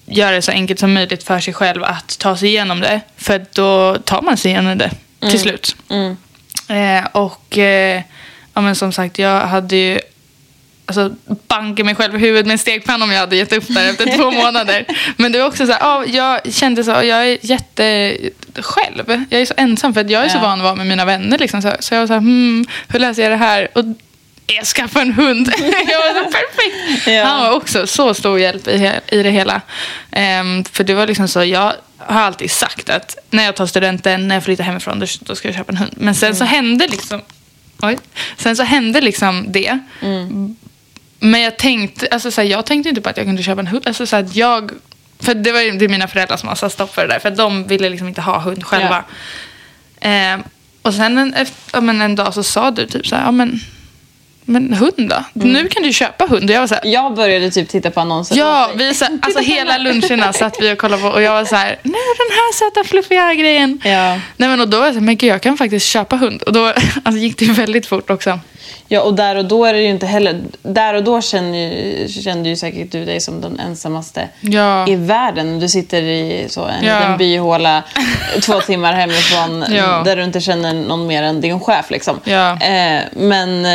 göra 0.06 0.30
det 0.30 0.42
så 0.42 0.52
enkelt 0.52 0.80
som 0.80 0.92
möjligt 0.92 1.22
för 1.24 1.40
sig 1.40 1.54
själv 1.54 1.84
att 1.84 2.18
ta 2.18 2.36
sig 2.36 2.48
igenom 2.48 2.80
det. 2.80 3.00
För 3.16 3.46
då 3.54 3.96
tar 3.98 4.22
man 4.22 4.36
sig 4.36 4.50
igenom 4.50 4.78
det 4.78 4.90
Mm. 5.22 5.30
till 5.30 5.40
slut. 5.40 5.76
Eh, 6.68 7.04
och 7.12 7.58
eh, 7.58 8.02
ja, 8.54 8.60
men 8.60 8.74
som 8.74 8.92
sagt, 8.92 9.18
jag 9.18 9.40
hade 9.40 9.76
ju 9.76 10.00
alltså, 10.86 11.14
bankat 11.48 11.86
mig 11.86 11.94
själv 11.94 12.14
i 12.14 12.18
huvudet 12.18 12.46
med 12.46 12.52
en 12.52 12.58
stekpanna 12.58 13.04
om 13.04 13.10
jag 13.10 13.20
hade 13.20 13.36
gett 13.36 13.52
upp 13.52 13.64
där 13.68 13.90
efter 13.90 14.16
två 14.16 14.30
månader. 14.44 14.84
Men 15.16 15.32
det 15.32 15.38
var 15.38 15.46
också 15.46 15.66
så 15.66 15.72
här, 15.72 15.80
ja, 15.80 16.04
jag 16.06 16.54
kände 16.54 16.84
så, 16.84 16.90
jag 16.90 17.08
är 17.28 17.38
jätte 17.42 18.16
själv. 18.54 19.24
Jag 19.30 19.40
är 19.40 19.46
så 19.46 19.54
ensam 19.56 19.94
för 19.94 20.00
att 20.00 20.10
jag 20.10 20.24
är 20.24 20.28
så 20.28 20.36
Ja. 20.36 20.42
van 20.42 20.58
att 20.58 20.64
vara 20.64 20.74
med 20.74 20.86
mina 20.86 21.04
vänner. 21.04 21.38
Liksom, 21.38 21.62
så, 21.62 21.72
så 21.80 21.94
jag 21.94 22.00
var 22.00 22.06
så 22.06 22.12
här, 22.12 22.20
hmm, 22.20 22.64
hur 22.88 22.98
löser 22.98 23.22
jag 23.22 23.32
det 23.32 23.36
här? 23.36 23.68
Och 23.74 23.84
jag 24.46 24.66
skaffade 24.66 25.02
en 25.02 25.12
hund. 25.12 25.52
jag 25.88 25.98
var 25.98 26.24
så 26.24 26.30
perfekt. 26.30 27.06
Ja. 27.06 27.24
Han 27.24 27.40
var 27.40 27.56
också 27.56 27.86
så 27.86 28.14
stor 28.14 28.38
hjälp 28.38 28.68
i, 28.68 28.92
i 29.08 29.22
det 29.22 29.30
hela. 29.30 29.60
Ehm, 30.10 30.64
för 30.64 30.84
det 30.84 30.94
var 30.94 31.06
liksom 31.06 31.28
så, 31.28 31.44
jag 31.44 31.72
har 32.06 32.20
alltid 32.20 32.50
sagt 32.50 32.90
att 32.90 33.16
när 33.30 33.44
jag 33.44 33.56
tar 33.56 33.66
studenten, 33.66 34.28
när 34.28 34.36
jag 34.36 34.44
flyttar 34.44 34.64
hemifrån, 34.64 35.06
då, 35.20 35.34
ska 35.34 35.48
jag 35.48 35.54
köpa 35.54 35.72
en 35.72 35.76
hund. 35.76 35.94
Men 35.96 36.14
sen 36.14 36.36
så 36.36 36.44
hände 36.44 36.86
liksom, 36.86 37.20
oj, 37.82 37.98
sen 38.36 38.56
så 38.56 38.62
hände 38.62 39.00
liksom 39.00 39.52
det. 39.52 39.78
Men 41.18 41.40
jag 41.40 41.58
tänkte, 41.58 42.08
alltså 42.10 42.30
så 42.30 42.40
här, 42.40 42.48
jag 42.48 42.66
tänkte 42.66 42.88
inte 42.88 43.00
på 43.00 43.08
att 43.08 43.16
jag 43.16 43.26
kunde 43.26 43.42
köpa 43.42 43.60
en 43.60 43.66
hund. 43.66 43.82
Alltså 43.86 44.06
så 44.06 44.16
här, 44.16 44.28
jag, 44.32 44.70
för 45.18 45.34
det 45.34 45.52
var 45.52 45.60
ju 45.60 45.70
det 45.70 45.88
mina 45.88 46.08
föräldrar 46.08 46.36
som 46.36 46.56
satt 46.56 46.72
stopp 46.72 46.94
för 46.94 47.02
det 47.02 47.08
där. 47.08 47.18
För 47.18 47.30
de 47.30 47.66
ville 47.66 47.88
liksom 47.88 48.08
inte 48.08 48.20
ha 48.20 48.38
hund 48.38 48.64
själva. 48.64 49.04
Ehm, 50.00 50.42
och 50.82 50.94
sen 50.94 51.18
en, 51.18 51.34
efter, 51.34 51.56
ja, 51.72 51.80
men 51.80 52.02
en 52.02 52.16
dag 52.16 52.34
så 52.34 52.42
sa 52.42 52.70
du 52.70 52.86
typ 52.86 53.06
så 53.06 53.16
här, 53.16 53.24
ja 53.24 53.30
men, 53.30 53.60
men 54.50 54.72
hund 54.74 55.08
då? 55.10 55.24
Nu 55.32 55.68
kan 55.68 55.82
du 55.82 55.92
köpa 55.92 56.26
hund. 56.26 56.44
Och 56.50 56.56
jag 56.56 56.60
var 56.60 56.66
så 56.66 56.74
här, 56.74 56.86
Jag 56.86 57.14
började 57.14 57.50
typ 57.50 57.68
titta 57.68 57.90
på 57.90 58.00
annonser. 58.00 58.36
Ja, 58.36 58.70
vi 58.76 58.94
så, 58.94 59.04
alltså 59.22 59.40
hela 59.40 59.78
luncherna 59.78 60.32
satt 60.32 60.56
vi 60.60 60.72
och 60.72 60.78
kollade 60.78 61.02
på 61.02 61.08
och 61.08 61.22
jag 61.22 61.32
var 61.32 61.44
så 61.44 61.56
här, 61.56 61.66
nej 61.82 62.02
den 62.18 62.30
här 62.36 62.52
söta 62.52 62.88
fluffiga 62.88 63.34
grejen. 63.34 63.80
Ja. 63.84 64.20
Nej 64.36 64.48
men 64.48 64.60
och 64.60 64.68
då 64.68 64.78
var 64.78 64.84
jag 64.84 64.94
så 64.94 64.98
här, 65.00 65.06
men 65.06 65.16
gud 65.16 65.30
jag 65.30 65.42
kan 65.42 65.56
faktiskt 65.56 65.86
köpa 65.86 66.16
hund. 66.16 66.42
Och 66.42 66.52
då 66.52 66.66
alltså, 67.02 67.12
gick 67.20 67.38
det 67.38 67.44
ju 67.44 67.52
väldigt 67.52 67.86
fort 67.86 68.10
också. 68.10 68.38
Ja, 68.88 69.00
och 69.00 69.14
där 69.14 69.36
och 69.36 69.44
då 69.44 69.64
är 69.64 69.72
det 69.72 69.80
ju 69.82 69.88
inte 69.88 70.06
heller... 70.06 70.40
Där 70.62 70.94
och 70.94 71.04
då 71.04 71.20
känner 71.20 71.58
ju, 71.58 72.08
kände 72.08 72.48
ju 72.48 72.56
säkert 72.56 72.92
du 72.92 73.04
dig 73.04 73.20
som 73.20 73.40
den 73.40 73.60
ensammaste 73.60 74.28
Ja. 74.40 74.88
i 74.88 74.96
världen. 74.96 75.60
Du 75.60 75.68
sitter 75.68 76.02
i 76.02 76.46
så 76.48 76.64
en 76.64 76.84
Ja. 76.84 76.98
liten 76.98 77.16
byhåla 77.18 77.82
två 78.42 78.60
timmar 78.60 78.92
hemifrån 78.92 79.64
Ja. 79.70 80.02
där 80.04 80.16
du 80.16 80.24
inte 80.24 80.40
känner 80.40 80.72
någon 80.74 81.06
mer 81.06 81.22
än 81.22 81.40
din 81.40 81.60
chef. 81.60 81.90
Liksom. 81.90 82.20
Ja. 82.24 82.52
Eh, 82.62 83.02
men... 83.12 83.66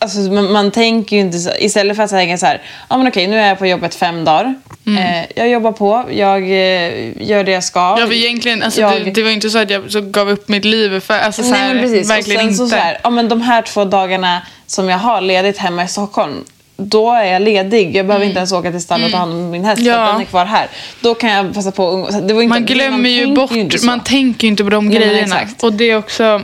Alltså, 0.00 0.18
man, 0.18 0.52
man 0.52 0.70
tänker 0.70 1.16
ju 1.16 1.22
inte 1.22 1.38
så, 1.38 1.50
istället 1.58 1.96
för 1.96 2.02
att 2.04 2.10
tänka 2.10 2.38
så 2.38 2.46
här, 2.46 2.62
ja 2.88 2.96
men 2.98 3.08
okej 3.08 3.26
nu 3.26 3.38
är 3.38 3.48
jag 3.48 3.58
på 3.58 3.66
jobbet 3.66 3.94
fem 3.94 4.24
dagar. 4.24 4.54
Eh, 4.86 5.24
jag 5.36 5.48
jobbar 5.48 5.72
på, 5.72 6.04
jag 6.10 6.42
eh, 6.42 7.22
gör 7.28 7.44
det 7.44 7.50
jag 7.52 7.64
ska. 7.64 7.80
Mm. 7.88 8.00
Ja, 8.00 8.06
för 8.06 8.14
egentligen, 8.14 8.62
alltså, 8.62 8.80
Jag- 8.80 9.04
det, 9.04 9.10
det 9.10 9.22
var 9.22 9.28
ju 9.28 9.34
inte 9.34 9.50
så 9.50 9.58
att 9.58 9.70
jag 9.70 9.92
så 9.92 10.00
gav 10.00 10.30
upp 10.30 10.48
mitt 10.48 10.64
liv 10.64 11.00
för, 11.00 11.18
alltså, 11.18 11.42
så 11.42 11.50
Nej, 11.50 11.60
här, 11.60 11.74
men 11.74 11.82
precis. 11.82 12.10
verkligen 12.10 12.36
och 12.38 12.42
sen 12.42 12.48
inte. 12.50 12.56
Så 12.64 12.68
så 12.68 12.76
här, 12.76 12.98
ja, 13.04 13.10
men 13.10 13.28
de 13.28 13.40
här 13.40 13.62
två 13.62 13.84
dagarna 13.84 14.42
som 14.66 14.88
jag 14.88 14.98
har 14.98 15.20
ledigt 15.20 15.58
hemma 15.58 15.84
i 15.84 15.88
Stockholm, 15.88 16.44
då 16.76 17.12
är 17.12 17.24
jag 17.24 17.42
ledig. 17.42 17.96
Jag 17.96 18.06
behöver 18.06 18.26
inte 18.26 18.38
ens 18.38 18.52
åka 18.52 18.70
till 18.70 18.80
stallet 18.82 19.06
och 19.06 19.12
ta 19.12 19.18
hand 19.18 19.32
om 19.32 19.50
min 19.50 19.64
häst, 19.64 19.80
Mm. 19.80 19.92
Ja. 19.92 20.06
den 20.12 20.20
är 20.20 20.24
kvar 20.24 20.44
här. 20.44 20.66
Då 21.00 21.14
kan 21.14 21.30
jag 21.30 21.54
passa 21.54 21.70
på 21.70 22.06
att 22.06 22.14
inte, 22.14 22.34
man 22.34 22.64
glömmer 22.64 23.08
ju 23.10 23.24
tänker 23.24 23.64
bort, 23.64 23.80
så. 23.80 23.86
man 23.86 24.00
tänker 24.04 24.44
ju 24.44 24.48
inte 24.48 24.64
på 24.64 24.70
de 24.70 24.88
Nej, 24.88 24.98
men 24.98 25.08
grejerna. 25.08 25.40
Och 25.62 25.72
det 25.72 25.84
är 25.90 25.96
också, 25.98 26.42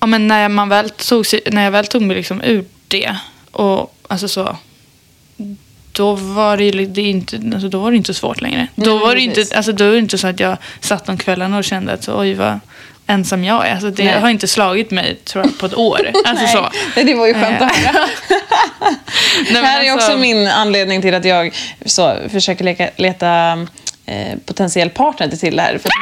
ja, 0.00 0.06
men 0.06 0.28
när, 0.28 0.48
man 0.48 0.68
väl 0.68 0.90
tog, 0.90 1.24
när 1.52 1.64
jag 1.64 1.70
väl 1.70 1.86
tog 1.86 2.02
mig 2.02 2.16
liksom 2.16 2.42
ur 2.42 2.64
det 2.88 3.16
och 3.50 3.94
alltså 4.08 4.28
så 4.28 4.56
då 5.92 6.14
var 6.14 6.56
det, 6.56 6.70
det 6.70 7.02
inte, 7.02 7.36
alltså 7.52 7.68
då 7.68 7.78
var 7.78 7.90
det 7.90 7.96
inte 7.96 8.14
så 8.14 8.20
svårt 8.20 8.40
längre. 8.40 8.66
då, 8.74 8.90
men 8.90 8.98
var 8.98 9.14
det 9.14 9.20
inte, 9.20 9.34
precis. 9.34 9.52
alltså 9.52 9.72
då 9.72 9.84
var 9.84 9.92
det 9.92 9.98
inte 9.98 10.18
så 10.18 10.26
att 10.26 10.40
jag 10.40 10.56
satt 10.80 11.08
om 11.08 11.18
kvällarna 11.18 11.58
och 11.58 11.64
kände 11.64 11.92
att 11.92 12.08
oj 12.08 12.34
vad 12.34 12.60
ensam 13.06 13.44
jag 13.44 13.66
är. 13.68 13.72
Alltså 13.72 13.90
det 13.90 14.04
Nej. 14.04 14.20
har 14.20 14.28
inte 14.28 14.48
slagit 14.48 14.90
mig 14.90 15.14
tror 15.24 15.44
jag, 15.44 15.58
på 15.58 15.66
ett 15.66 15.74
år. 15.74 16.10
Alltså 16.24 16.44
Nej, 16.44 16.54
så. 16.54 16.70
Nej, 16.96 17.04
det 17.04 17.14
var 17.14 17.26
ju 17.26 17.34
skönt 17.34 17.62
att 17.62 17.76
höra. 17.76 17.92
Nej, 18.80 19.52
men 19.52 19.64
här 19.64 19.84
är 19.84 19.92
alltså- 19.92 20.06
också 20.06 20.18
min 20.18 20.46
anledning 20.46 21.02
till 21.02 21.14
att 21.14 21.24
jag 21.24 21.54
så, 21.86 22.16
försöker 22.28 22.64
leka, 22.64 22.90
leta 22.96 23.52
eh, 24.06 24.38
potentiell 24.46 24.90
partner 24.90 25.28
till 25.28 25.56
det 25.56 25.62
här. 25.62 25.78
För 25.78 25.88
att 25.88 25.94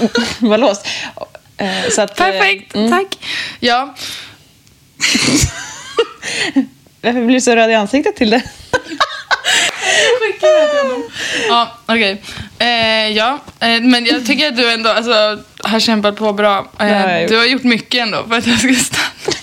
det 0.00 0.08
ska 0.08 0.46
vara 0.46 0.56
låst. 0.56 0.86
Eh, 1.56 1.68
så 1.90 2.02
att, 2.02 2.20
eh, 2.20 2.26
Perfekt, 2.26 2.72
tack. 2.72 3.18
Ja, 3.60 3.94
Varför 7.02 7.20
blir 7.24 7.34
du 7.34 7.40
så 7.40 7.56
röd 7.56 7.70
i 7.70 7.74
ansiktet 7.74 8.16
till 8.16 8.30
det? 8.30 8.42
Ja, 11.48 11.68
okej. 11.86 12.22
Eh, 12.58 13.08
ja, 13.08 13.38
eh, 13.60 13.80
men 13.80 14.06
jag 14.06 14.26
tycker 14.26 14.48
att 14.48 14.56
du 14.56 14.72
ändå 14.72 14.90
alltså, 14.90 15.38
har 15.64 15.80
kämpat 15.80 16.16
på 16.16 16.32
bra. 16.32 16.58
Eh, 16.78 16.86
Det 16.86 16.94
har 16.94 17.08
jag 17.10 17.20
gjort. 17.22 17.30
du 17.30 17.36
har 17.38 17.44
gjort 17.44 17.62
mycket 17.62 18.00
ändå 18.02 18.24
för 18.28 18.36
att 18.38 18.46
jag 18.46 18.58
ska 18.58 18.74
stanna. 18.74 19.36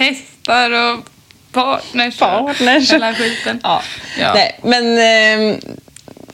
Hästar 0.00 0.70
och 0.70 1.00
partners. 1.52 2.14
och 2.14 2.18
Partners. 2.18 2.92
Hela 2.92 3.14
skiten. 3.14 3.60
Ja. 3.62 3.82
Ja. 4.20 4.34
Nej, 4.34 4.60
men 4.62 4.84
eh, 5.52 5.58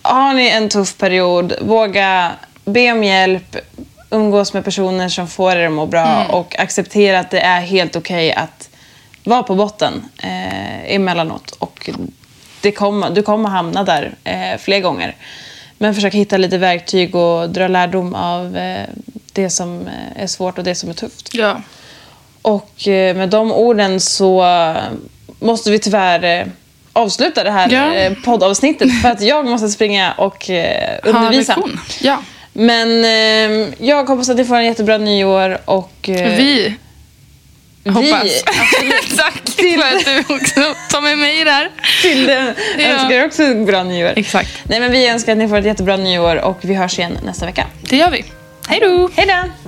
har 0.03 0.35
ni 0.35 0.49
en 0.49 0.69
tuff 0.69 0.97
period, 0.97 1.55
våga 1.61 2.33
be 2.65 2.93
om 2.93 3.05
hjälp. 3.05 3.57
umgås 4.11 4.53
med 4.55 4.65
personer 4.65 5.09
som 5.09 5.29
får 5.29 5.53
er 5.53 5.67
att 5.67 5.73
må 5.73 5.87
bra 5.87 6.25
och 6.31 6.59
acceptera 6.59 7.19
att 7.19 7.31
det 7.31 7.41
är 7.41 7.61
helt 7.61 7.97
okej 7.97 8.33
att 8.33 8.58
vara 9.29 9.43
på 9.43 9.55
botten 9.55 10.05
eh, 10.23 10.95
emellanåt. 10.95 11.51
Och 11.59 11.91
det 12.61 12.73
kommer, 12.73 13.11
du 13.11 13.23
kommer 13.23 13.49
hamna 13.49 13.85
där 13.85 14.15
eh, 14.25 14.59
fler 14.59 14.81
gånger. 14.81 15.17
Men 15.79 15.95
försök 15.95 16.15
hitta 16.15 16.37
lite 16.37 16.59
verktyg 16.59 17.15
och 17.15 17.51
dra 17.51 17.69
lärdom 17.69 18.15
av 18.15 18.57
eh, 18.57 18.87
det 19.33 19.51
som 19.51 19.81
eh, 19.87 20.23
är 20.23 20.27
svårt 20.27 20.59
och 20.59 20.65
det 20.65 20.75
som 20.75 20.91
är 20.91 20.95
tufft. 20.95 21.29
Ja. 21.35 21.61
Och 22.43 22.89
eh, 22.89 23.17
med 23.17 23.29
de 23.29 23.53
orden 23.53 24.01
så 24.01 24.45
måste 25.41 25.71
vi 25.71 25.79
tyvärr 25.79 26.25
eh, 26.41 26.47
avsluta 26.93 27.45
det 27.45 27.51
här 27.51 27.69
Ja. 27.73 27.95
eh, 27.95 28.13
poddavsnittet 28.25 29.03
för 29.03 29.09
att 29.09 29.21
jag 29.21 29.47
måste 29.47 29.69
springa 29.69 30.13
och 30.13 30.51
undervisa. 31.03 31.57
Ja. 32.01 32.19
Men 32.53 32.89
jag 33.79 34.05
hoppas 34.05 34.29
att 34.29 34.37
ni 34.37 34.45
får 34.45 34.57
en 34.57 34.65
jättebra 34.65 34.99
nyår 34.99 35.59
och 35.65 35.93
Vi 36.05 36.75
hoppas. 37.85 38.25
vi 38.25 38.43
absolut, 38.47 38.95
Exakt. 39.05 39.51
För 39.55 39.97
att 39.97 40.05
du 40.29 40.35
också 40.35 40.75
tar 40.91 41.01
med 41.01 41.19
mig 41.19 41.45
där. 41.45 41.71
till 42.03 42.27
det 42.27 42.55
Ja. 42.79 42.85
önskar 42.85 43.25
också 43.25 43.43
ett 43.43 43.67
bra 43.67 43.83
nyår. 43.83 44.13
Exakt. 44.17 44.51
Nej 44.65 44.81
men 44.81 44.93
vi 44.93 45.09
önskar 45.09 45.33
att 45.33 45.39
ni 45.39 45.49
får 45.49 45.57
ett 45.57 45.65
jättebra 45.65 45.97
nyår 45.97 46.37
och 46.37 46.59
vi 46.61 46.75
hörs 46.75 46.99
igen 46.99 47.19
nästa 47.25 47.47
vecka. 47.47 47.67
Det 47.81 47.97
gör 47.97 48.11
vi. 48.11 48.25
Hej 48.69 48.81
då! 48.81 49.11
Hej 49.17 49.27
då! 49.27 49.68